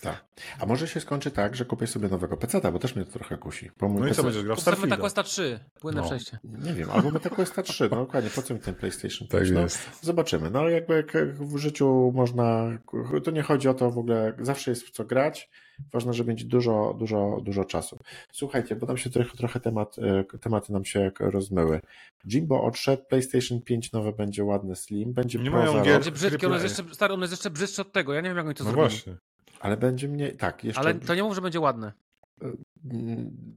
[0.00, 0.24] Tak.
[0.60, 3.36] A może się skończy tak, że kupię sobie nowego PC, bo też mnie to trochę
[3.36, 3.70] kusi.
[3.80, 4.10] Bo no PC...
[4.10, 4.96] i co będziesz grał w Starfielda?
[4.96, 6.38] Questa 3, płynne no, przejście.
[6.44, 9.30] Nie wiem, albo Questa 3, no dokładnie, po co mi ten PlayStation 5?
[9.30, 9.78] Tak no, jest.
[10.02, 10.50] Zobaczymy.
[10.50, 12.78] No jakby jak w życiu można,
[13.24, 15.50] to nie chodzi o to w ogóle, zawsze jest w co grać,
[15.92, 17.98] ważne, żeby mieć dużo, dużo, dużo czasu.
[18.32, 21.80] Słuchajcie, bo nam się trochę, trochę temat, e, tematy nam się rozmyły.
[22.26, 26.46] Jimbo odszedł, PlayStation 5 nowe będzie ładne Slim, będzie nie Pro mają gier, Będzie brzydkie,
[26.46, 28.54] on jest jeszcze, stary, on jest jeszcze brzydszy od tego, ja nie wiem jak oni
[28.54, 28.90] to no zrobili.
[28.90, 29.27] właśnie.
[29.60, 30.80] Ale będzie mniej, tak, jeszcze...
[30.80, 31.92] Ale to nie mów, że będzie ładne.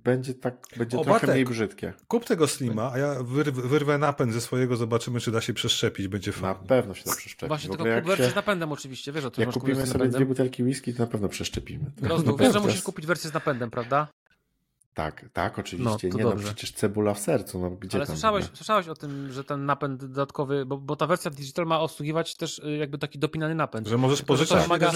[0.04, 1.94] Będzie tak, będzie o, trochę Bartek, mniej brzydkie.
[2.08, 6.08] Kup tego Slima, a ja wyrwę, wyrwę napęd ze swojego, zobaczymy, czy da się przeszczepić,
[6.08, 6.48] będzie fajnie.
[6.48, 7.48] Na pewno się da przeszczepić.
[7.48, 9.42] Właśnie, tylko kup wersję z napędem oczywiście, wiesz o tym.
[9.46, 11.92] Jak kupimy sobie dwie butelki whisky, to na pewno przeszczepimy.
[12.02, 14.08] Rozumiem, wiesz, że musisz kupić wersję z napędem, prawda?
[14.94, 16.10] Tak, tak, oczywiście.
[16.10, 16.48] No, nie, no, dobrze.
[16.48, 18.16] no przecież cebula w sercu, no gdzie Ale tam?
[18.16, 22.36] Słyszałeś, słyszałeś o tym, że ten napęd dodatkowy, bo, bo ta wersja digital ma obsługiwać
[22.36, 23.88] też y, jakby taki dopinany napęd.
[23.88, 24.92] Że możesz pożyczać, wymaga,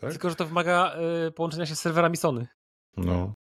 [0.00, 0.10] tak?
[0.10, 0.96] Tylko, że to wymaga
[1.28, 2.46] y, połączenia się z serwerami Sony.
[2.96, 3.34] No.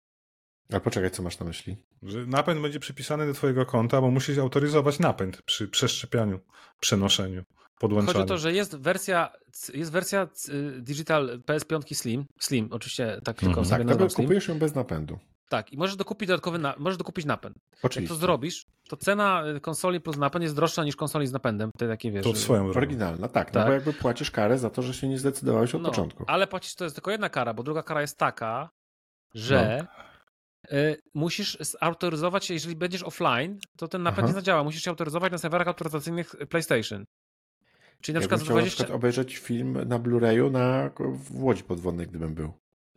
[0.71, 1.77] Ale poczekaj, co masz na myśli?
[2.03, 6.39] Że napęd będzie przypisany do twojego konta, bo musisz autoryzować napęd przy przeszczepianiu,
[6.79, 7.43] przenoszeniu,
[7.79, 8.13] podłączaniu.
[8.13, 9.33] Chodzi o to, że jest wersja,
[9.73, 13.85] jest wersja y, digital PS5 Slim, Slim, oczywiście tak tylko mhm.
[13.87, 15.19] sobie tak, kupujesz ją bez napędu.
[15.51, 17.57] Tak, i możesz dokupić dodatkowy, na, możesz dokupić napęd.
[17.83, 18.01] Oczywiście.
[18.01, 21.71] Jak to zrobisz, to cena y, konsoli plus napęd jest droższa niż konsoli z napędem.
[21.77, 22.23] Te takie wiesz.
[22.23, 22.77] To swoją drogą.
[22.77, 23.63] Oryginalna, tak, tak.
[23.63, 26.23] No bo jakby płacisz karę za to, że się nie zdecydowałeś od no, początku.
[26.27, 28.69] Ale płacisz, to jest tylko jedna kara, bo druga kara jest taka,
[29.33, 29.87] że
[30.71, 30.77] no.
[30.77, 34.27] y, musisz zautoryzować się, jeżeli będziesz offline, to ten napęd Aha.
[34.27, 34.63] nie zadziała.
[34.63, 37.05] Musisz się autoryzować na serwerach autoryzacyjnych PlayStation.
[38.01, 38.69] Czyli na przykład za 20...
[38.69, 42.47] na przykład obejrzeć film na Blu-rayu na, w Łodzi Podwodnej, gdybym był.
[42.47, 42.53] Na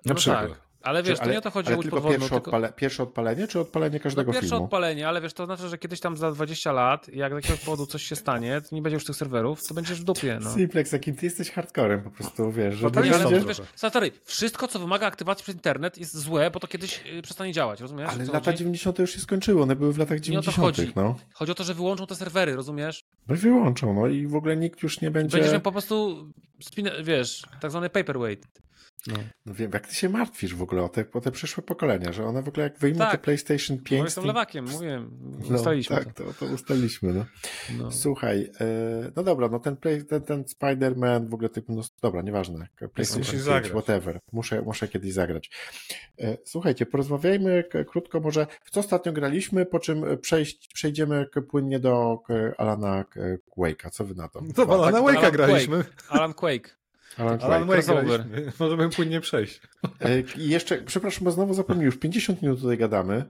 [0.06, 0.48] no przykład.
[0.48, 0.64] Tak.
[0.84, 2.50] Ale wiesz, czy, to nie o to chodzi ale o tylko podwodną, pierwsze, tylko...
[2.50, 4.62] Odpale, pierwsze odpalenie, czy odpalenie każdego no, pierwsze filmu?
[4.62, 7.60] Pierwsze odpalenie, ale wiesz, to znaczy, że kiedyś tam za 20 lat, jak z jakiegoś
[7.60, 10.54] powodu coś się stanie, to nie będzie już tych serwerów, to będziesz w dupie, no.
[10.54, 13.40] Simplex, jakim ty jesteś hardcorem po prostu, wiesz, że no, nie będzie...
[13.40, 17.52] wiesz, Satory, wszystko, co wymaga aktywacji przez internet jest złe, bo to kiedyś y, przestanie
[17.52, 18.08] działać, rozumiesz?
[18.08, 18.58] Ale lata chodzi?
[18.58, 18.98] 90.
[18.98, 20.46] już się skończyły, one były w latach 90.
[20.46, 20.92] Nie o to chodzi.
[20.96, 21.16] No.
[21.32, 23.04] Chodzi o to, że wyłączą te serwery, rozumiesz?
[23.28, 25.38] No wyłączą, no i w ogóle nikt już nie będzie...
[25.38, 26.26] Będziesz po prostu,
[27.04, 28.64] wiesz, tak zwany paperweight.
[29.06, 29.14] No.
[29.46, 29.54] no.
[29.54, 32.42] wiem, jak ty się martwisz w ogóle o te, o te przyszłe pokolenia, że one
[32.42, 33.12] w ogóle jak wyjmą tak.
[33.12, 33.98] te PlayStation 5...
[33.98, 35.10] No jestem lewakiem, mówiłem,
[35.50, 37.26] no, ustaliliśmy Tak, to, to ustaliliśmy, no.
[37.78, 37.90] no.
[37.90, 38.66] Słuchaj, e,
[39.16, 43.40] no dobra, no ten, play, ten, ten Spider-Man w ogóle typu, no dobra, nieważne, PlayStation
[43.62, 45.50] 5, whatever, muszę, muszę kiedyś zagrać.
[46.20, 52.22] E, słuchajcie, porozmawiajmy krótko może, w co ostatnio graliśmy, po czym przejść, przejdziemy płynnie do
[52.58, 53.04] Alana
[53.56, 54.42] Quake'a, co wy na to?
[54.54, 55.84] To no, Alana tak, Quake'a graliśmy.
[56.08, 56.83] Alan Quake.
[57.18, 58.24] Alan, Alan Wake
[58.58, 59.60] Możemy płynnie przejść.
[60.00, 63.24] E, I jeszcze, przepraszam, bo znowu zapomniałem, już 50 minut tutaj gadamy.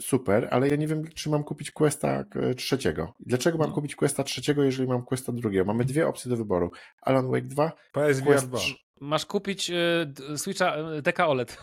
[0.00, 3.14] Super, ale ja nie wiem, czy mam kupić Questa e, trzeciego.
[3.20, 3.74] Dlaczego mam no.
[3.74, 5.64] kupić Questa trzeciego, jeżeli mam Questa drugiego?
[5.64, 6.70] Mamy dwie opcje do wyboru.
[7.02, 8.58] Alan Wake 2, PSVR Quest 2.
[9.00, 11.58] Masz kupić y, Switcha DK OLED.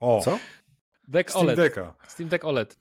[0.00, 0.38] O, co?
[1.08, 1.56] Deck Steam OLED.
[1.56, 1.94] Decka.
[2.08, 2.76] Steam Deck OLED.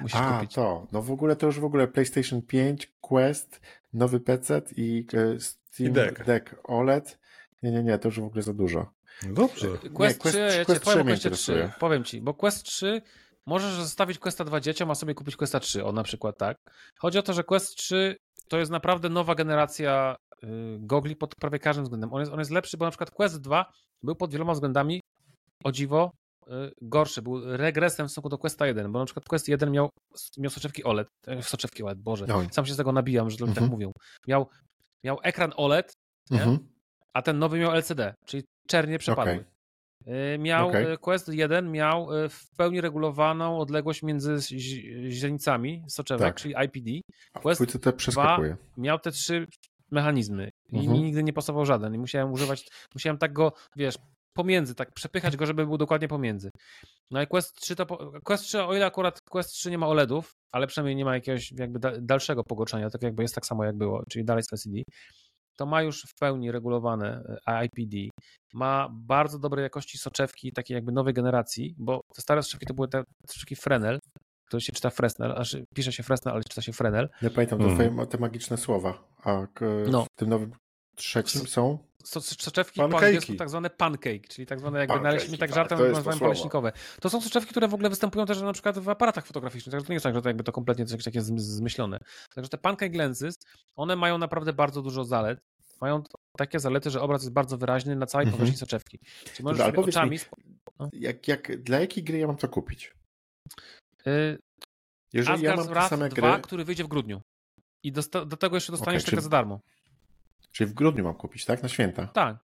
[0.00, 0.54] Musisz A, kupić.
[0.54, 0.86] to.
[0.92, 3.60] No w ogóle to już w ogóle PlayStation 5, Quest,
[3.92, 5.06] nowy PC i
[5.76, 6.24] Steam I Deck.
[6.24, 7.18] Deck OLED.
[7.62, 8.90] Nie, nie, nie, to już w ogóle za dużo.
[9.26, 9.68] No dobrze.
[9.94, 11.52] Quest, Quest- 3, ja Quest cię powiem 3 o mnie Questie 3.
[11.52, 11.72] interesuje.
[11.80, 13.02] Powiem ci, bo Quest 3
[13.46, 16.56] możesz zostawić Questa 2 dzieciom, a sobie kupić Questa 3, o na przykład tak.
[16.98, 18.16] Chodzi o to, że Quest 3
[18.48, 20.46] to jest naprawdę nowa generacja y,
[20.80, 22.12] gogli pod prawie każdym względem.
[22.12, 23.72] On jest, on jest lepszy, bo na przykład Quest 2
[24.02, 25.00] był pod wieloma względami,
[25.64, 26.10] o dziwo,
[26.48, 26.50] y,
[26.82, 27.22] gorszy.
[27.22, 29.88] Był regresem w stosunku do Questa 1, bo na przykład Quest 1 miał,
[30.38, 32.48] miał soczewki OLED, e, soczewki OLED, Boże, Oj.
[32.52, 33.70] sam się z tego nabijam, że ludzie tak Mhm.
[33.70, 33.92] mówią.
[34.28, 34.48] Miał,
[35.06, 35.92] miał ekran OLED?
[36.30, 36.58] Mhm.
[37.14, 39.32] a ten nowy miał LCD, czyli czernie przepadły.
[39.32, 39.44] Okej.
[40.34, 40.92] Y, Miał Okej.
[40.92, 44.36] y, Quest 1 miał y, w pełni regulowaną odległość między
[45.10, 46.36] źrenicami soczewek, Tak.
[46.36, 46.90] czyli IPD.
[47.34, 48.56] A Quest to przeskakuje.
[48.76, 49.46] Miał te trzy
[49.90, 50.92] mechanizmy i Mhm.
[50.92, 51.94] mi nigdy nie pasował żaden.
[51.94, 53.94] I musiałem używać, musiałem tak go, wiesz,
[54.36, 56.50] pomiędzy, tak przepychać go, żeby był dokładnie pomiędzy.
[57.10, 57.86] No i Quest 3 to,
[58.24, 61.52] Quest 3, o ile akurat Quest 3 nie ma OLEDów, ale przynajmniej nie ma jakiegoś
[61.52, 64.82] jakby da, dalszego pogorszenia, tak jakby jest tak samo jak było, czyli dalej z LCD,
[65.58, 67.96] to ma już w pełni regulowane e, IPD.
[68.54, 72.88] Ma bardzo dobrej jakości soczewki, takiej jakby nowej generacji, bo te stare soczewki to były
[72.88, 73.98] te soczewki Fresnel,
[74.50, 77.08] to się czyta Fresnel, aż pisze się Fresnel, ale czyta się Fresnel.
[77.22, 79.04] Ja pamiętam to ma- te magiczne słowa.
[79.24, 79.46] A
[79.90, 80.02] No.
[80.04, 80.52] w tym nowym
[80.96, 81.78] trzecim są?
[82.06, 85.54] So, soczewki po angielsku tak zwane pancake, czyli tak zwane jakby Pancake, naleśniki, tak tak,
[85.54, 86.72] żartem jest to nazywamy naleśnikowe.
[87.00, 89.92] To są soczewki, które w ogóle występują też na przykład w aparatach fotograficznych, także to
[89.92, 91.98] nie jest tak, że to jakby to kompletnie coś takie zm- zmyślone.
[92.34, 93.34] Także te pancake lenses,
[93.76, 95.40] one mają naprawdę bardzo dużo zalet.
[95.80, 96.02] Mają
[96.38, 98.38] takie zalety, że obraz jest bardzo wyraźny na całej Mhm.
[98.38, 98.98] powierzchni soczewki.
[99.32, 100.10] Czyli możesz ale sobie oczami...
[100.10, 100.18] mi,
[100.92, 102.92] jak, jak, dla jakiej gry ja mam to kupić?
[104.06, 104.38] y,
[105.12, 107.20] Jeżeli ja mam te same 2, gry, który wyjdzie w grudniu.
[107.82, 109.60] I dosta- do tego jeszcze dostaniesz tego czy- za darmo.
[110.56, 111.62] Czyli w grudniu mam kupić, tak?
[111.62, 112.06] Na święta.
[112.06, 112.36] Tak.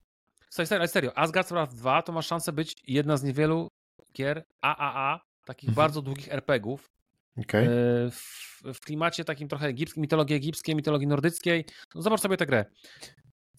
[0.50, 3.68] Słuchaj, serio, ale serio, Asgard's Wrath 2 to ma szansę być jedna z niewielu
[4.16, 5.84] gier AAA, takich Mhm.
[5.84, 6.90] bardzo długich RPGów,
[7.38, 7.66] Okej.
[7.66, 7.70] e,
[8.10, 11.64] w, w klimacie takim trochę egipskim, mitologii egipskiej, mitologii nordyckiej.
[11.94, 12.64] No zobacz sobie tę grę.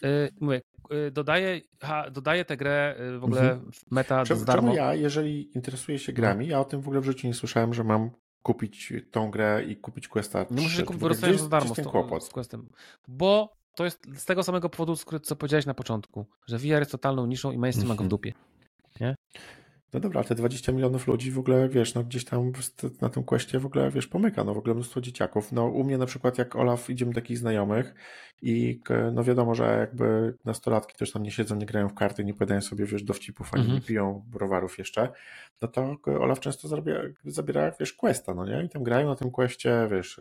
[0.04, 0.62] E, Mówię,
[1.08, 3.72] e, dodaję, ha, dodaję tę grę w ogóle Mhm.
[3.72, 4.62] w meta Czemu, za darmo.
[4.62, 7.74] czemu ja, jeżeli interesuję się grami, ja o tym w ogóle w życiu nie słyszałem,
[7.74, 8.10] że mam
[8.44, 10.82] kupić tą grę i kupić Questa Nie musisz 3.
[10.82, 12.24] je To kupić, dostajesz za darmo z, to, kłopot.
[12.26, 12.70] z Questem.
[13.08, 17.26] Bo to jest z tego samego powodu, co powiedziałeś na początku, że VR jest totalną
[17.26, 18.10] niszą i mainstream ma go w Mhm.
[18.10, 18.34] dupie.
[19.94, 22.52] No dobra, te 20 milionów ludzi w ogóle, wiesz, no gdzieś tam
[23.02, 25.52] na tym kwestie w ogóle, wiesz, pomyka, no w ogóle mnóstwo dzieciaków.
[25.52, 27.94] No u mnie na przykład jak Olaf, idziemy do takich znajomych
[28.42, 28.82] i
[29.14, 32.62] no wiadomo, że jakby nastolatki też tam nie siedzą, nie grają w karty, nie podają
[32.62, 33.80] sobie, wiesz, dowcipów, ani Mhm.
[33.80, 35.10] nie piją browarów jeszcze,
[35.62, 38.64] no to Olaf często zabiera, zabiera, wiesz, questa, no nie?
[38.64, 40.20] I tam grają na tym questie, wiesz,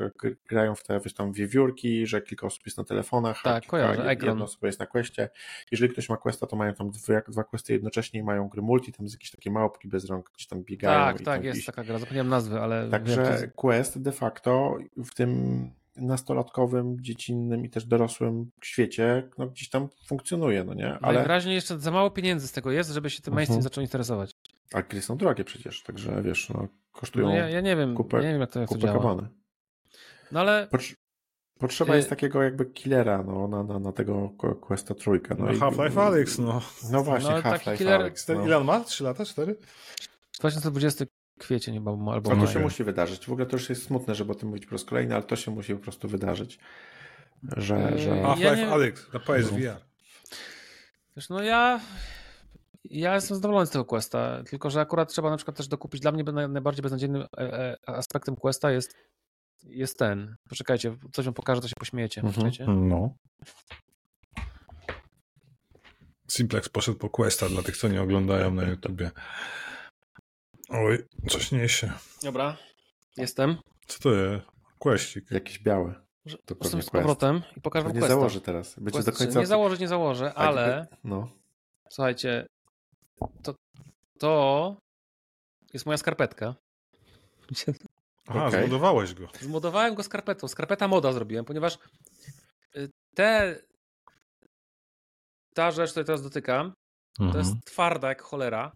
[0.49, 3.71] grają w te, wiesz, tam wiewiórki, że kilka osób jest na telefonach, a Tak, kilka,
[3.71, 5.29] kojarzę, jedna osoba jest na questie.
[5.71, 8.93] Jeżeli ktoś ma questa, to mają tam dwie, dwa questy jednocześnie i mają gry multi,
[8.93, 10.99] tam z jakieś takie małpki bez rąk, gdzieś tam biegają.
[11.05, 11.67] Tak, tak, jest gdzieś...
[11.67, 11.99] taka gra.
[11.99, 13.47] Zapomniałem nazwy, ale wiem, Także jest...
[13.57, 20.65] Quest de facto w tym nastolatkowym, dziecinnym i też dorosłym świecie no, gdzieś tam funkcjonuje,
[20.65, 20.99] no nie?
[21.03, 23.63] Ale, Najwyraźniej jeszcze za mało pieniędzy z tego jest, żeby się tym mainstream Mhm.
[23.63, 24.31] zaczął interesować.
[24.75, 28.17] a gry są drogie przecież, także wiesz, no, kosztują No ja, ja nie wiem, kupę-
[28.17, 28.99] ja nie wiem jak to, jak to działa.
[28.99, 29.29] kabany.
[30.33, 30.69] No ale
[31.63, 35.35] Potrzeba Y- jest takiego jakby killera no, na, na, na tego Qu- Questa trójkę.
[35.39, 36.61] No, No, i- Half-Life Alyx, no.
[36.91, 38.29] No właśnie, No, Half-Life killer- Alyx.
[38.29, 38.47] No.
[38.47, 38.81] ile on ma?
[38.81, 39.25] Trzy lata?
[39.25, 39.57] Cztery?
[40.41, 41.05] 2020
[41.39, 42.49] kwiecień chyba, albo to maj.
[42.49, 43.27] się musi wydarzyć.
[43.27, 45.37] W ogóle to już jest smutne, żeby o tym mówić po raz kolejny, ale to
[45.37, 46.59] się musi po prostu wydarzyć.
[47.57, 48.09] Że, Yy, że...
[48.17, 49.77] Ja Half-Life nie- Alyx na PSVR.
[51.17, 51.81] Wiesz, no ja
[52.85, 56.13] ja jestem zadowolony z tego Questa, tylko że akurat trzeba na przykład też dokupić, dla
[56.13, 58.95] mnie naj- najbardziej beznadziejnym e, e, aspektem Questa jest
[59.65, 62.35] jest ten, poczekajcie, coś wam pokażę, to się pośmiejecie, Mhm.
[62.35, 62.67] poczekajcie.
[62.73, 63.15] No.
[66.29, 69.11] Simplex poszedł po Questa dla tych, co nie oglądają na YouTubie.
[70.69, 70.99] Oj,
[71.31, 71.93] coś niesie.
[72.23, 72.57] Dobra,
[73.17, 73.57] jestem.
[73.87, 74.45] Co to jest?
[74.79, 75.25] Questik.
[76.27, 78.15] Że- To Jestem z powrotem i pokażę wam Nie Questa.
[78.17, 78.75] założy teraz.
[78.75, 79.41] Będzie Quest do końca...
[79.41, 81.29] Nie założę, nie założę, ale No.
[81.91, 82.47] słuchajcie,
[83.43, 83.55] to,
[84.19, 84.77] to
[85.73, 86.55] jest moja skarpetka.
[88.29, 88.61] Aha, Okej.
[88.61, 89.29] zbudowałeś go.
[89.41, 90.49] Zmodowałem go skarpetą.
[90.49, 91.79] Skarpeta moda zrobiłem, ponieważ
[92.77, 93.59] y, te
[95.55, 96.73] ta rzecz, której teraz dotykam,
[97.19, 97.45] to Mhm.
[97.45, 98.73] jest twarda jak cholera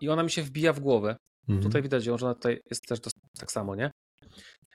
[0.00, 1.16] i ona mi się wbija w głowę.
[1.48, 1.62] Mhm.
[1.62, 2.98] Tutaj widać ją, że ona tutaj jest też
[3.38, 3.90] tak samo, nie?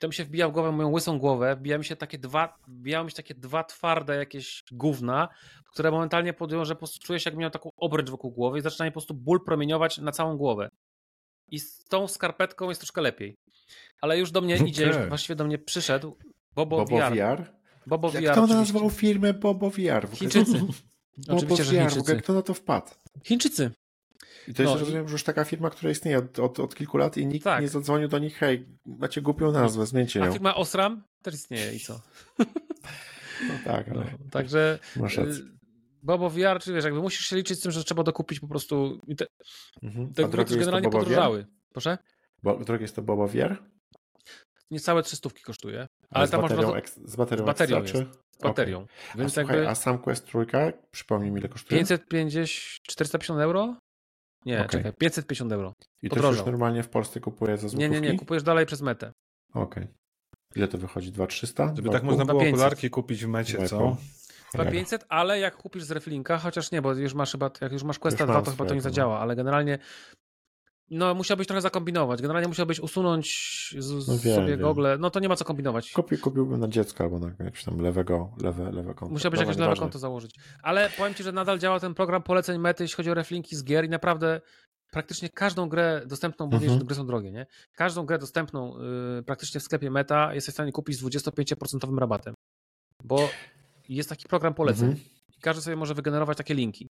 [0.00, 3.04] To mi się wbija w głowę, moją łysą głowę, wbija mi się takie dwa, wbijają
[3.04, 5.28] mi się takie dwa twarde jakieś gówna,
[5.72, 8.62] które momentalnie powodują, że po prostu czuję się jak miał taką obręcz wokół głowy i
[8.62, 10.68] zaczyna mi po prostu ból promieniować na całą głowę.
[11.52, 13.34] I z tą skarpetką jest troszkę lepiej.
[14.00, 16.16] Ale już do mnie idzie, już właściwie do mnie przyszedł
[16.54, 17.12] Bobo, Bobo VR.
[17.12, 17.52] VR?
[17.86, 18.56] Bobo Jak VR kto oczywiście.
[18.56, 20.08] nazwał firmę Bobo VR?
[20.12, 20.52] Chińczycy.
[21.18, 22.22] Bobo Oczywiście, że VR, ogóle Chińczycy.
[22.22, 22.90] kto na to wpadł?
[23.24, 23.70] Chińczycy.
[24.48, 26.98] I to jest, no, rozumiem, że już taka firma, która istnieje od, od, od kilku
[26.98, 27.62] lat i nikt tak.
[27.62, 30.26] nie zadzwonił do nich, hej, macie głupią nazwę, zmieńcie ją.
[30.26, 32.00] A firma Osram też istnieje i co?
[33.48, 34.00] No tak, ale...
[34.00, 34.78] No, także...
[34.96, 35.44] Masz rację.
[36.02, 39.00] Bobo VR, czy wiesz, jakby musisz się liczyć z tym, że trzeba dokupić po prostu
[39.16, 39.26] te,
[39.82, 40.14] mhm.
[40.14, 41.46] te gry generalnie podróżały.
[41.72, 41.98] Proszę?
[42.42, 43.56] Bo, drogie jest to Bobo VR?
[44.70, 45.86] Niecałe 300 kosztuje.
[46.10, 46.72] Ale tam baterią,
[47.04, 47.92] z baterią, z baterią ekstra, jest.
[47.92, 48.20] Czy?
[48.38, 48.78] Z baterią.
[48.78, 48.88] Okay.
[49.14, 49.54] Więc a, jakby...
[49.54, 51.80] słuchaj, a sam Quest trójka, przypomnij mi ile kosztuje?
[51.80, 52.48] 550,
[52.82, 53.76] 450 euro?
[54.46, 54.68] Nie, okay.
[54.68, 55.74] czekaj, 550 euro.
[56.02, 57.90] I to już normalnie w Polsce kupuje za złotówki?
[57.90, 59.12] Nie, nie, nie, kupujesz dalej przez metę.
[59.54, 59.82] Okej.
[59.82, 59.94] Okay.
[60.56, 61.12] Ile to wychodzi?
[61.12, 61.76] 2300?
[61.76, 63.96] Żeby tak można było okularki kupić w mecie, co?
[64.54, 67.98] 2500, ale jak kupisz z reflinka, chociaż nie, bo już masz chyba, jak już masz
[67.98, 69.78] Questa 2, to chyba to nie zadziała, ale generalnie
[70.92, 72.22] no, musiałbyś trochę zakombinować.
[72.22, 73.26] Generalnie musiałbyś usunąć
[73.78, 74.98] z, no wiem, sobie gogle.
[74.98, 75.92] No to nie ma co kombinować.
[75.92, 79.12] Kupi, kupiłbym na dziecko albo na jakiegoś tam lewego, lewe, lewe konto.
[79.12, 80.34] Musiałbyś jakieś lewe konto założyć.
[80.62, 83.64] Ale powiem ci, że nadal działa ten program poleceń mety, jeśli chodzi o reflinki z
[83.64, 84.40] gier i naprawdę
[84.90, 86.72] praktycznie każdą grę dostępną, bo mhm.
[86.72, 87.46] wiesz, gry są drogie, nie?
[87.74, 88.78] Każdą grę dostępną
[89.16, 92.34] yy, praktycznie w sklepie meta jesteś w stanie kupić z 25% rabatem.
[93.04, 93.28] Bo
[93.96, 94.88] jest taki program poleceń.
[94.88, 95.06] Mhm.
[95.38, 96.88] I każdy sobie może wygenerować takie linki.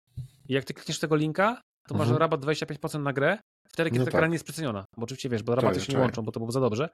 [0.50, 2.10] I jak ty klikniesz tego linka, to mhm.
[2.10, 3.38] masz rabat 25% na grę,
[3.70, 4.22] wtedy kiedy no ta tak.
[4.22, 4.86] gra nie jest przeceniona.
[4.98, 6.89] Bo oczywiście wiesz, bo rabaty się nie łączą, bo to było za dobrze.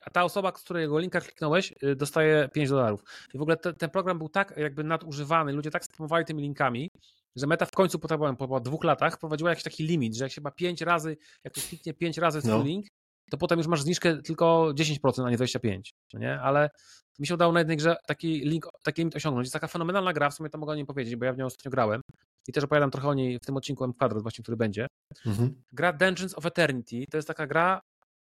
[0.00, 3.04] A ta osoba, z którego linka kliknąłeś, y, dostaje 5 dolarów.
[3.34, 6.90] I w ogóle te, ten program był tak jakby nadużywany, ludzie tak spamowali tymi linkami,
[7.36, 10.32] że Meta w końcu po, po, po dwóch latach wprowadziła jakiś taki limit, że jak
[10.32, 12.62] się ma 5 razy, jak ktoś kliknie 5 razy swój no.
[12.62, 12.86] link,
[13.30, 15.80] to potem już masz zniżkę tylko 10%, a nie 25%,
[16.14, 16.40] nie?
[16.40, 16.70] Ale
[17.18, 19.44] mi się udało na jednej grze taki link, taki limit osiągnąć.
[19.44, 21.46] Jest taka fenomenalna gra, w sumie to mogę o niej powiedzieć, bo ja w nią
[21.46, 22.00] ostatnio grałem
[22.48, 24.86] i też opowiadam trochę o niej w tym odcinku M Quadrat właśnie, który będzie.
[25.26, 25.62] Mhm.
[25.72, 27.80] Gra Dungeons of Eternity, to jest taka gra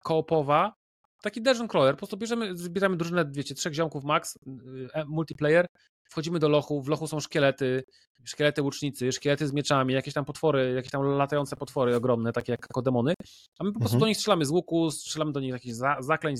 [0.03, 0.73] koopowa,
[1.21, 5.65] taki dungeon crawler, po prostu bierzemy, zbieramy drużynę, wiecie, trzech ziomków max, y, multiplayer,
[6.09, 7.83] wchodzimy do lochu, w lochu są szkielety,
[8.23, 12.67] szkielety łucznicy, szkielety z mieczami, jakieś tam potwory, jakieś tam latające potwory ogromne, takie jak
[12.83, 13.13] demony,
[13.59, 13.99] a my po prostu mhm.
[13.99, 16.39] do nich strzelamy z łuku, strzelamy do nich jakichś za, zaklęć,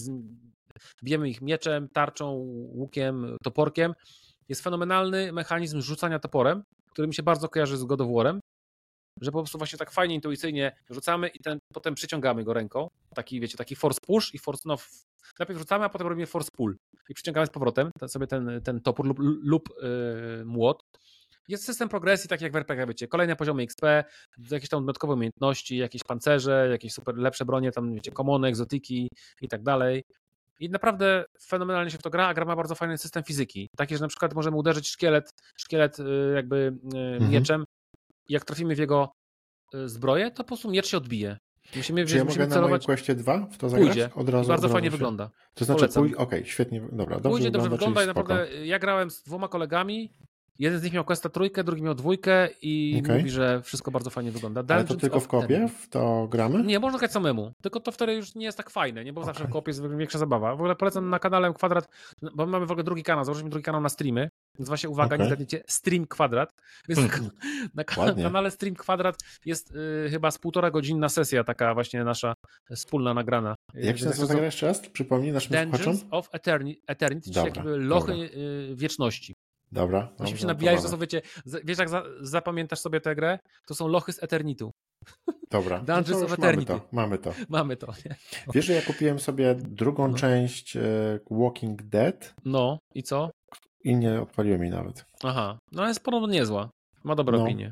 [1.04, 2.32] bijemy ich mieczem, tarczą,
[2.74, 3.94] łukiem, toporkiem.
[4.50, 8.40] Jest fenomenalny mechanizm rzucania toporem, który mi się bardzo kojarzy z God of War'em,
[9.22, 12.88] że po prostu właśnie tak fajnie, intuicyjnie rzucamy i ten, potem przyciągamy go ręką.
[13.16, 14.78] Taki, wiecie, taki force push i force, no,
[15.40, 16.78] najpierw rzucamy, a potem robimy force pull
[17.10, 20.84] i przyciągamy z powrotem ten, sobie ten, ten topór lub, lub yy, młot.
[21.48, 23.82] Jest system progresji, tak jak w RPG, wiecie, kolejne poziomy XP,
[24.52, 29.10] jakieś tam dodatkowe umiejętności, jakieś pancerze, jakieś super lepsze bronie, tam wiecie, komony, egzotyki
[29.42, 30.04] i tak dalej.
[30.64, 33.70] I naprawdę fenomenalnie się w to gra, a gra ma bardzo fajny system fizyki.
[33.78, 37.32] Taki, że na przykład możemy uderzyć szkielet, szkielet y, jakby y, mhm.
[37.32, 37.64] mieczem
[38.30, 39.12] jak trafimy w jego
[39.76, 41.38] y, zbroję, to po prostu miecz się odbije.
[41.76, 42.56] Musimy, Czy ja mogę celować...
[42.56, 43.90] na moim Questie 2 w to zagrać?
[43.90, 44.10] Pójdzie.
[44.16, 44.92] Od razu, bardzo od fajnie się.
[44.92, 45.30] wygląda.
[45.54, 46.16] To znaczy, pój...
[46.16, 47.16] okej, okay, świetnie, dobra.
[47.16, 50.14] Dobrze pójdzie, dobrze wygląda i naprawdę ja grałem z dwoma kolegami
[50.60, 53.18] Jeden z nich miał Questa trójkę, drugi miał dwójkę i okay.
[53.18, 54.64] mówi, że wszystko bardzo fajnie wygląda.
[54.64, 55.68] Dungeons Ale to tylko w kopie?
[55.68, 56.64] W to gramy?
[56.64, 57.54] Nie, można grać samemu.
[57.62, 59.14] Tylko to wtedy już nie jest tak fajne, nie?
[59.14, 59.34] Bo okay.
[59.34, 60.56] zawsze w kopie jest większa zabawa.
[60.56, 61.88] W ogóle polecam na kanale Kwadrat,
[62.36, 64.30] bo mamy w ogóle drugi kanał, założyliśmy drugi kanał na streamy.
[64.60, 65.20] Nazywa się, uwaga, okay.
[65.20, 66.54] nie zgadniecie, Stream Kwadrat.
[66.90, 67.02] Więc
[67.76, 67.84] na, na
[68.24, 72.34] kanale Stream Kwadrat jest y, chyba z półtora godzinna sesja taka właśnie nasza
[72.76, 73.56] wspólna nagrana.
[73.74, 74.90] Jak się nazywa gra jeszcze raz?
[74.90, 78.14] Przypomnij naszym Dungeons of Eternity, Eternity czyli jakby lochy.
[78.14, 79.34] Y, wieczności.
[79.74, 80.10] Dobra.
[80.20, 83.40] Musimy się nabijać, to są, wiecie, wiesz jak za, zapamiętasz sobie tę grę?
[83.68, 84.72] To są lochy z Eternitu.
[85.52, 85.80] Dobra.
[85.88, 86.80] Dungeons no of Eternity.
[86.92, 87.34] Mamy to.
[87.50, 87.94] Mamy to.
[88.06, 88.16] Nie?
[88.54, 90.18] Wiesz, że ja kupiłem sobie drugą no.
[90.18, 90.82] część e,
[91.32, 92.34] Walking Dead.
[92.46, 93.30] No i co?
[93.84, 95.06] I nie odpaliłem jej nawet.
[95.24, 96.70] Aha, no jest podobno niezła.
[97.04, 97.44] Ma dobre no.
[97.44, 97.72] opinie.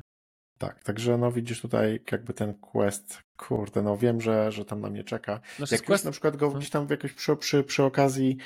[0.58, 4.90] Tak, także no widzisz tutaj jakby ten quest, kurde, no wiem, że, że tam na
[4.90, 5.40] mnie czeka.
[5.56, 8.36] Znaczy, jak na przykład go gdzieś tam jakoś przy, przy, przy okazji,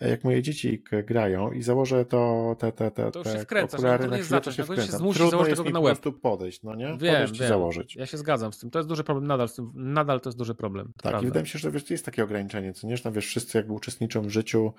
[0.00, 3.80] e, jak moje dzieci grają i założę to te, te, te, to już się wkręcasz,
[3.80, 4.86] okulary, no to na chwilę to się wkręcam.
[4.86, 6.86] Się zmusić Trudno jest mi na po prostu podejść, no nie?
[6.86, 7.46] Wiem, podejść wiem.
[7.46, 7.96] i założyć.
[7.96, 10.38] Ja się zgadzam z tym, to jest duży problem nadal, z tym, nadal to jest
[10.38, 10.86] duży problem.
[10.86, 11.22] Tak, prawda.
[11.22, 13.58] i wydaje mi się, że wiesz, jest takie ograniczenie, co nie, że no, wiesz, wszyscy
[13.58, 14.72] jakby uczestniczą w życiu.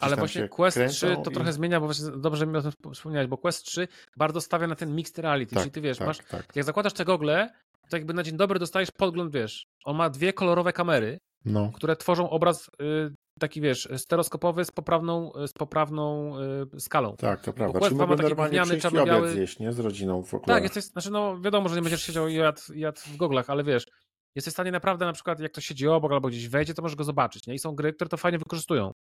[0.00, 1.34] Ale właśnie Quest 3 to i...
[1.34, 4.74] trochę zmienia, bo właśnie dobrze mi o tym wspomniałeś, bo Quest 3 bardzo stawia na
[4.74, 6.56] ten mixed reality, tak, czyli ty wiesz, tak, masz, tak.
[6.56, 7.50] jak zakładasz te gogle,
[7.90, 11.72] to jakby na dzień dobry dostajesz podgląd, wiesz, on ma dwie kolorowe kamery, no.
[11.74, 16.34] które tworzą obraz y, taki, wiesz, stereoskopowy z poprawną, z poprawną
[16.76, 17.16] y, skalą.
[17.16, 17.80] Tak, to prawda.
[17.80, 19.72] Czyli mogę normalnie przyjść i obiad zjeść, nie?
[19.72, 20.56] Z rodziną w okularach.
[20.56, 23.64] Tak, jesteś, znaczy no wiadomo, że nie będziesz siedział i jadł, jadł w goglach, ale
[23.64, 23.86] wiesz,
[24.34, 26.96] jesteś w stanie naprawdę na przykład, jak ktoś siedzi obok albo gdzieś wejdzie, to możesz
[26.96, 27.54] go zobaczyć, nie?
[27.54, 28.92] I są gry, które to fajnie wykorzystują.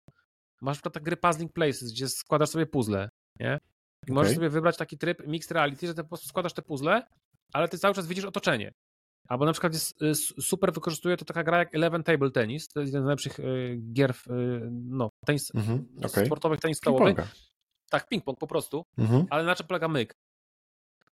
[0.62, 3.10] Masz na przykład tak gry Puzzling Places, gdzie składasz sobie puzzle,
[3.40, 3.60] nie?
[4.08, 4.16] I okay.
[4.16, 7.02] możesz sobie wybrać taki tryb mixed reality, że ty po prostu składasz te puzzle,
[7.54, 8.74] ale ty cały czas widzisz otoczenie.
[9.28, 12.80] Albo na przykład jest, y, super wykorzystuje to taka gra jak Eleven Table Tennis, to
[12.80, 16.26] jest jeden z najlepszych y, gier y, no, tenis, mhm, okay.
[16.26, 17.18] sportowych, tenis stołowych.
[17.89, 19.26] Tak, ping-pong po prostu, mhm.
[19.30, 20.16] ale na czym polega myk?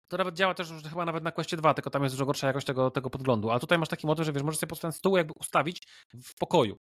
[0.09, 2.47] to nawet działa też że chyba nawet na Questie 2, tylko tam jest dużo gorsza
[2.47, 3.51] jakość tego, tego podglądu.
[3.51, 5.83] A tutaj masz taki motyw, że wiesz, możesz sobie po prostu ten stół jakby ustawić
[6.25, 6.77] w pokoju.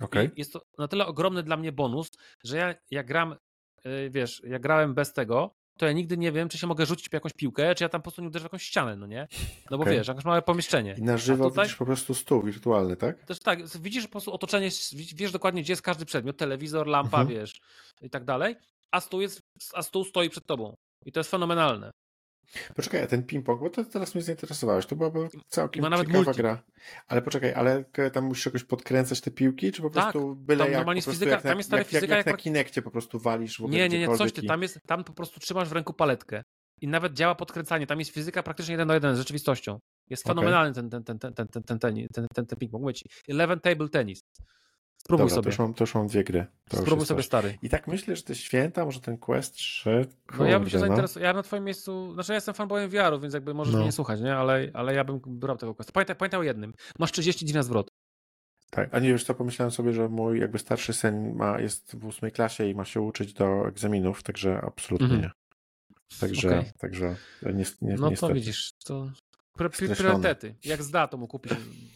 [0.00, 0.30] Okay.
[0.36, 2.10] Jest to na tyle ogromny dla mnie bonus,
[2.44, 3.36] że ja jak gram,
[4.10, 7.16] wiesz, jak grałem bez tego, to ja nigdy nie wiem, czy się mogę rzucić po
[7.16, 9.28] jakąś piłkę, czy ja tam po prostu nie uderzę w jakąś ścianę, no nie?
[9.70, 9.94] No bo okay.
[9.94, 10.94] wiesz, jakieś małe pomieszczenie.
[10.98, 11.64] I na żywo tutaj...
[11.64, 13.24] widzisz po prostu stół wirtualny, tak?
[13.24, 14.68] Też tak, widzisz po prostu otoczenie,
[15.14, 17.38] wiesz dokładnie, gdzie jest każdy przedmiot, telewizor, lampa, mhm.
[17.38, 17.60] wiesz,
[18.02, 18.56] i tak dalej,
[18.90, 19.42] a stół, jest,
[19.74, 20.76] a stół stoi przed tobą.
[21.04, 21.92] I to jest fenomenalne.
[22.76, 26.32] Poczekaj, a ten ping-pong, bo to teraz mnie zainteresowałeś, to byłaby całkiem ciekawa multi.
[26.36, 26.62] gra.
[27.08, 30.84] Ale poczekaj, ale tam musisz jakoś podkręcać te piłki, czy po tak, prostu byle jak,
[30.84, 33.58] po fizyka, jak, tam jest stary jak, fizyka, jak, jak, na Kinekcie po prostu walisz
[33.58, 35.92] w ogóle Nie, nie, nie, coś ty, tam, jest, tam po prostu trzymasz w ręku
[35.92, 36.42] paletkę
[36.80, 39.78] i nawet działa podkręcanie, tam jest fizyka praktycznie jeden do jeden z rzeczywistością.
[40.10, 40.90] Jest fenomenalny okay.
[40.90, 42.80] ten, ten, ten, ten, ten, ten, ten, ten, ten, ten ping-pong.
[42.80, 44.20] Mówię ci, Eleven Table Tennis.
[45.04, 45.44] Spróbuj Dobra, sobie.
[45.44, 46.46] To już, mam, to już mam dwie gry.
[46.68, 47.58] To Spróbuj sobie stary.
[47.62, 50.06] I tak myślę, że te święta, może ten Quest 3.
[50.26, 50.80] Kurde, no ja bym się no.
[50.80, 51.24] zainteresował.
[51.24, 53.78] Ja na twoim miejscu, znaczy ja jestem fanboyem VR-u, więc jakby możesz no.
[53.78, 54.36] mnie nie słuchać, nie?
[54.36, 55.92] Ale, ale ja bym brał tego Quest.
[55.92, 56.74] Pamiętaj, pamiętaj o jednym.
[56.98, 57.88] Masz 30 dni na zwrot.
[58.70, 62.06] Tak, a nie wiesz co, pomyślałem sobie, że mój jakby starszy syn ma, jest w
[62.06, 65.22] ósmej klasie i ma się uczyć do egzaminów, także absolutnie mm -hmm.
[65.22, 65.30] nie.
[66.20, 66.72] Także, okay.
[66.78, 68.32] także nie, nie, No niestety.
[68.32, 69.10] to widzisz, to
[69.56, 70.54] Priorytety.
[70.64, 71.52] Jak zda, to mu kupić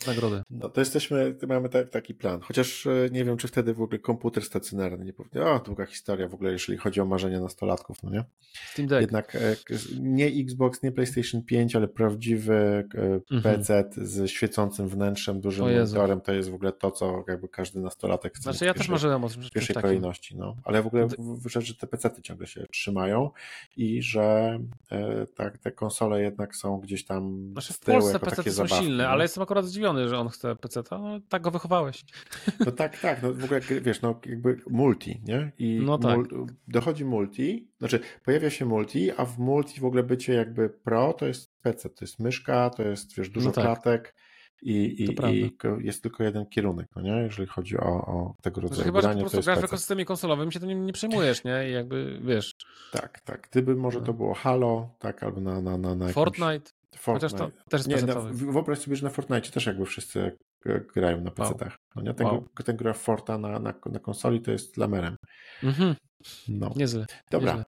[0.06, 0.42] nagrodę.
[0.50, 2.40] No to jesteśmy, mamy tak, taki plan.
[2.40, 5.48] Chociaż e, nie wiem, czy wtedy w ogóle komputer stacjonarny nie powinien.
[5.48, 8.24] O, długa historia w ogóle, jeżeli chodzi o marzenia nastolatków, no nie?
[8.72, 9.00] Steam Deck.
[9.00, 9.56] Jednak e,
[10.00, 12.54] nie Xbox, nie PlayStation 5, ale prawdziwy
[12.94, 13.42] e, mhm.
[13.56, 18.34] PC z świecącym wnętrzem, dużym monitorem, to jest w ogóle to, co jakby każdy nastolatek
[18.34, 18.42] chce.
[18.42, 19.42] Znaczy ja też marzyłem o tym.
[19.42, 20.56] W pierwszej kolejności, no.
[20.64, 21.08] Ale w ogóle
[21.46, 23.30] rzecz, że te PC ciągle się trzymają
[23.76, 24.58] i że
[25.34, 29.42] tak, te konsole jednak są gdzieś tam znaczy w Polsce PC są silne, ale jestem
[29.42, 30.82] akurat zdziwiony, że on chce PC.
[30.90, 32.04] No, tak go wychowałeś.
[32.66, 33.22] No tak, tak.
[33.22, 35.52] No w ogóle wiesz, no jakby multi, nie?
[35.58, 36.16] I no tak.
[36.16, 41.12] mul dochodzi multi, znaczy pojawia się multi, a w multi w ogóle bycie jakby pro
[41.12, 43.64] to jest PC, to jest myszka, to jest wiesz, dużo no tak.
[43.64, 44.14] klatek.
[44.62, 47.10] I, i, i, jest tylko jeden kierunek, no nie?
[47.10, 50.52] jeżeli chodzi o, o tego rodzaju znaczy, Chyba, że po prostu grasz w ekosystemie konsolowym
[50.52, 51.68] się tym nie, nie przejmujesz, nie?
[51.70, 52.54] I jakby, wiesz...
[52.92, 53.48] Tak, tak.
[53.50, 55.60] Gdyby może to było Halo, tak, albo na...
[55.60, 56.70] na, na, na Fortnite.
[56.98, 57.36] Fortnite.
[57.36, 60.38] Chociaż to też nie, na, wyobraź sobie, że na Fortnite też jakby wszyscy
[60.94, 61.68] grają na PC-tach.
[61.68, 61.78] Wow.
[61.96, 62.14] No nie?
[62.14, 62.48] Ten, wow.
[62.64, 65.16] ten gra Forta na, na, na konsoli to jest lamerem.
[65.62, 65.94] Mhm.
[66.48, 66.70] No.
[66.76, 67.06] Niezły.
[67.30, 67.64] Dobra.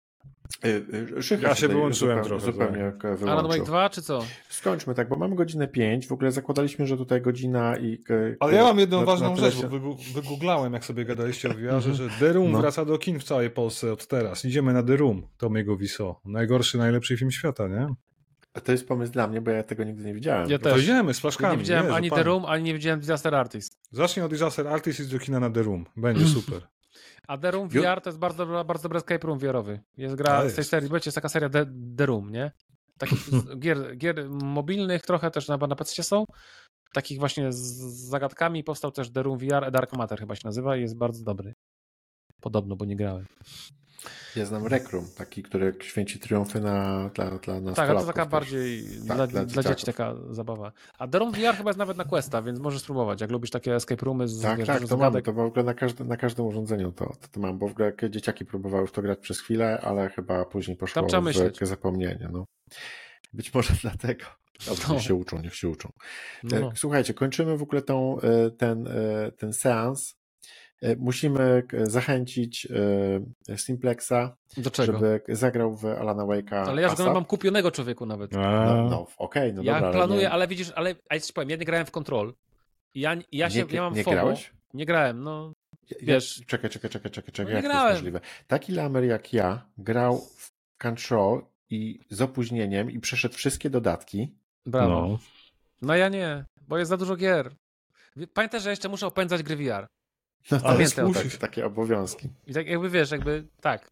[0.64, 0.87] Y,
[1.18, 2.53] y, Szycha ja się wyłączyłem zupełnie, trochę.
[2.53, 3.29] Zupełnie wyłączył.
[3.29, 4.25] Alan Wake 2 czy co?
[4.49, 6.07] Skończmy tak, bo mamy godzinę 5.
[6.07, 7.99] W ogóle zakładaliśmy, że tutaj godzina i...
[8.41, 11.83] Ale ja mam jedną na, ważną na rzecz, bo wygooglałem, jak sobie gadaliście o VR,
[11.95, 12.61] że The Room no.
[12.61, 14.45] wraca do kin w całej Polsce od teraz.
[14.45, 16.20] Idziemy na The Room, Tomiego Wiso.
[16.25, 17.89] Najgorszy, najlepszy film świata, nie?
[18.61, 20.50] To jest pomysł dla mnie, bo ja tego nigdy nie widziałem.
[20.50, 20.72] Ja też.
[20.72, 21.53] To idziemy z flaszkami.
[21.53, 23.78] Nie widziałem Jezu, ani The Room, ani nie widziałem Disaster Artist.
[23.90, 25.86] Zacznij od Disaster Artist i do kina na The Room.
[25.96, 26.68] Będzie super.
[27.28, 29.80] A The Room VR to jest bardzo, bardzo dobry escape room VR-owy.
[29.96, 32.53] Jest gra z tej serii, będzie jest taka seria The, The Room, nie?
[32.98, 33.18] Takich
[33.59, 36.24] gier, gier mobilnych trochę też na, na PC są.
[36.92, 37.59] Takich właśnie z
[38.09, 41.55] zagadkami powstał też The Room VR, Dark Matter chyba się nazywa i jest bardzo dobry.
[42.40, 43.26] Podobno, bo nie grałem.
[44.36, 47.76] Ja znam Rekrum, taki, który święci triumfy na, dla, dla nas.
[47.76, 50.72] Tak, to taka bardziej tak, dla, dla, dla dzieci taka zabawa.
[50.98, 53.74] A The Room VR chyba jest nawet na Questa, więc możesz spróbować, jak lubisz takie
[53.74, 56.46] escape roomy z Tak, wiesz, tak, to mam, to w ogóle na, każdy, na każdym
[56.46, 59.80] urządzeniu to, to, to mam, bo w ogóle dzieciaki próbowały w to grać przez chwilę,
[59.80, 61.59] ale chyba później poszło w myśleć.
[61.61, 62.28] zapomnienie.
[62.32, 62.44] No.
[63.32, 64.24] Być może dlatego.
[64.66, 64.94] No.
[64.94, 65.92] niech się uczą, niech się uczą.
[66.42, 66.61] No.
[66.61, 66.72] no.
[66.76, 70.22] Słuchajcie, kończymy w ogóle tą, e, ten, e, ten seans E,
[70.99, 72.68] musimy e, zachęcić
[73.49, 74.37] e, Simplexa,
[74.78, 76.68] żeby zagrał w Alana Wake'a.
[76.68, 78.33] Ale ja go mam kupionego człowieku nawet.
[78.33, 79.89] No, no okej, okay, no ja dobra.
[79.89, 82.35] Ja planuję, ale, ale, widzisz, ale ja ci powiem, ja nie grałem w Control.
[82.95, 84.14] Ja, ja, się, nie, ja mam nie FOMO.
[84.14, 84.53] grałeś?
[84.74, 85.53] Nie grałem, no.
[86.03, 86.39] Wiesz.
[86.39, 87.55] Ja, czekaj, czekaj, czekaj, czekaj, czekaj.
[87.55, 88.20] No jak to jest możliwe?
[88.47, 94.35] Taki lamer jak ja grał w Control i z opóźnieniem i przeszedł wszystkie dodatki.
[94.66, 94.89] Brawo.
[94.89, 95.18] No,
[95.83, 97.51] no ja nie, bo jest za dużo gier.
[98.35, 99.87] Pamiętaj, że jeszcze muszę opędzać gry VR.
[100.51, 102.28] No to jest tak, takie obowiązki.
[102.47, 103.90] I tak jakby wiesz, jakby tak.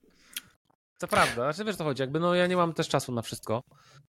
[0.97, 3.63] Co prawda, znaczy wiesz co chodzi, jakby no ja nie mam też czasu na wszystko.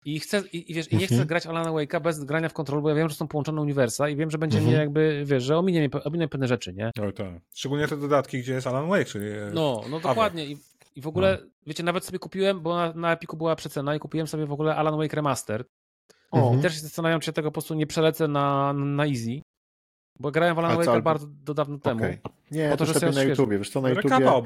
[0.05, 1.27] I chcę, i, i wiesz, i nie chcę mhm.
[1.27, 4.15] grać Alana Wake'a bez grania w kontrol, bo ja wiem, że są połączone uniwersa i
[4.15, 4.73] wiem, że będzie mhm.
[4.73, 6.88] mnie jakby, wiesz, że ominie, ominie pewne rzeczy, nie?
[6.88, 7.27] O, tak.
[7.55, 9.25] Szczególnie te dodatki, gdzie jest Alan Wake, czyli...
[9.53, 10.45] No, no dokładnie.
[10.45, 10.57] I,
[10.95, 11.49] I w ogóle, no.
[11.67, 14.75] wiecie, nawet sobie kupiłem, bo na, na Epiku była przecena i kupiłem sobie w ogóle
[14.75, 15.65] Alan Wake Remaster.
[16.31, 16.55] O.
[16.59, 19.41] I też zastanawiam się, tego po prostu nie przelecę na, na Easy,
[20.20, 22.00] Bo grałem w Alan Wake'a bardzo do dawno temu.
[22.00, 22.17] Okay.
[22.51, 24.09] Nie, to, to sobie na YouTubie, wiesz co, na YouTubie...
[24.09, 24.42] Rekapa.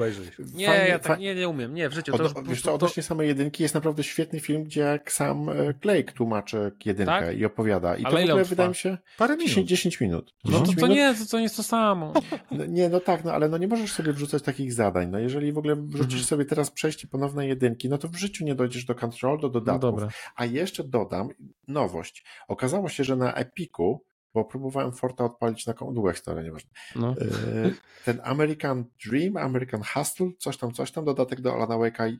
[0.53, 2.15] Nie, fajnie, ja tak nie, nie umiem, nie, w życiu.
[2.15, 3.07] Od, to, wiesz co, odnośnie to...
[3.07, 7.37] samej jedynki jest naprawdę świetny film, gdzie jak sam e, Blake tłumaczy jedynkę tak?
[7.37, 7.95] i opowiada.
[7.95, 9.49] I Ale to w ogóle wydaje mi się parę minut.
[9.49, 10.33] 10, 10 minut.
[10.45, 12.13] 10 no to, to nie, to, to nie jest to samo.
[12.51, 15.09] No, nie, no tak, no ale no nie możesz sobie wrzucać takich zadań.
[15.09, 16.23] No jeżeli w ogóle wrzucisz mhm.
[16.23, 20.01] sobie teraz przejście ponowne jedynki, no to w życiu nie dojdziesz do control, do dodatków.
[20.01, 21.29] No A jeszcze dodam
[21.67, 22.23] nowość.
[22.47, 24.05] Okazało się, że na Epiku
[24.37, 26.69] bo próbowałem Forta odpalić na długa historia, nieważne.
[26.95, 27.15] No.
[27.21, 27.71] E,
[28.05, 32.17] ten American Dream, American Hustle, coś tam, coś tam, dodatek do Alana Wake'a,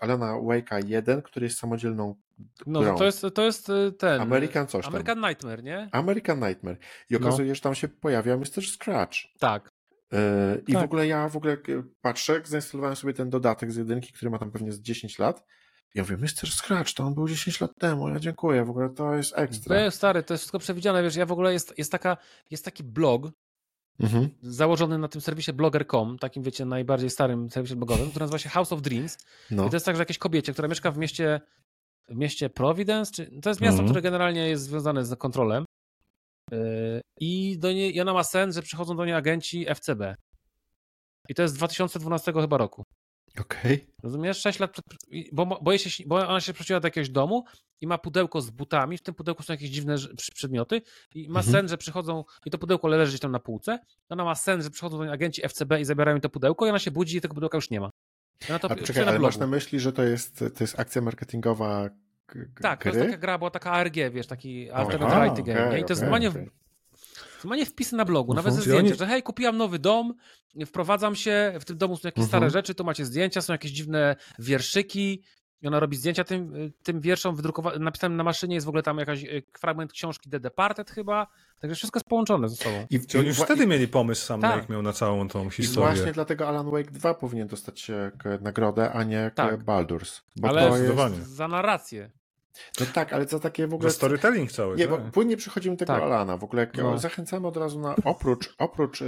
[0.00, 2.14] Alana Wake'a 1, który jest samodzielną
[2.66, 2.96] no, grą.
[2.96, 4.20] to jest, to jest e, ten...
[4.20, 4.94] American coś tam.
[4.94, 5.88] American Nightmare, nie?
[5.92, 6.76] American Nightmare.
[7.10, 7.18] I no.
[7.18, 7.54] okazuje się, no.
[7.54, 8.62] że tam się pojawia Mr.
[8.62, 9.18] Scratch.
[9.38, 9.70] Tak.
[10.12, 10.82] E, I tak.
[10.82, 11.56] w ogóle ja w ogóle
[12.00, 15.44] patrzę, zainstalowałem sobie ten dodatek z jedynki, który ma tam pewnie z 10 lat
[15.96, 16.50] ja mówię, Mr.
[16.50, 19.84] Scratch, to on był 10 lat temu, ja dziękuję, w ogóle to jest ekstra.
[19.84, 22.16] No stary, to jest wszystko przewidziane, wiesz, ja w ogóle jest, jest, taka,
[22.50, 23.22] jest taki blog
[24.00, 24.28] mhm.
[24.42, 28.72] założony na tym serwisie blogger.com, takim wiecie, najbardziej starym serwisie blogowym, który nazywa się House
[28.72, 29.18] of Dreams
[29.50, 29.66] no.
[29.66, 31.40] i to jest tak, że jakieś kobiecie, która mieszka w mieście
[32.08, 33.88] w mieście Providence, czy, to jest miasto, mhm.
[33.88, 35.64] które generalnie jest związane z kontrolem
[36.50, 36.58] yy,
[37.20, 40.14] i do niej, i ona ma sen, że przychodzą do niej agenci FCB.
[41.28, 42.82] I to jest z 2012 chyba roku.
[43.40, 43.74] Okej.
[43.74, 43.86] Okay.
[44.02, 44.40] Rozumiesz?
[44.40, 44.84] 6 lat przed,
[45.32, 47.44] bo, bo, się, bo ona się przecięła do jakiegoś domu
[47.80, 49.96] i ma pudełko z butami, w tym pudełku są jakieś dziwne
[50.34, 50.82] przedmioty
[51.14, 51.52] i ma mhm.
[51.52, 53.78] sen, że przychodzą i to pudełko leży gdzieś tam na półce.
[54.08, 56.90] Ona ma sen, że przychodzą do agenci FCB i zabierają to pudełko i ona się
[56.90, 57.90] budzi i tego pudełka już nie ma.
[58.48, 61.90] Ona to A czekaj, ale masz na myśli, że to jest, to jest akcja marketingowa
[62.60, 62.92] tak, gry?
[62.92, 65.66] to jest taka gra, była taka ARG, wiesz, taki Alternative Reality Game.
[65.66, 66.50] Okay, I to jest okay, okay.
[67.44, 70.14] Normalnie wpisy na blogu, nawet ze zdjęcia, że hej, kupiłam nowy dom,
[70.66, 72.52] wprowadzam się, w tym domu są jakieś stare mhm.
[72.52, 75.22] rzeczy, tu macie zdjęcia, są jakieś dziwne wierszyki,
[75.62, 78.98] i ona robi zdjęcia tym, tym wierszom wydrukowanym, napisanym na maszynie, jest w ogóle tam
[78.98, 81.26] jakaś e, fragment książki The Departed chyba,
[81.60, 82.86] także wszystko jest połączone ze sobą.
[82.90, 84.56] I oni już wtedy mieli pomysł sam, tak.
[84.56, 85.90] jak miał na całą tą historię.
[85.90, 87.90] I właśnie dlatego Alan Wake 2 powinien dostać
[88.40, 89.64] nagrodę, a nie tak.
[89.64, 90.20] Baldur's.
[90.42, 91.30] Ale jest...
[91.30, 92.10] za narrację.
[92.80, 93.90] No tak, ale co takie w ogóle...
[93.90, 94.76] To storytelling cały.
[94.76, 95.04] Nie, tak?
[95.04, 96.02] bo płynnie przechodzimy tego tak.
[96.02, 96.36] Alana.
[96.36, 96.98] W ogóle no.
[96.98, 99.06] zachęcamy od razu na, oprócz, oprócz e,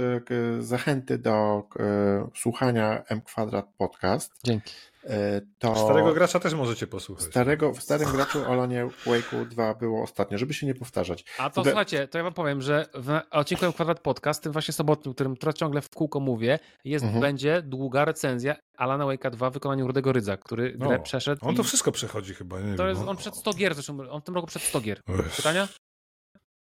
[0.59, 4.33] zachęty do e, słuchania M Kwadrat Podcast.
[4.43, 4.73] Dzięki.
[5.03, 7.25] E, to starego gracza też możecie posłuchać.
[7.25, 11.25] Starego, w starym graczu Olanie Wake'u 2 było ostatnio, żeby się nie powtarzać.
[11.37, 15.13] A to słuchajcie, to ja wam powiem, że w odcinku Kwadrat Podcast, tym właśnie sobotnim,
[15.13, 17.21] którym teraz ciągle w kółko mówię, jest, mhm.
[17.21, 21.47] będzie długa recenzja Alana Wake'a 2 w wykonaniu Rudego Rydza, który grę no, przeszedł.
[21.47, 24.21] On to wszystko przechodzi chyba, nie To wiem, jest, on przed 100 gier, zresztą on
[24.21, 25.01] w tym roku przed 100 gier.
[25.35, 25.67] Pytania?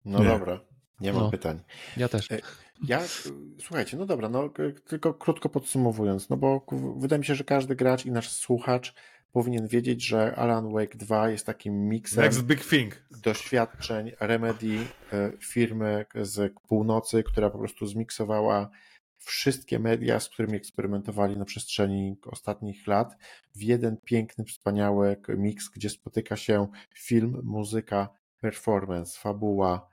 [0.06, 0.26] No nie.
[0.26, 0.60] dobra.
[1.00, 1.60] Nie mam no, pytań.
[1.98, 2.28] Ja też.
[2.84, 3.02] Ja,
[3.60, 4.50] słuchajcie, no dobra, no
[4.86, 6.66] tylko krótko podsumowując, no bo
[6.98, 8.94] wydaje mi się, że każdy gracz i nasz słuchacz
[9.32, 12.96] powinien wiedzieć, że Alan Wake 2 jest takim miksem Next big thing.
[13.24, 14.78] doświadczeń Remedy
[15.14, 18.70] e, firmy z północy, która po prostu zmiksowała
[19.18, 23.18] wszystkie media, z którymi eksperymentowali na przestrzeni ostatnich lat,
[23.56, 28.10] w jeden piękny, wspaniały miks, gdzie spotyka się film, muzyka,
[28.42, 29.90] performance, fabuła,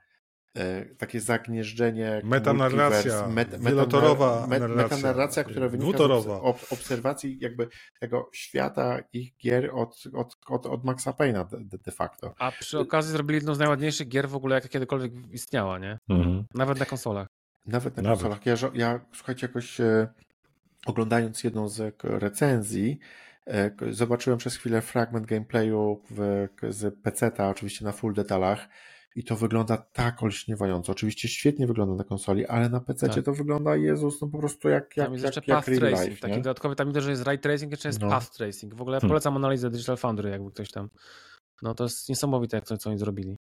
[0.97, 2.21] takie zagnieżdżenie.
[2.23, 6.27] Metanarracja, met, wielotorowa met, narracja, metanarracja, która wynika z
[6.71, 7.67] obserwacji jakby
[7.99, 12.33] tego świata ich gier od, od, od, od Maxa Payne'a de, de, facto.
[12.39, 15.99] A przy okazji zrobili jedną z najładniejszych gier w ogóle, jaka kiedykolwiek istniała, nie?
[16.09, 16.45] Mhm.
[16.53, 17.27] Nawet na konsolach.
[17.65, 18.19] Nawet na Nawet.
[18.21, 18.45] konsolach.
[18.45, 20.07] Ja, ja słuchajcie, jakoś e,
[20.85, 22.99] oglądając jedną z recenzji,
[23.47, 28.67] e, zobaczyłem przez chwilę fragment gameplayu w, z PC-ta, oczywiście na full detalach
[29.15, 30.91] i to wygląda tak olśniewająco.
[30.91, 33.25] Oczywiście świetnie wygląda na konsoli, ale na PC tak.
[33.25, 36.09] to wygląda, Jezus, no po prostu jak, jak, tam jest jak, jeszcze jak path tracing,
[36.09, 38.09] life, taki dodatkowy, tam że jest ray tracing, jeszcze jest no.
[38.09, 38.75] path tracing.
[38.75, 39.09] W ogóle hmm.
[39.09, 40.89] polecam analizę Digital Foundry, jakby ktoś tam,
[41.61, 43.37] no to jest niesamowite, jak to, co oni zrobili.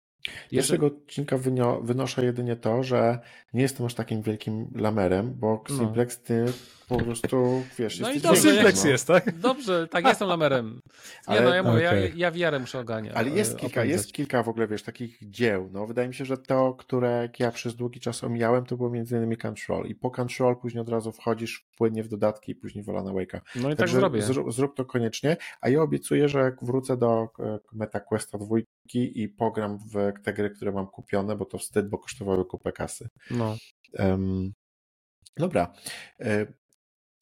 [0.52, 0.68] Jeszcze...
[0.68, 1.38] Z tego odcinka
[1.82, 3.18] wynoszę jedynie to, że
[3.54, 5.76] nie jestem aż takim wielkim lamerem, bo no.
[5.76, 6.44] Simplex ty
[6.88, 9.38] po prostu, wiesz, No i dobrze, Simplex jest, tak?
[9.38, 10.80] Dobrze, tak, jestem lamerem.
[11.28, 12.00] Nie Ale, no, ja mówię, okay.
[12.00, 13.16] ja, ja wiarę muszę oganiać.
[13.16, 16.38] Ale jest kilka, jest kilka w ogóle, wiesz, takich dzieł, no wydaje mi się, że
[16.38, 20.56] to, które ja przez długi czas omijałem, to było między innymi Control i po Control
[20.56, 23.40] później od razu wchodzisz płynnie w dodatki i później w Alana Wake'a.
[23.56, 24.22] No i tak Także tak zrobię.
[24.22, 28.56] Zrób, zrób to koniecznie, a ja obiecuję, że jak wrócę do e, MetaQuesta 2
[28.94, 33.08] i pogram w te gry, które mam kupione, bo to wstyd, bo kosztowały kupę kasy.
[33.30, 33.56] No.
[33.98, 34.52] Um,
[35.36, 35.72] dobra.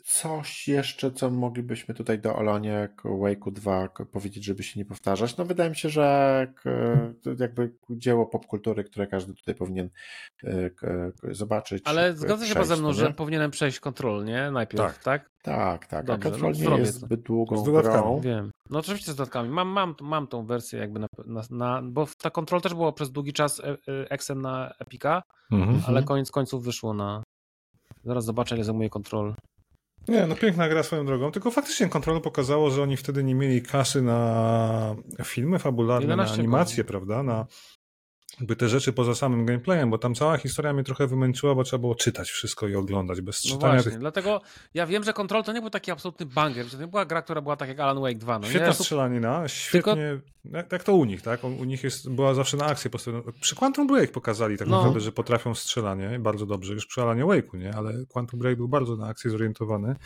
[0.04, 5.36] Coś jeszcze, co moglibyśmy tutaj do Olonie Wake'u 2 powiedzieć, żeby się nie powtarzać?
[5.36, 6.46] No wydaje mi się, że
[7.38, 9.90] jakby dzieło popkultury, które każdy tutaj powinien
[10.44, 10.70] e,
[11.30, 11.82] zobaczyć.
[11.86, 14.50] Ale zgadza się ze mną, no że powinienem przejść kontrol, nie?
[14.50, 15.30] Najpierw, tak?
[15.42, 15.86] Tak, tak.
[15.86, 16.04] tak.
[16.06, 18.20] Dobrze, A kontrol no, nie jest zbyt długą grą.
[18.20, 18.50] Wiem.
[18.70, 19.48] No oczywiście z dodatkami.
[19.48, 23.10] Mam, mam, mam tą wersję jakby na, na, na bo ta kontrol też było przez
[23.10, 23.76] długi czas e, e,
[24.10, 25.22] Exem na Epika,
[25.52, 25.82] mhm.
[25.86, 27.22] ale koniec końców wyszło na...
[28.04, 29.34] Zaraz zobaczę, ile zajmuje kontrol.
[30.08, 33.62] Nie, no piękna gra swoją drogą, tylko faktycznie kontrola pokazało, że oni wtedy nie mieli
[33.62, 37.46] kasy na filmy fabularne, na animacje, prawda, na
[38.40, 41.80] jakby te rzeczy poza samym gameplayem, bo tam cała historia mnie trochę wymęczyła, bo trzeba
[41.80, 43.72] było czytać wszystko i oglądać bez no czytania.
[43.72, 44.00] Właśnie, tych...
[44.00, 44.40] dlatego
[44.74, 47.22] ja wiem, że Control to nie był taki absolutny banger, że to nie była gra,
[47.22, 48.38] która była tak jak Alan Wake 2.
[48.38, 48.74] No Świetna nie?
[48.74, 50.56] strzelanina, świetnie, Tylko...
[50.58, 51.44] jak, jak to u nich, tak?
[51.44, 53.24] U nich jest, była zawsze na akcję postawiona.
[53.40, 54.76] Przy Quantum Break pokazali tak no.
[54.76, 57.74] naprawdę, że potrafią strzelanie, bardzo dobrze, już przy Alanie Wake'u, nie?
[57.74, 59.96] Ale Quantum Break był bardzo na akcję zorientowany,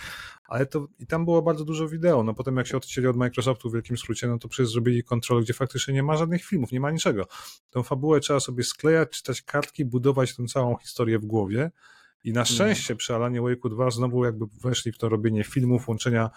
[0.48, 3.70] ale to i tam było bardzo dużo wideo, no potem jak się odcięli od Microsoftu
[3.70, 6.80] w wielkim skrócie, no to przecież zrobili Control, gdzie faktycznie nie ma żadnych filmów, nie
[6.80, 7.26] ma niczego.
[7.70, 11.70] Tą fabułę trzeba sobie sklejać czytać kartki, budować tę całą historię w głowie.
[12.24, 12.98] I na szczęście no.
[12.98, 16.30] przy Alanie Wake'u 2 znowu jakby weszli w to robienie filmów, łączenia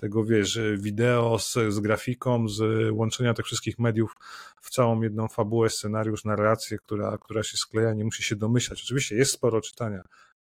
[0.00, 4.14] tego, wiesz, wideo z, z grafiką, z łączenia tych wszystkich mediów
[4.60, 8.82] w całą jedną fabułę, scenariusz, narrację, która, która się skleja, nie musi się domyślać.
[8.82, 10.02] Oczywiście jest sporo czytania.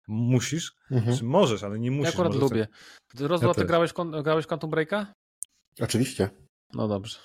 [0.07, 1.17] Musisz, mhm.
[1.17, 2.13] czy możesz, ale nie musisz.
[2.13, 2.67] Ja akurat lubię.
[3.17, 5.13] Ty, Rozwój, ja ty grałeś, grałeś Quantum Breaka?
[5.81, 6.29] Oczywiście.
[6.73, 7.17] No dobrze.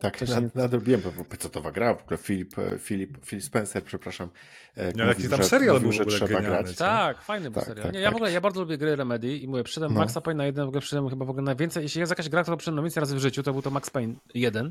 [0.00, 1.00] Tak, nad, nadrobiłem,
[1.30, 4.28] bo co to gra, w ogóle Filip, e, Filip, Phil Spencer, przepraszam.
[4.74, 6.76] E, no, jaki tam serial mówił, był że trzeba genialny, grać.
[6.76, 7.86] Tak, fajny był tak, serial.
[7.86, 8.14] Tak, nie, ja tak.
[8.14, 10.00] w ogóle, ja bardzo lubię gry Remedy i mówię, przyszedłem no.
[10.00, 12.42] Maxa Payne na jeden, w ogóle przyszedłem chyba w ogóle najwięcej, jeśli jest jakaś gra,
[12.42, 14.70] którą przyszedłem najwięcej razy w życiu, to był to Max Payne 1.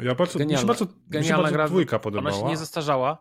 [0.00, 2.36] Ja bardzo, genialna, mi się bardzo, genialna mi się bardzo gra, dwójka podobała.
[2.36, 3.18] Ona się nie zestarzała.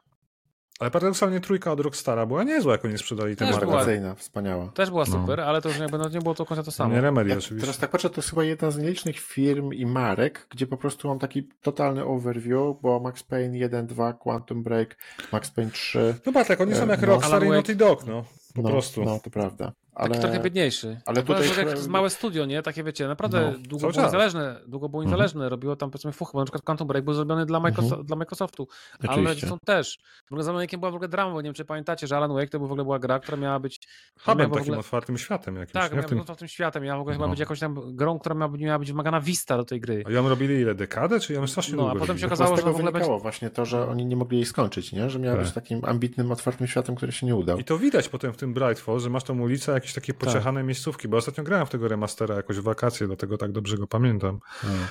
[0.79, 3.59] Ale paradoksalnie trójka od Rockstara była niezła, jak oni sprzedali tę markę.
[3.59, 4.67] Rewelacyjna, wspaniała.
[4.67, 5.19] Też była no.
[5.19, 5.45] super, no.
[5.45, 6.93] ale to już jakby no, nie było to końca to samo.
[6.93, 7.61] Nie Remedy ja, oczywiście.
[7.61, 11.07] Teraz tak patrzę, to jest chyba jedna z nielicznych firm i marek, gdzie po prostu
[11.07, 14.97] mam taki totalny overview, bo Max Payne 1, 2, Quantum Break,
[15.31, 16.15] Max Payne 3.
[16.25, 17.07] No patrz, tak, oni są jak no.
[17.07, 18.23] Rockstar i Naughty Dog, no.
[18.55, 19.03] Po no, prostu.
[19.03, 19.71] No, to prawda.
[19.98, 20.10] Ale...
[20.10, 20.99] Taki trochę biedniejszy.
[21.06, 21.49] Ale tutaj...
[21.49, 22.61] To jest małe studio, nie?
[22.61, 25.11] Takie wiecie, naprawdę no, długo, było niezależne, długo było mhm.
[25.11, 28.07] niezależne, robiło tam powiedzmy fuch, bo na przykład Quantum Break był zrobiony dla, Microsoft, mhm.
[28.07, 28.68] dla Microsoftu,
[29.07, 29.99] ale są też.
[30.26, 32.34] W ogóle za Wake'iem była w ogóle drama, bo nie wiem, czy pamiętacie, że Alan
[32.34, 33.88] Wake to w ogóle była gra, która miała być...
[34.19, 34.78] Hubem takim ogóle...
[34.78, 35.74] otwartym światem jakimś.
[35.74, 36.19] Tak, miała tym...
[36.19, 37.19] otwartym światem, miała w ogóle no.
[37.19, 40.03] chyba być jakąś tam grą, która miała, miała być wymagana vista do tej gry.
[40.07, 42.61] A ją robili ile, dekadę, czy ją strasznie No, długo a potem się okazało, że
[42.61, 43.19] w ogóle będzie...
[43.19, 45.10] właśnie to, że oni nie mogli jej skończyć, nie?
[45.10, 45.45] Że miała tak.
[45.45, 47.57] być takim ambitnym, otwartym światem, który się nie udał.
[47.57, 50.19] I to widać potem w tym Brightfall, że masz tą ulicę, jakieś takie tak.
[50.19, 53.88] pociechane miejscówki, bo ostatnio grałem w tego remastera jakoś w wakacje, dlatego tak dobrze go
[53.88, 54.39] pamiętam.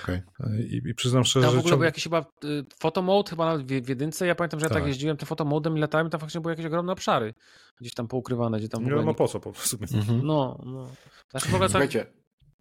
[0.02, 0.22] okay.
[0.58, 1.56] I, I, przyznam szczerze, że...
[1.56, 1.78] w ogóle ciąg...
[1.78, 4.86] był jakiś chyba y, fotomode chyba w, w jedynce, ja pamiętam, że ja tak, tak
[4.86, 7.34] jeździłem tym fotomodem i latałem, tam faktycznie były jakieś ogromne obszary
[7.80, 9.78] gdzieś tam poukrywane, gdzie tam Nie wiadomo po co po prostu.
[9.94, 10.20] Mhm.
[10.26, 10.88] No, no.
[11.30, 11.90] Znaczy w ogóle tak...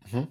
[0.05, 0.25] Mhm.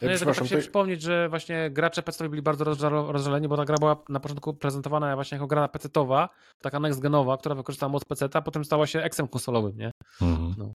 [0.00, 0.60] Ja no, tak się to...
[0.60, 5.14] przypomnieć, że właśnie gracze PC byli bardzo rozżaleni, bo ta gra była na początku prezentowana
[5.14, 6.28] właśnie jako gra PC-towa,
[6.60, 9.90] taka next-genowa, która wykorzystała moc PC, a potem stała się eksem konsolowym, nie?
[10.22, 10.54] Mhm.
[10.58, 10.72] No.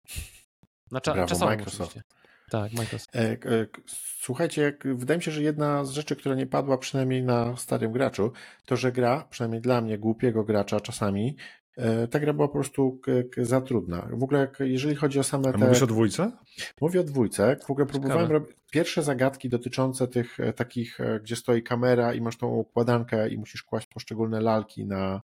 [0.91, 1.91] Na cza Brawo, czasową Microsoft.
[1.91, 2.16] Oczywiście.
[2.49, 3.16] Tak, Microsoft.
[3.16, 3.38] E, e,
[4.20, 8.32] słuchajcie, wydaje mi się, że jedna z rzeczy, która nie padła przynajmniej na starym graczu,
[8.66, 11.36] to że gra, przynajmniej dla mnie, głupiego gracza czasami,
[11.78, 13.02] e, ta gra była po prostu
[13.38, 14.07] za trudna.
[14.12, 15.56] W ogóle, jeżeli chodzi o same te...
[15.56, 16.32] A mówisz o dwójce?
[16.82, 17.57] Mówię o dwójce.
[17.68, 22.48] W ogóle próbowałem robić pierwsze zagadki dotyczące tych takich, gdzie stoi kamera i masz tą
[22.48, 25.22] układankę i musisz kłaść poszczególne lalki na,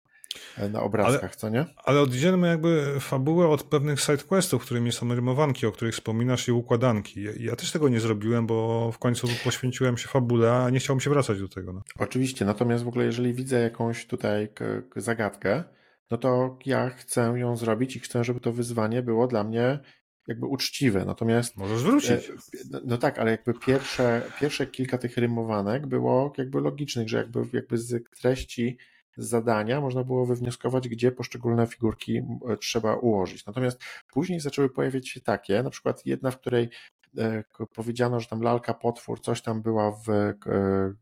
[0.70, 1.66] na obrazkach, ale, co nie?
[1.84, 7.24] Ale oddzielmy jakby fabułę od pewnych sidequestów, którymi są rymowanki, o których wspominasz i układanki.
[7.24, 11.00] Ja, ja, też tego nie zrobiłem, bo w końcu poświęciłem się fabule, a nie chciałem
[11.00, 11.74] się wracać do tego.
[11.74, 11.82] No.
[12.00, 14.48] Oczywiście, natomiast w ogóle jeżeli widzę jakąś tutaj
[14.96, 15.64] zagadkę,
[16.12, 19.80] no to ja chcę ją zrobić i chcę, żeby to wyzwanie było dla mnie
[20.28, 21.06] jakby uczciwe.
[21.06, 21.58] Natomiast.
[21.58, 22.12] Możesz wrócić.
[22.12, 22.34] E,
[22.70, 27.40] no, no, tak, ale jakby pierwsze, pierwsze kilka tych rymowanek było jakby logicznych, że jakby,
[27.54, 28.78] jakby z treści
[29.18, 32.22] zadania można było wywnioskować, gdzie poszczególne figurki
[32.60, 33.46] trzeba ułożyć.
[33.46, 33.84] Natomiast
[34.14, 36.70] później zaczęły pojawiać się takie, na przykład jedna, w której
[37.18, 37.44] e,
[37.76, 40.34] powiedziano, że tam lalka potwór, coś tam była w,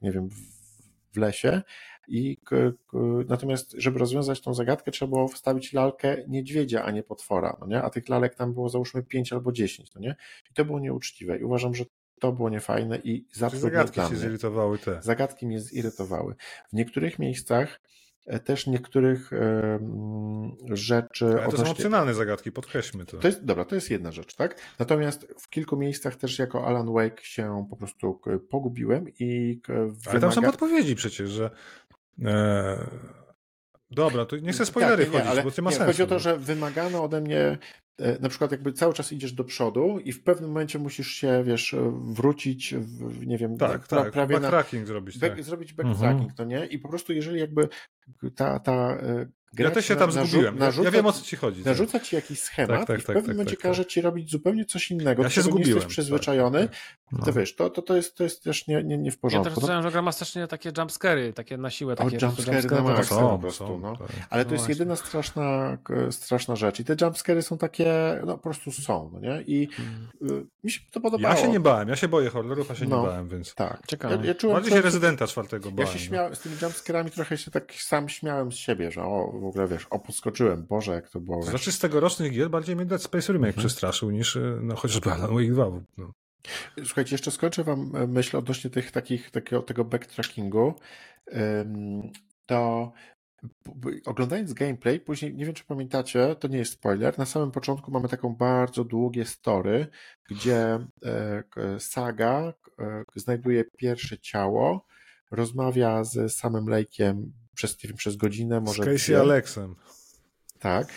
[0.02, 0.30] nie wiem,
[1.14, 1.62] w lesie,
[2.10, 2.38] i
[3.28, 7.82] natomiast, żeby rozwiązać tą zagadkę, trzeba było wstawić lalkę niedźwiedzia, a nie potwora, no nie?
[7.82, 10.16] A tych lalek tam było załóżmy 5 albo 10, no nie?
[10.52, 11.38] I to było nieuczciwe.
[11.38, 11.86] I uważam, że
[12.20, 15.02] to było niefajne i za Zagadki się zirytowały te.
[15.02, 16.36] Zagadki mnie zirytowały.
[16.70, 17.80] W niektórych miejscach
[18.30, 19.32] E, też niektórych
[20.72, 21.26] rzeczy.
[21.26, 21.66] Ale to odnośnie...
[21.66, 23.18] są opcjonalne zagadki, podkreślmy to.
[23.18, 24.62] to jest, dobra, to jest jedna rzecz, tak?
[24.80, 29.62] Natomiast w kilku miejscach też jako Alan Wake się po prostu pogubiłem i.
[29.68, 30.12] Wymaga...
[30.12, 31.50] Ale tam są podpowiedzi przecież, że.
[32.26, 32.90] E...
[33.92, 35.88] Dobra, to nie chcę spoilery tak, nie, wchodzić, ale bo to ma nie, sens.
[35.88, 37.58] Chodzi o to, że wymagano ode mnie e,
[38.22, 41.76] na przykład jakby cały czas idziesz do przodu i w pewnym momencie musisz się, wiesz,
[41.92, 44.14] wrócić, w, nie wiem, tak, pra, tak.
[44.14, 45.20] prawie backtracking na, zrobić.
[45.20, 45.44] Back, tak.
[45.44, 46.36] Zrobić backtracking, mhm.
[46.36, 46.66] to nie?
[46.66, 47.70] I po prostu jeżeli jakby
[48.36, 48.98] ta, ta
[49.58, 50.58] ja też się tam zgubiłem.
[50.58, 51.64] Narzuca, ja wiem o co ci chodzi.
[51.66, 54.02] Narzuca ci jakiś schemat tak, tak, i w tak, pewnym tak, momencie tak, każe ci
[54.02, 55.24] robić zupełnie coś innego.
[55.24, 55.70] Ja się zgubiłem.
[55.70, 56.70] Nie jesteś przyzwyczajony.
[57.12, 57.26] No.
[57.26, 59.50] To wiesz, to, to, to, jest, to jest też nie, nie, nie w porządku.
[59.50, 61.96] Ja też słyszałem, że gra ma strasznie takie jumpscary, takie na siłę.
[61.96, 63.80] Takie o, jumpscary na maksa po prostu.
[63.80, 63.98] No.
[64.30, 64.74] Ale to no jest właśnie.
[64.74, 65.78] jedyna straszna,
[66.12, 66.80] straszna rzecz.
[66.80, 69.42] I te jumpscary są takie, no po prostu są, no nie?
[69.42, 70.50] I hmm.
[70.64, 71.36] mi się to podobało.
[71.36, 73.56] Ja się nie bałem, ja się boję horrorów, a się no, nie bałem, więc...
[73.56, 73.88] Tak.
[73.88, 74.16] Ciekawe.
[74.16, 75.88] Ja, ja czułem, Bardziej się Rezydenta czwartego bałem.
[75.88, 79.39] Ja się śmiałem, z tymi jumpscarami trochę się tak sam śmiałem z siebie, że o,
[79.40, 80.66] w ogóle wiesz, opus skoczyłem.
[80.66, 81.44] Boże, jak to było.
[81.44, 83.68] Znaczy z tegorocznych gier bardziej mnie Dead Space Remake mhm.
[83.68, 85.66] przestraszył niż y, no, chociażby Alan Wake 2.
[85.98, 86.12] No.
[86.86, 90.74] Słuchajcie, jeszcze skończę wam e, myśl odnośnie tych takich, takiego, tego backtrackingu.
[92.46, 92.92] To
[94.06, 98.10] oglądając gameplay, później, nie wiem czy pamiętacie, to nie jest spoiler, na samym początku mamy
[98.10, 99.88] taką bardzo długie story,
[100.30, 104.86] gdzie e, Saga e, znajduje pierwsze ciało,
[105.32, 107.26] rozmawia z samym Lake'iem
[107.60, 108.84] przez, wiem, przez godzinę, może...
[108.84, 109.76] Z Casey Alexem.
[110.60, 110.88] Tak.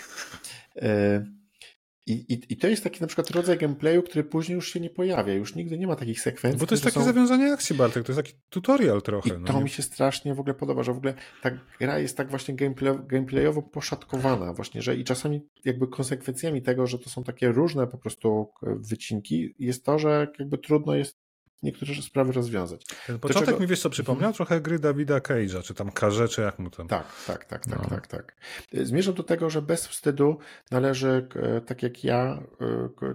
[0.76, 1.26] E,
[2.06, 4.90] I, i, I to jest taki na przykład rodzaj gameplayu, który później już się nie
[4.90, 6.60] pojawia, już nigdy nie ma takich sekwencji.
[6.60, 7.04] Bo to jest takie są...
[7.04, 9.28] zawiązanie akcji, Bartek, to jest taki tutorial trochę.
[9.28, 9.64] I no to nie?
[9.64, 12.98] mi się strasznie w ogóle podoba, że w ogóle ta gra jest tak właśnie gameplay,
[13.06, 17.98] gameplayowo poszatkowana właśnie, że i czasami jakby konsekwencjami tego, że to są takie różne po
[17.98, 21.21] prostu wycinki, jest to, że jakby trudno jest
[21.62, 22.84] niektóre sprawy rozwiązać.
[23.06, 23.60] Ten początek czego...
[23.60, 24.28] mi wiesz co przypomniał?
[24.28, 24.34] Mhm.
[24.34, 26.88] Trochę gry Dawida Cage'a, czy tam Karze, czy jak mu tam.
[26.88, 27.88] Tak, tak, tak, tak, no.
[27.88, 28.36] tak, tak.
[28.72, 30.38] Zmierzam do tego, że bez wstydu
[30.70, 31.28] należy,
[31.66, 32.42] tak jak ja,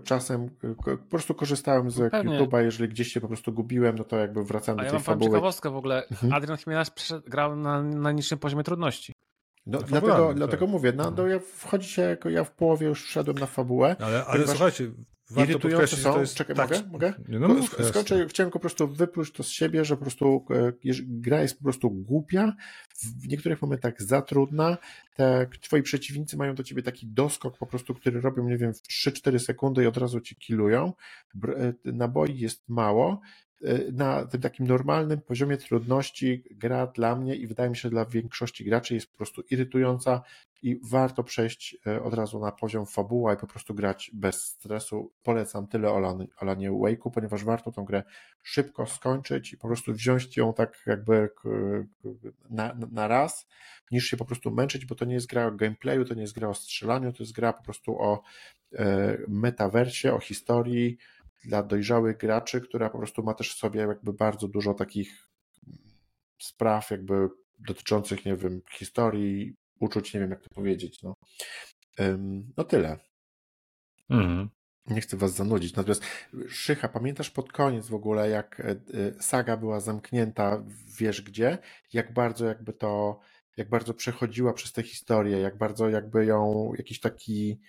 [0.04, 0.50] czasem
[0.86, 4.44] po prostu korzystałem z no YouTube'a, jeżeli gdzieś się po prostu gubiłem, no to jakby
[4.44, 5.30] wracałem A do ja tej mam fabuły.
[5.32, 6.08] ciekawostkę w ogóle.
[6.08, 6.34] Mhm.
[6.34, 6.88] Adrian Chmielarz
[7.28, 9.14] grał na najniższym poziomie trudności.
[9.66, 10.36] No, dlatego, tak.
[10.36, 13.96] dlatego mówię, no, no ja wchodzicie, ja w połowie już wszedłem na fabułę.
[14.00, 14.92] Ale, ale słuchajcie,
[15.30, 16.14] Warto irytujące są.
[16.14, 16.84] To jest, Czekaj, tak, mogę?
[16.92, 17.14] mogę?
[17.28, 20.74] No, Skończę, chciałem po prostu wypluć to z siebie, że po prostu e,
[21.04, 22.56] gra jest po prostu głupia,
[23.24, 24.78] w niektórych momentach za trudna.
[25.16, 28.82] Te twoi przeciwnicy mają do ciebie taki doskok po prostu, który robią, nie wiem, w
[28.82, 30.94] 3-4 sekundy i od razu ci kilują.
[31.48, 33.22] E, naboi jest mało
[33.94, 38.06] na tym takim normalnym poziomie trudności gra dla mnie i wydaje mi się, że dla
[38.06, 40.22] większości graczy jest po prostu irytująca
[40.62, 45.12] i warto przejść y, od razu na poziom fabuła i po prostu grać bez stresu.
[45.24, 45.90] Polecam tyle
[46.38, 48.04] Alanie Wake'u, ponieważ warto tą grę
[48.44, 51.30] szybko skończyć i po prostu wziąć ją tak jakby
[52.50, 53.48] na, na raz,
[53.92, 56.34] niż się po prostu męczyć, bo to nie jest gra o gameplayu, to nie jest
[56.34, 58.22] gra o strzelaniu, to jest gra po prostu o
[58.74, 60.98] e, metaversie, o historii,
[61.46, 65.30] dla dojrzałych graczy, która po prostu ma też w sobie jakby bardzo dużo takich
[66.42, 71.16] spraw jakby dotyczących, nie wiem, historii, uczuć, nie wiem jak to powiedzieć, no.
[72.58, 72.98] No tyle.
[74.10, 74.50] Mhm.
[74.88, 75.76] Nie chcę was zanudzić.
[75.76, 76.04] Natomiast
[76.50, 78.76] Szycha, pamiętasz pod koniec w ogóle, jak e, e,
[79.22, 80.64] saga była zamknięta,
[81.00, 81.58] wiesz gdzie?
[81.94, 83.20] Jak bardzo jakby to,
[83.58, 87.60] jak bardzo przechodziła przez tę historię, jak bardzo jakby ją jakiś taki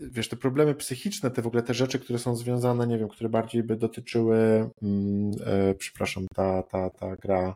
[0.00, 3.30] wiesz, te problemy psychiczne, te w ogóle te rzeczy, które są związane, nie wiem, które
[3.30, 7.54] bardziej by dotyczyły, mm, e, przepraszam, ta, ta, ta gra,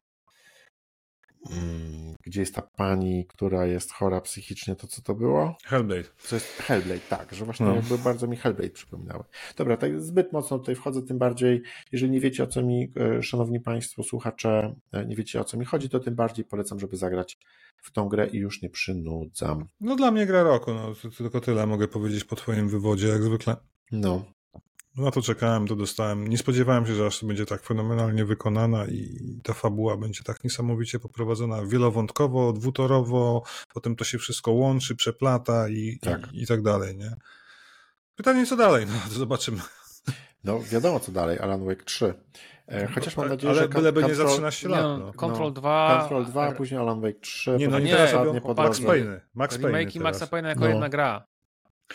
[2.22, 5.56] gdzie jest ta pani, która jest chora psychicznie, to co to było?
[5.64, 6.08] Hellblade.
[6.28, 7.74] To jest Hellblade, tak, że właśnie no.
[7.74, 9.24] jakby bardzo mi Hellblade przypominały.
[9.56, 11.62] Dobra, tak zbyt mocno tutaj wchodzę, tym bardziej,
[11.92, 15.56] jeżeli nie wiecie o co mi, e, szanowni państwo, słuchacze, e, nie wiecie o co
[15.56, 17.38] mi chodzi, to tym bardziej polecam, żeby zagrać
[17.76, 19.66] w tą grę i już nie przynudzam.
[19.80, 23.56] No dla mnie gra roku, no tylko tyle mogę powiedzieć po twoim wywodzie, jak zwykle.
[23.92, 24.24] No.
[24.96, 26.28] Na to czekałem, to dostałem.
[26.28, 30.98] Nie spodziewałem się, że aż będzie tak fenomenalnie wykonana i ta fabuła będzie tak niesamowicie
[30.98, 33.42] poprowadzona wielowątkowo, dwutorowo,
[33.74, 37.16] potem to się wszystko łączy, przeplata i tak, i, i tak dalej, nie?
[38.16, 38.86] Pytanie, co dalej?
[38.86, 39.60] No, to zobaczymy.
[40.44, 42.14] No, wiadomo co dalej, Alan Wake 3.
[42.66, 43.68] E, chociaż mam nadzieję, ale że.
[43.68, 44.82] byleby nie za 13 lat.
[45.00, 45.12] No.
[45.12, 45.98] Control 2.
[46.00, 47.56] Control 2, a później Alan Wake 3.
[47.58, 49.20] Nie, no nie, teraz robią Max Payne.
[49.34, 49.78] Max Payne.
[49.78, 50.68] Remake Maxa Payne jako no.
[50.68, 51.26] jedna gra.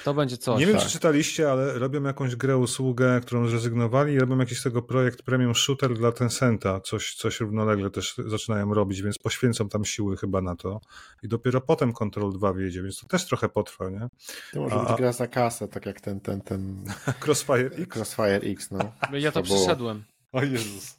[0.04, 0.60] To będzie coś.
[0.60, 0.86] Nie wiem, tak.
[0.86, 5.56] czy czytaliście, ale robią jakąś grę, usługę, którą zrezygnowali i robią jakiś tego projekt premium
[5.56, 6.80] shooter dla Tencenta.
[6.80, 10.82] Coś, coś równolegle też zaczynają robić, więc poświęcą tam siły chyba na to.
[11.24, 14.08] I dopiero potem Control 2 wyjdzie, więc to też trochę potrwa, nie?
[14.54, 16.84] To może a, być gra za kasę, tak jak ten, ten, ten...
[17.26, 17.96] Crossfire X?
[17.96, 18.80] Crossfire X, no.
[19.14, 20.04] Ja to, to przeszedłem.
[20.32, 20.98] O Jezus.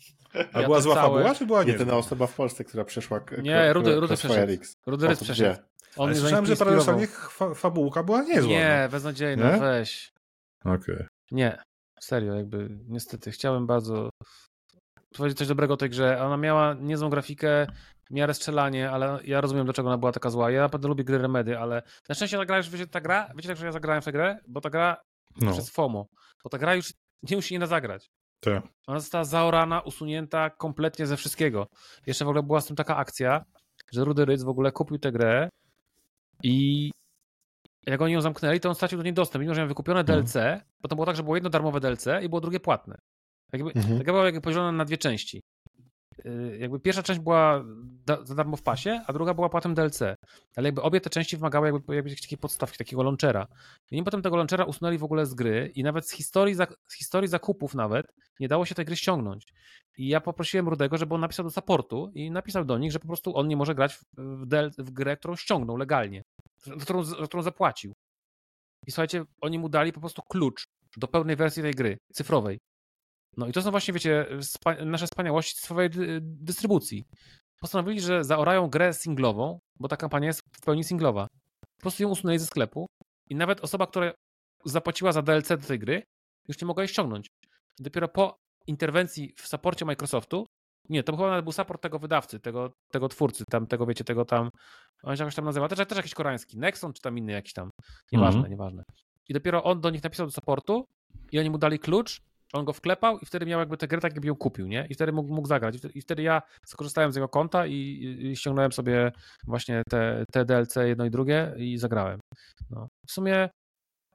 [0.53, 1.09] A ja była zła całe...
[1.09, 1.73] fabuła, czy była nie?
[1.73, 4.53] Jedyna osoba w Polsce, która przeszła Nie, Rudy, Rudy przeszedł.
[4.87, 5.61] Rudy przeszedł.
[5.97, 8.51] On Ale słyszałem, że paradoksalnie fa fabułka była niezła.
[8.51, 8.89] Nie, no.
[8.89, 9.61] beznadziejna, nie?
[9.61, 10.13] weź.
[10.65, 10.77] Okej.
[10.77, 11.07] Okay.
[11.31, 11.63] Nie,
[12.01, 14.11] serio, jakby niestety chciałem bardzo
[15.17, 16.23] powiedzieć coś dobrego o tej grze.
[16.23, 17.67] Ona miała niezłą grafikę,
[18.11, 20.51] miarę strzelanie, ale ja rozumiem, dlaczego ona była taka zła.
[20.51, 23.57] Ja naprawdę lubię gry Remedy, ale na szczęście ta gra już, wiecie, ta gra, wiecie,
[23.57, 24.39] że ja zagrałem w tę grę?
[24.49, 24.97] Bo ta gra
[25.41, 25.53] no.
[25.53, 26.07] przez FOMO,
[26.45, 26.93] bo ta gra już
[27.31, 28.11] nie musi nie zagrać.
[28.41, 28.63] Tak.
[28.87, 31.67] Ona została zaorana, usunięta kompletnie ze wszystkiego.
[32.07, 33.45] Jeszcze w ogóle była z tym taka akcja,
[33.93, 35.49] że Rudy Rydz w ogóle kupił tę grę
[36.43, 36.91] i
[37.87, 40.23] jak oni ją zamknęli, to on stracił do niej dostęp, mimo że miał wykupione mhm.
[40.23, 40.35] DLC,
[40.81, 42.99] bo to było tak, że było jedno darmowe DLC i było drugie płatne.
[43.53, 43.99] Jakby, mhm.
[43.99, 45.43] Tak jakby podzielona na dwie części.
[46.27, 47.65] Y, jakby pierwsza część była
[48.25, 50.01] za darmo w pasie, a druga była płatem DLC.
[50.57, 53.47] Ale jakby obie te części wymagały jakby jakiejś takiej podstawki, takiego launchera.
[53.91, 56.55] I potem tego launchera usunęli w ogóle z gry i nawet z historii,
[56.89, 58.07] z historii zakupów nawet
[58.41, 59.45] nie dało się tej gry ściągnąć.
[59.99, 63.07] I ja poprosiłem Rudego, żeby on napisał do supportu i napisał do nich, że po
[63.07, 64.47] prostu on nie może grać w, w,
[64.79, 66.23] w grę, którą ściągnął legalnie,
[66.81, 67.93] którą, którą zapłacił.
[68.87, 70.65] I słuchajcie, oni mu dali po prostu klucz
[70.97, 72.59] do pełnej wersji tej gry, cyfrowej.
[73.37, 74.27] No i to są właśnie, wiecie,
[74.87, 75.91] nasze wspaniałości cyfrowej
[76.21, 77.05] dystrybucji.
[77.61, 81.27] Postanowili, że zaorają grę singlową, bo ta kampania jest w pełni singlowa.
[81.61, 82.87] Po prostu ją usunęli ze sklepu
[83.31, 84.13] i nawet osoba, która
[84.65, 86.03] zapłaciła za DLC do tej gry,
[86.49, 87.27] już nie mogła jej ściągnąć.
[87.79, 88.37] Dopiero po
[88.67, 90.47] interwencji w saporcie Microsoftu,
[90.89, 94.25] nie, to chyba nawet był support tego wydawcy, tego, tego twórcy, tam, tego wiecie, tego
[94.25, 94.51] tam,
[95.03, 97.71] on się jakoś tam nazywa, też, też jakiś koreański, Nexon czy tam inny jakiś tam,
[98.13, 98.51] nieważne, mm -hmm.
[98.51, 98.83] nieważne.
[99.29, 100.87] I dopiero on do nich napisał do supportu
[101.33, 102.21] i oni mu dali klucz
[102.53, 104.87] on go wklepał i wtedy miał jakby tę grę tak, jakby ją kupił, nie?
[104.91, 105.75] I wtedy mógł, mógł zagrać.
[105.95, 107.75] I wtedy ja skorzystałem z jego konta i,
[108.21, 109.13] i ściągnąłem sobie
[109.47, 112.21] właśnie te, te DLC jedno i drugie i zagrałem.
[112.71, 112.89] No.
[113.07, 113.49] W sumie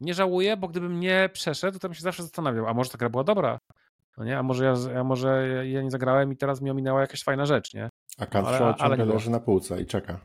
[0.02, 3.10] nie żałuję, bo gdybym nie przeszedł, to bym się zawsze zastanawiał, a może ta gra
[3.10, 3.57] była dobra?
[4.18, 4.38] No nie?
[4.38, 7.74] A może ja, a może ja nie zagrałem i teraz mi ominęła jakaś fajna rzecz,
[7.74, 7.90] nie?
[8.18, 10.20] A Cartridge ciągle leży na półce i czeka.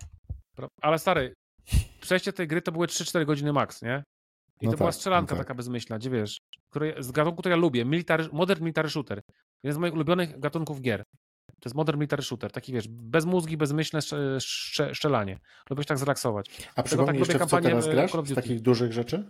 [0.82, 1.34] Ale stary,
[2.00, 4.02] przejście tej gry to były 3-4 godziny max, nie?
[4.60, 5.46] I no to tak, była strzelanka no tak.
[5.46, 9.22] taka bezmyślna, gdzie wiesz, który, z gatunku, który ja lubię, military, modern military shooter.
[9.62, 11.04] Jeden z moich ulubionych gatunków gier.
[11.46, 14.00] To jest modern military shooter, taki wiesz, bez mózgi, bezmyślne
[14.92, 15.38] strzelanie.
[15.70, 16.68] Lubię się tak zrelaksować.
[16.74, 18.12] A przypomnij tak jeszcze, w co teraz grasz?
[18.24, 19.24] Z takich dużych rzeczy?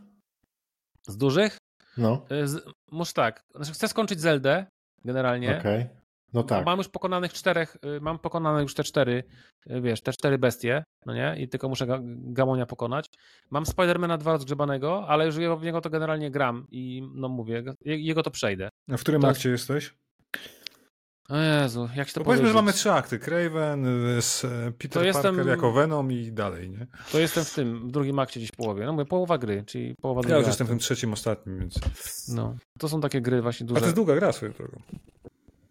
[1.07, 1.59] Z dużych?
[1.97, 2.27] No.
[2.45, 4.67] Z, może tak, znaczy chcę skończyć Zeldę
[5.05, 5.59] generalnie.
[5.59, 5.83] Okej.
[5.83, 6.00] Okay.
[6.33, 6.67] No tak.
[6.67, 9.25] Mam już pokonanych czterech, y, mam pokonane już te cztery,
[9.71, 11.37] y, wiesz, te cztery bestie, no nie?
[11.39, 13.07] I tylko muszę Gamonia pokonać.
[13.51, 18.23] Mam Spidermana dwa rozgrzebanego, ale już w niego to generalnie gram i no mówię, jego
[18.23, 18.69] to przejdę.
[18.93, 19.71] A w którym to akcie jest...
[19.71, 19.95] jesteś?
[21.29, 23.19] O Jezu, jak się to Powiedzmy, że mamy trzy akty.
[23.19, 23.87] Craven,
[24.79, 26.87] Peter to jestem, Parker jako Venom i dalej, nie?
[27.13, 28.87] To jestem w tym, w drugim akcie gdzieś połowie.
[28.87, 31.81] No mówię, połowa gry, czyli połowa Ja już jestem w tym trzecim, ostatnim, więc...
[32.29, 33.79] No, to są takie gry właśnie duże.
[33.79, 34.81] A to jest długa gra swoją drogą.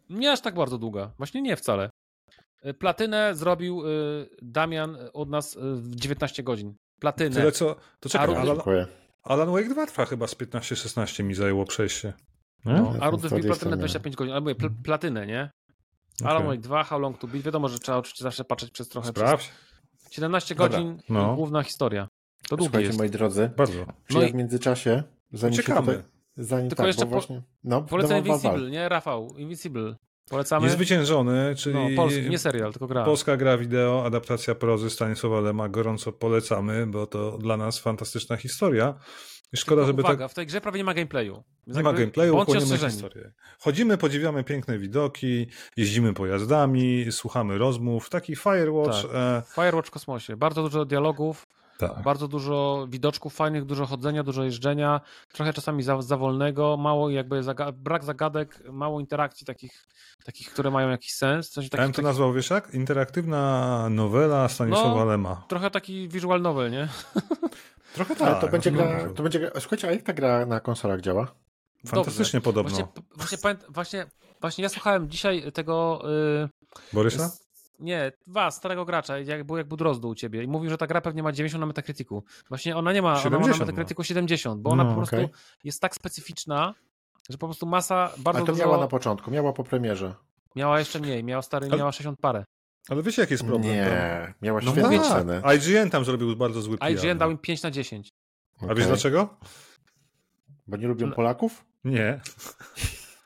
[0.09, 1.11] Nie aż tak bardzo długa.
[1.17, 1.89] Właśnie nie wcale.
[2.61, 6.75] E, platynę zrobił y, Damian od nas e, w 19 godzin.
[6.99, 7.35] Platynę.
[7.35, 7.75] Tyle co.
[7.99, 8.57] To czekaj, Alan,
[9.23, 12.13] Alan Wake 2 trwa chyba z 15-16 mi zajęło przejście.
[12.65, 14.31] No, a Rudy wbił platynę 25 godzin.
[14.31, 15.51] Ale mówię, pl platynę, nie?
[16.21, 16.31] Okay.
[16.31, 17.45] Alan Wake 2, How Long to Beat.
[17.45, 19.07] Wiadomo, że trzeba oczywiście zawsze patrzeć przez trochę.
[19.07, 19.51] Sprawdź.
[19.99, 21.35] Przez 17 godzin no.
[21.35, 22.07] główna historia.
[22.49, 22.97] To długie jest.
[22.97, 23.51] moi drodzy.
[23.57, 23.85] Bardzo.
[24.09, 25.91] No i w międzyczasie, zanim Czekamy.
[25.91, 28.89] Się tutaj, zanim Tylko tak, jeszcze po, właśnie, no, polecam Invincible, nie?
[28.89, 29.95] Rafał, Invincible.
[30.29, 30.67] Polecamy.
[30.67, 33.05] Niezwyciężony, czyli no, polski, nie serial, tylko gra.
[33.05, 38.93] Polska gra wideo, adaptacja prozy Stanisława Lema, gorąco polecamy, bo to dla nas fantastyczna historia.
[39.55, 40.31] Szkoda, żeby uwaga, tak...
[40.31, 41.43] w tej grze prawie nie ma gameplayu.
[41.67, 43.31] Nie ma gameplayu, chłoniemy historię.
[43.59, 45.47] Chodzimy, podziwiamy piękne widoki,
[45.77, 49.01] jeździmy pojazdami, słuchamy rozmów, taki Firewatch.
[49.01, 49.11] Tak.
[49.13, 49.41] E...
[49.55, 50.37] Firewatch w kosmosie.
[50.37, 51.47] Bardzo dużo dialogów,
[51.79, 52.03] tak.
[52.03, 55.01] Bardzo dużo widoczków fajnych, dużo chodzenia, dużo jeżdżenia,
[55.33, 59.87] trochę czasami za, za wolnego, mało jakby zaga brak zagadek, mało interakcji takich,
[60.23, 61.49] takich, które mają jakiś sens.
[61.49, 62.73] Coś takich, ja bym to nazwał, wiesz jak?
[62.73, 65.43] Interaktywna nowela Stanisława no, Lema.
[65.47, 66.87] Trochę taki visual novel, nie?
[67.95, 68.27] Trochę tak.
[68.27, 69.51] Ale to będzie, gra, to będzie gra...
[69.59, 71.27] Słuchajcie, a jak ta gra na konsolach działa?
[71.87, 72.41] Fantastycznie Dobrze.
[72.41, 72.69] podobno.
[73.15, 74.05] Właśnie, właśnie, właśnie,
[74.41, 76.01] właśnie ja słuchałem dzisiaj tego...
[76.03, 76.49] Yy,
[76.93, 77.31] Borysa?
[77.79, 80.87] Nie, was, starego gracza, jak był, jak był Drozdu u ciebie i mówił, że ta
[80.87, 82.23] gra pewnie ma 90 na Metacriticu.
[82.49, 85.15] Właśnie ona nie ma, 70 ona ma na Metacriticu 70, bo ona no, po prostu
[85.15, 85.29] okay.
[85.63, 86.73] jest tak specyficzna,
[87.29, 88.63] że po prostu masa bardzo A to dużo...
[88.65, 90.15] miała na początku, miała po premierze.
[90.55, 91.77] Miała jeszcze mniej, miała stary, Ale...
[91.77, 92.45] miała 60 parę.
[92.89, 93.73] Ale wiecie jaki jest problem?
[93.73, 95.07] Nie, miała no świetne tak.
[95.07, 95.41] ceny.
[95.55, 96.91] IGN tam zrobił bardzo zły PR.
[96.91, 98.09] IGN dał im 5 na 10.
[98.57, 98.69] Okay.
[98.71, 99.37] A wiesz dlaczego?
[100.67, 101.65] Bo nie lubią Polaków?
[101.83, 102.21] Nie.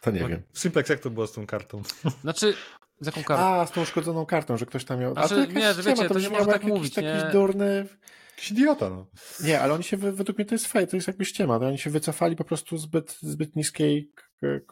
[0.01, 0.41] To nie wiem.
[0.53, 1.81] Simplex, jak to było z tą kartą?
[2.21, 2.53] Znaczy,
[2.99, 3.43] z jaką kartą?
[3.43, 5.13] A, z tą uszkodzoną kartą, że ktoś tam miał.
[5.13, 6.97] Znaczy, A to nie, że wiecie, to, to nie można tak mówić.
[6.97, 7.87] Jakiś durny.
[8.35, 9.07] Jakiś idiota, no.
[9.43, 11.59] Nie, ale oni się, według mnie to jest fej, to jest jakby ściema.
[11.59, 14.11] No, oni się wycofali po prostu zbyt, zbyt niskiej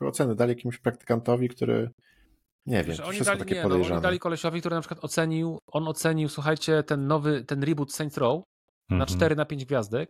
[0.01, 0.35] oceny.
[0.35, 1.89] Dali jakimś praktykantowi, który.
[2.65, 3.89] Nie wiem, to wszystko dali, takie nie, podejrzane.
[3.89, 7.93] No, oni dali kolesiowi, który na przykład ocenił, on ocenił, słuchajcie, ten nowy, ten reboot
[7.93, 8.43] Saints Row
[8.89, 9.37] na 4 mhm.
[9.37, 10.09] na 5 gwiazdek.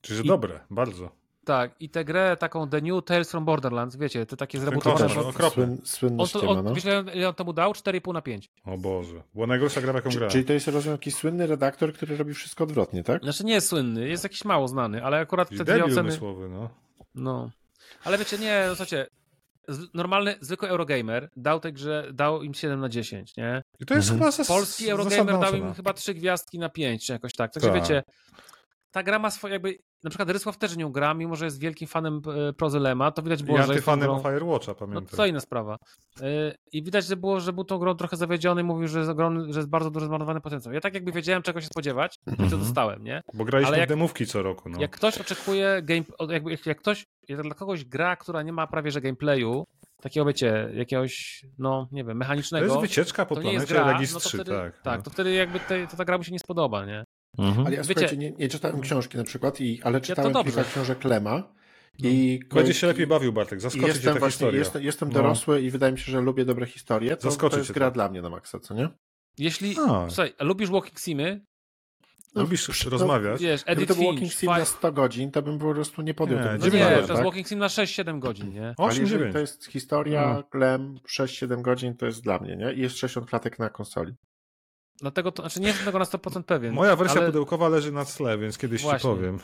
[0.00, 0.26] Czyli, że I...
[0.26, 1.10] dobre, bardzo.
[1.50, 5.14] Tak, i tę grę taką The New Tales from Borderlands, wiecie, te takie zrebutowane.
[5.14, 6.74] No, Słyn, słynny on, to, on, no.
[6.74, 7.72] Wiesz, ile on temu dał?
[7.72, 8.50] 4,5 na 5.
[8.64, 9.22] O Boże.
[9.34, 10.30] Była najgorsza gra, jaką grałem.
[10.30, 13.22] Czyli to jest, rozumiem, jakiś słynny redaktor, który robi wszystko odwrotnie, tak?
[13.22, 16.00] Znaczy nie jest słynny, jest jakiś mało znany, ale akurat te dwie oceny...
[16.00, 16.70] umysłowy, no.
[17.14, 17.50] No.
[18.04, 19.06] Ale wiecie, nie, no słuchajcie,
[19.94, 23.62] normalny, zwykły Eurogamer dał tej grze, dał im 7 na 10, nie?
[23.80, 24.32] I to jest mhm.
[24.32, 27.52] chyba Polski Eurogamer dał im chyba 3 gwiazdki na 5, czy jakoś tak.
[27.52, 27.80] Także tak.
[27.80, 28.02] wiecie,
[28.90, 31.88] ta gra ma swoje jakby na przykład Rysław też nią gra, mimo że jest wielkim
[31.88, 34.18] fanem e, Prozylema, to widać było, ja że jest fanem grą...
[34.22, 35.06] Firewatcha, pamiętam.
[35.10, 35.76] No to inna sprawa.
[36.20, 39.10] E, I widać, że było, że był tą grą trochę zawiedziony, mówił, że jest,
[39.48, 40.74] że jest bardzo duży zmarnowany potencjał.
[40.74, 42.62] Ja tak jakby wiedziałem, czego się spodziewać, i to mhm.
[42.62, 43.20] dostałem, nie?
[43.34, 44.80] Bo graliśmy jak, demówki co roku, no.
[44.80, 48.90] Jak ktoś oczekuje, game, jakby, jak ktoś, jak dla kogoś gra, która nie ma prawie
[48.90, 49.64] że gameplayu,
[50.02, 52.66] takiego wiecie, jakiegoś, no nie wiem, mechanicznego.
[52.66, 54.82] To jest wycieczka po planecie gra, Regis no 3, wtedy, tak.
[54.82, 55.02] Tak, no.
[55.02, 57.04] to wtedy jakby te, to ta gra mi się nie spodoba, nie?
[57.38, 57.66] Mhm.
[57.66, 60.64] Ale ja Wiecie, słuchajcie, nie, nie, czytałem książki na przykład, i, ale czytałem ja kilka
[60.64, 61.52] książek Lema.
[61.98, 62.54] I no.
[62.54, 63.60] Będziesz się lepiej bawił, Bartek.
[63.60, 64.58] Zaskoczy jestem cię ta historia.
[64.58, 65.14] Jestem, jestem no.
[65.14, 65.60] dorosły no.
[65.60, 67.16] i wydaje mi się, że lubię dobre historie.
[67.16, 67.94] To, Zaskoczy to jest gra to.
[67.94, 68.88] dla mnie na maksa, co nie?
[69.38, 70.06] Jeśli, A.
[70.08, 71.40] słuchaj, lubisz walking simy,
[72.34, 73.40] no, Lubisz no, rozmawiać?
[73.42, 76.38] Wiesz, Gdyby to był Walking Sim na 100 godzin, to bym po prostu nie podjął
[76.38, 76.66] nie, tego.
[76.66, 78.74] No nie, to jest Walking Sim na 6-7 godzin, nie?
[78.78, 80.42] 8, Ale to jest historia, no.
[80.42, 82.72] klem, 6-7 godzin, to jest dla mnie, nie?
[82.72, 84.12] I jest 60 klatek na konsoli.
[85.00, 86.74] Dlatego to, znaczy nie jestem tego na 100% pewien.
[86.74, 87.26] Moja wersja ale...
[87.26, 89.10] pudełkowa leży na tle, więc kiedyś Właśnie.
[89.10, 89.38] ci powiem.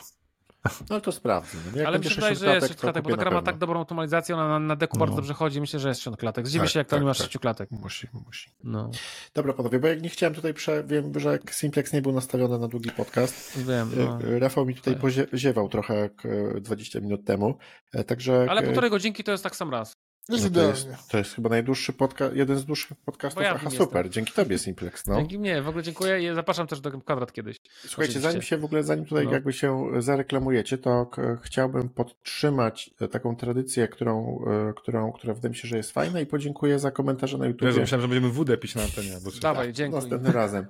[0.89, 1.57] No to sprawdzę.
[1.75, 3.81] No, ale mi się wydaje, że jest 6 klatek, bo ta gra ma tak dobrą
[3.81, 4.99] optymalizację, ona na, na deku no.
[4.99, 5.61] bardzo dobrze chodzi.
[5.61, 6.47] Myślę, że jest 6 klatek.
[6.47, 7.27] Zdziwię tak, się, jak tak, to nie masz tak.
[7.27, 7.71] 6 klatek.
[7.71, 8.49] Musi, musi.
[8.63, 8.91] No.
[9.33, 10.83] Dobra, panowie, bo jak nie chciałem tutaj, prze...
[10.83, 13.59] wiem, że Simplex nie był nastawiony na długi podcast.
[13.67, 13.91] Wiem.
[13.97, 14.19] No.
[14.35, 15.01] E, Rafał mi tutaj tak.
[15.01, 16.27] poziewał trochę jak
[16.61, 17.57] 20 minut temu.
[17.93, 18.47] E, także...
[18.49, 19.93] Ale półtorej godzinki to jest tak sam raz.
[20.29, 23.43] No to, jest, to jest chyba najdłuższy podcast, jeden z dłuższych podcastów.
[23.43, 24.05] Ja Aha, super.
[24.05, 24.11] Jestem.
[24.11, 25.07] Dzięki tobie, Simplex.
[25.07, 25.15] No.
[25.15, 27.57] Dzięki mnie, w ogóle dziękuję i zapraszam też do kwadrat kiedyś.
[27.63, 28.19] Słuchajcie, Oczywiście.
[28.19, 29.31] zanim się w ogóle, zanim tutaj no.
[29.31, 31.09] jakby się zareklamujecie, to
[31.41, 36.19] chciałbym podtrzymać e, taką tradycję, którą, e, którą, która wydaje mi się, że jest fajna
[36.19, 37.61] i podziękuję za komentarze na YouTube.
[37.61, 39.17] Ja myślałem, że będziemy wódę pić na antenie.
[39.23, 40.01] Bo Dawaj, dziękuję.
[40.01, 40.67] Następnym razem.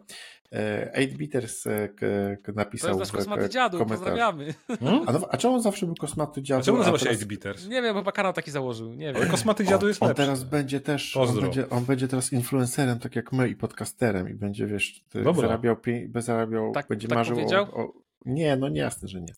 [0.54, 3.98] 8-Biters e, napisał To jest nasz kosmaty dziadu, komentarz.
[3.98, 4.54] pozdrawiamy.
[4.80, 5.04] Hmm?
[5.08, 6.62] A, no, a czemu on zawsze był kosmaty dziadu?
[6.62, 7.22] A czemu nazywa się teraz...
[7.22, 7.70] 8-Biters?
[7.70, 9.30] Nie wiem, chyba kanał taki założył, nie wiem.
[9.30, 10.22] Kosmaty dziadu jest lepszy.
[10.22, 14.30] On teraz będzie też, on będzie, on będzie, teraz influencerem, tak jak my i podcasterem
[14.30, 15.04] i będzie, wiesz,
[15.36, 15.78] zarabiał,
[16.16, 17.94] zarabiał tak, będzie tak marzył o, o,
[18.26, 19.34] Nie, no nie, jasne, że nie.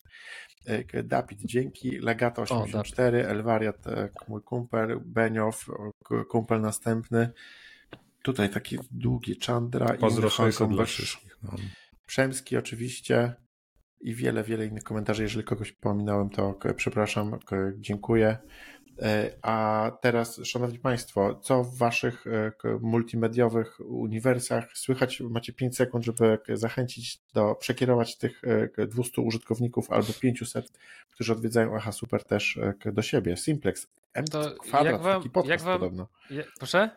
[0.66, 1.98] E, Dapit, dzięki.
[1.98, 5.66] Legato 84, o, Elwariat, e, mój kumpel, Beniow,
[6.28, 7.32] kumpel następny.
[8.22, 11.38] Tutaj taki długi Chandra Pozdro i dla wszystkich.
[11.42, 11.52] No.
[12.06, 13.34] Przemski oczywiście
[14.00, 15.22] i wiele, wiele innych komentarzy.
[15.22, 17.38] Jeżeli kogoś pominąłem, to przepraszam,
[17.76, 18.38] dziękuję.
[19.02, 25.20] E, a teraz, Szanowni Państwo, co w Waszych e, multimediowych uniwersach słychać?
[25.20, 28.42] Macie 5 sekund, żeby zachęcić do przekierować tych
[28.88, 30.78] 200 e, użytkowników albo 500,
[31.10, 32.58] którzy odwiedzają Aha Super też
[32.92, 33.36] do siebie.
[33.36, 34.24] Simplex, M
[34.60, 36.08] kwadrat, wam, taki podcast wam, podobno.
[36.30, 36.90] Je, proszę?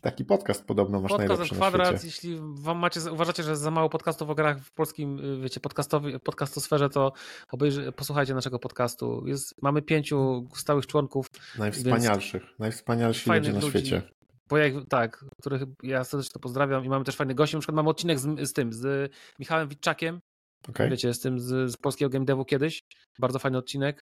[0.00, 3.70] Taki podcast podobno masz podcast najlepszy kwadrat, na jeśli wam macie, uważacie, że jest za
[3.70, 7.12] mało podcastów o grach w polskim, y, wiecie, podcastowi, podcastosferze, to
[7.52, 9.26] obejrzy, posłuchajcie naszego podcastu.
[9.26, 11.26] Jest, mamy pięciu stałych członków.
[11.58, 13.70] Najwspanialszych, najwspanialsi ludzie na ludzi.
[13.70, 14.02] świecie.
[14.48, 17.56] Bo jak, tak, których ja serdecznie to pozdrawiam i mamy też fajnych gości.
[17.56, 20.20] Na przykład mamy odcinek z, z tym, z Michałem Witczakiem.
[20.68, 20.90] Okay.
[20.90, 22.82] Wiecie, z tym z, z polskiego game devu kiedyś.
[23.18, 24.04] Bardzo fajny odcinek.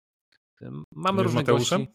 [0.92, 1.80] Mamy różnych Mateuszem?
[1.80, 1.94] gości.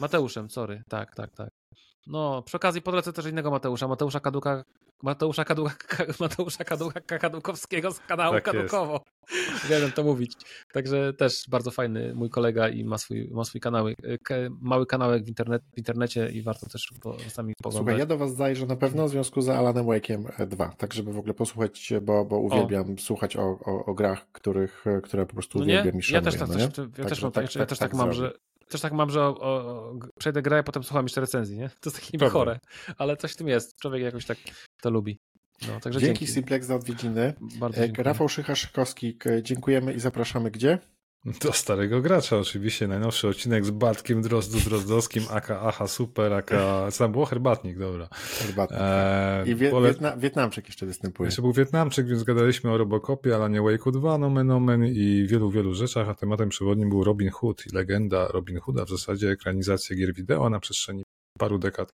[0.00, 0.82] Mateuszem, sorry.
[0.88, 1.61] Tak, tak, tak.
[2.06, 4.64] No, przy okazji podlecę też innego Mateusza, Mateusza Kaduka,
[5.02, 5.74] Mateusza Kaduka,
[6.20, 9.00] Mateusza Kaduka Kadłukowskiego z kanału tak Kadukowo.
[9.68, 10.32] Wiem to mówić.
[10.72, 13.86] Także też bardzo fajny mój kolega i ma swój, ma swój kanał,
[14.60, 17.80] mały kanałek w, internet, w internecie i warto też po, sami poglądać.
[17.80, 21.12] Słuchaj, ja do was zajrzę na pewno w związku z Alanem Wake'iem 2, tak żeby
[21.12, 23.00] w ogóle posłuchać, bo, bo uwielbiam o.
[23.00, 26.24] słuchać o, o, o, grach, których, które po prostu no uwielbiam i szanuję.
[26.24, 26.62] Ja też tak, no też,
[26.98, 28.32] ja też, tak, tak, ja też tak, tak mam, że
[28.72, 31.68] też tak mam, że o, o, przejdę grę, a potem słucham jeszcze recenzji, nie?
[31.68, 32.60] To jest takie niby chore,
[32.98, 33.80] ale coś w tym jest.
[33.80, 34.38] Człowiek jakoś tak
[34.82, 35.18] to lubi.
[35.68, 37.34] No, także dzięki, dzięki Simplex za odwiedziny.
[37.60, 38.04] Bardzo e, dziękuję.
[38.04, 40.78] Rafał Szycha-Szykowski, dziękujemy i zapraszamy gdzie?
[41.24, 42.88] Do starego gracza oczywiście.
[42.88, 46.90] Najnowszy odcinek z Bartkiem Drozdu Drozdowskim, aka Aha Super, aka...
[46.90, 47.26] Co tam było?
[47.26, 48.08] Herbatnik, dobra.
[48.12, 48.80] Herbatnik.
[48.82, 49.88] E, I wie, pole...
[49.88, 51.26] Wietna, Wietnamczyk jeszcze występuje.
[51.26, 55.50] Jeszcze był Wietnamczyk, więc gadaliśmy o Robocopie, ale nie Wake'u 2, nomen omen i wielu,
[55.50, 59.96] wielu rzeczach, a tematem przewodnim był Robin Hood i legenda Robin Hooda, w zasadzie ekranizacja
[59.96, 61.02] gier wideo na przestrzeni
[61.38, 61.92] paru dekad.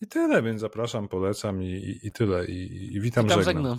[0.00, 2.46] I tyle, więc zapraszam, polecam i, i, i tyle.
[2.46, 3.78] I, i witam, witam żegnam.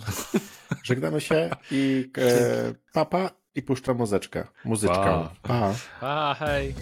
[0.84, 4.46] Żegnamy się i e, papa i puszcza muzyczkę.
[4.64, 5.28] Muzyczkę.
[5.42, 5.74] Pa.
[6.00, 6.74] Pa, hej.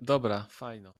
[0.00, 0.99] Dobra, fajno.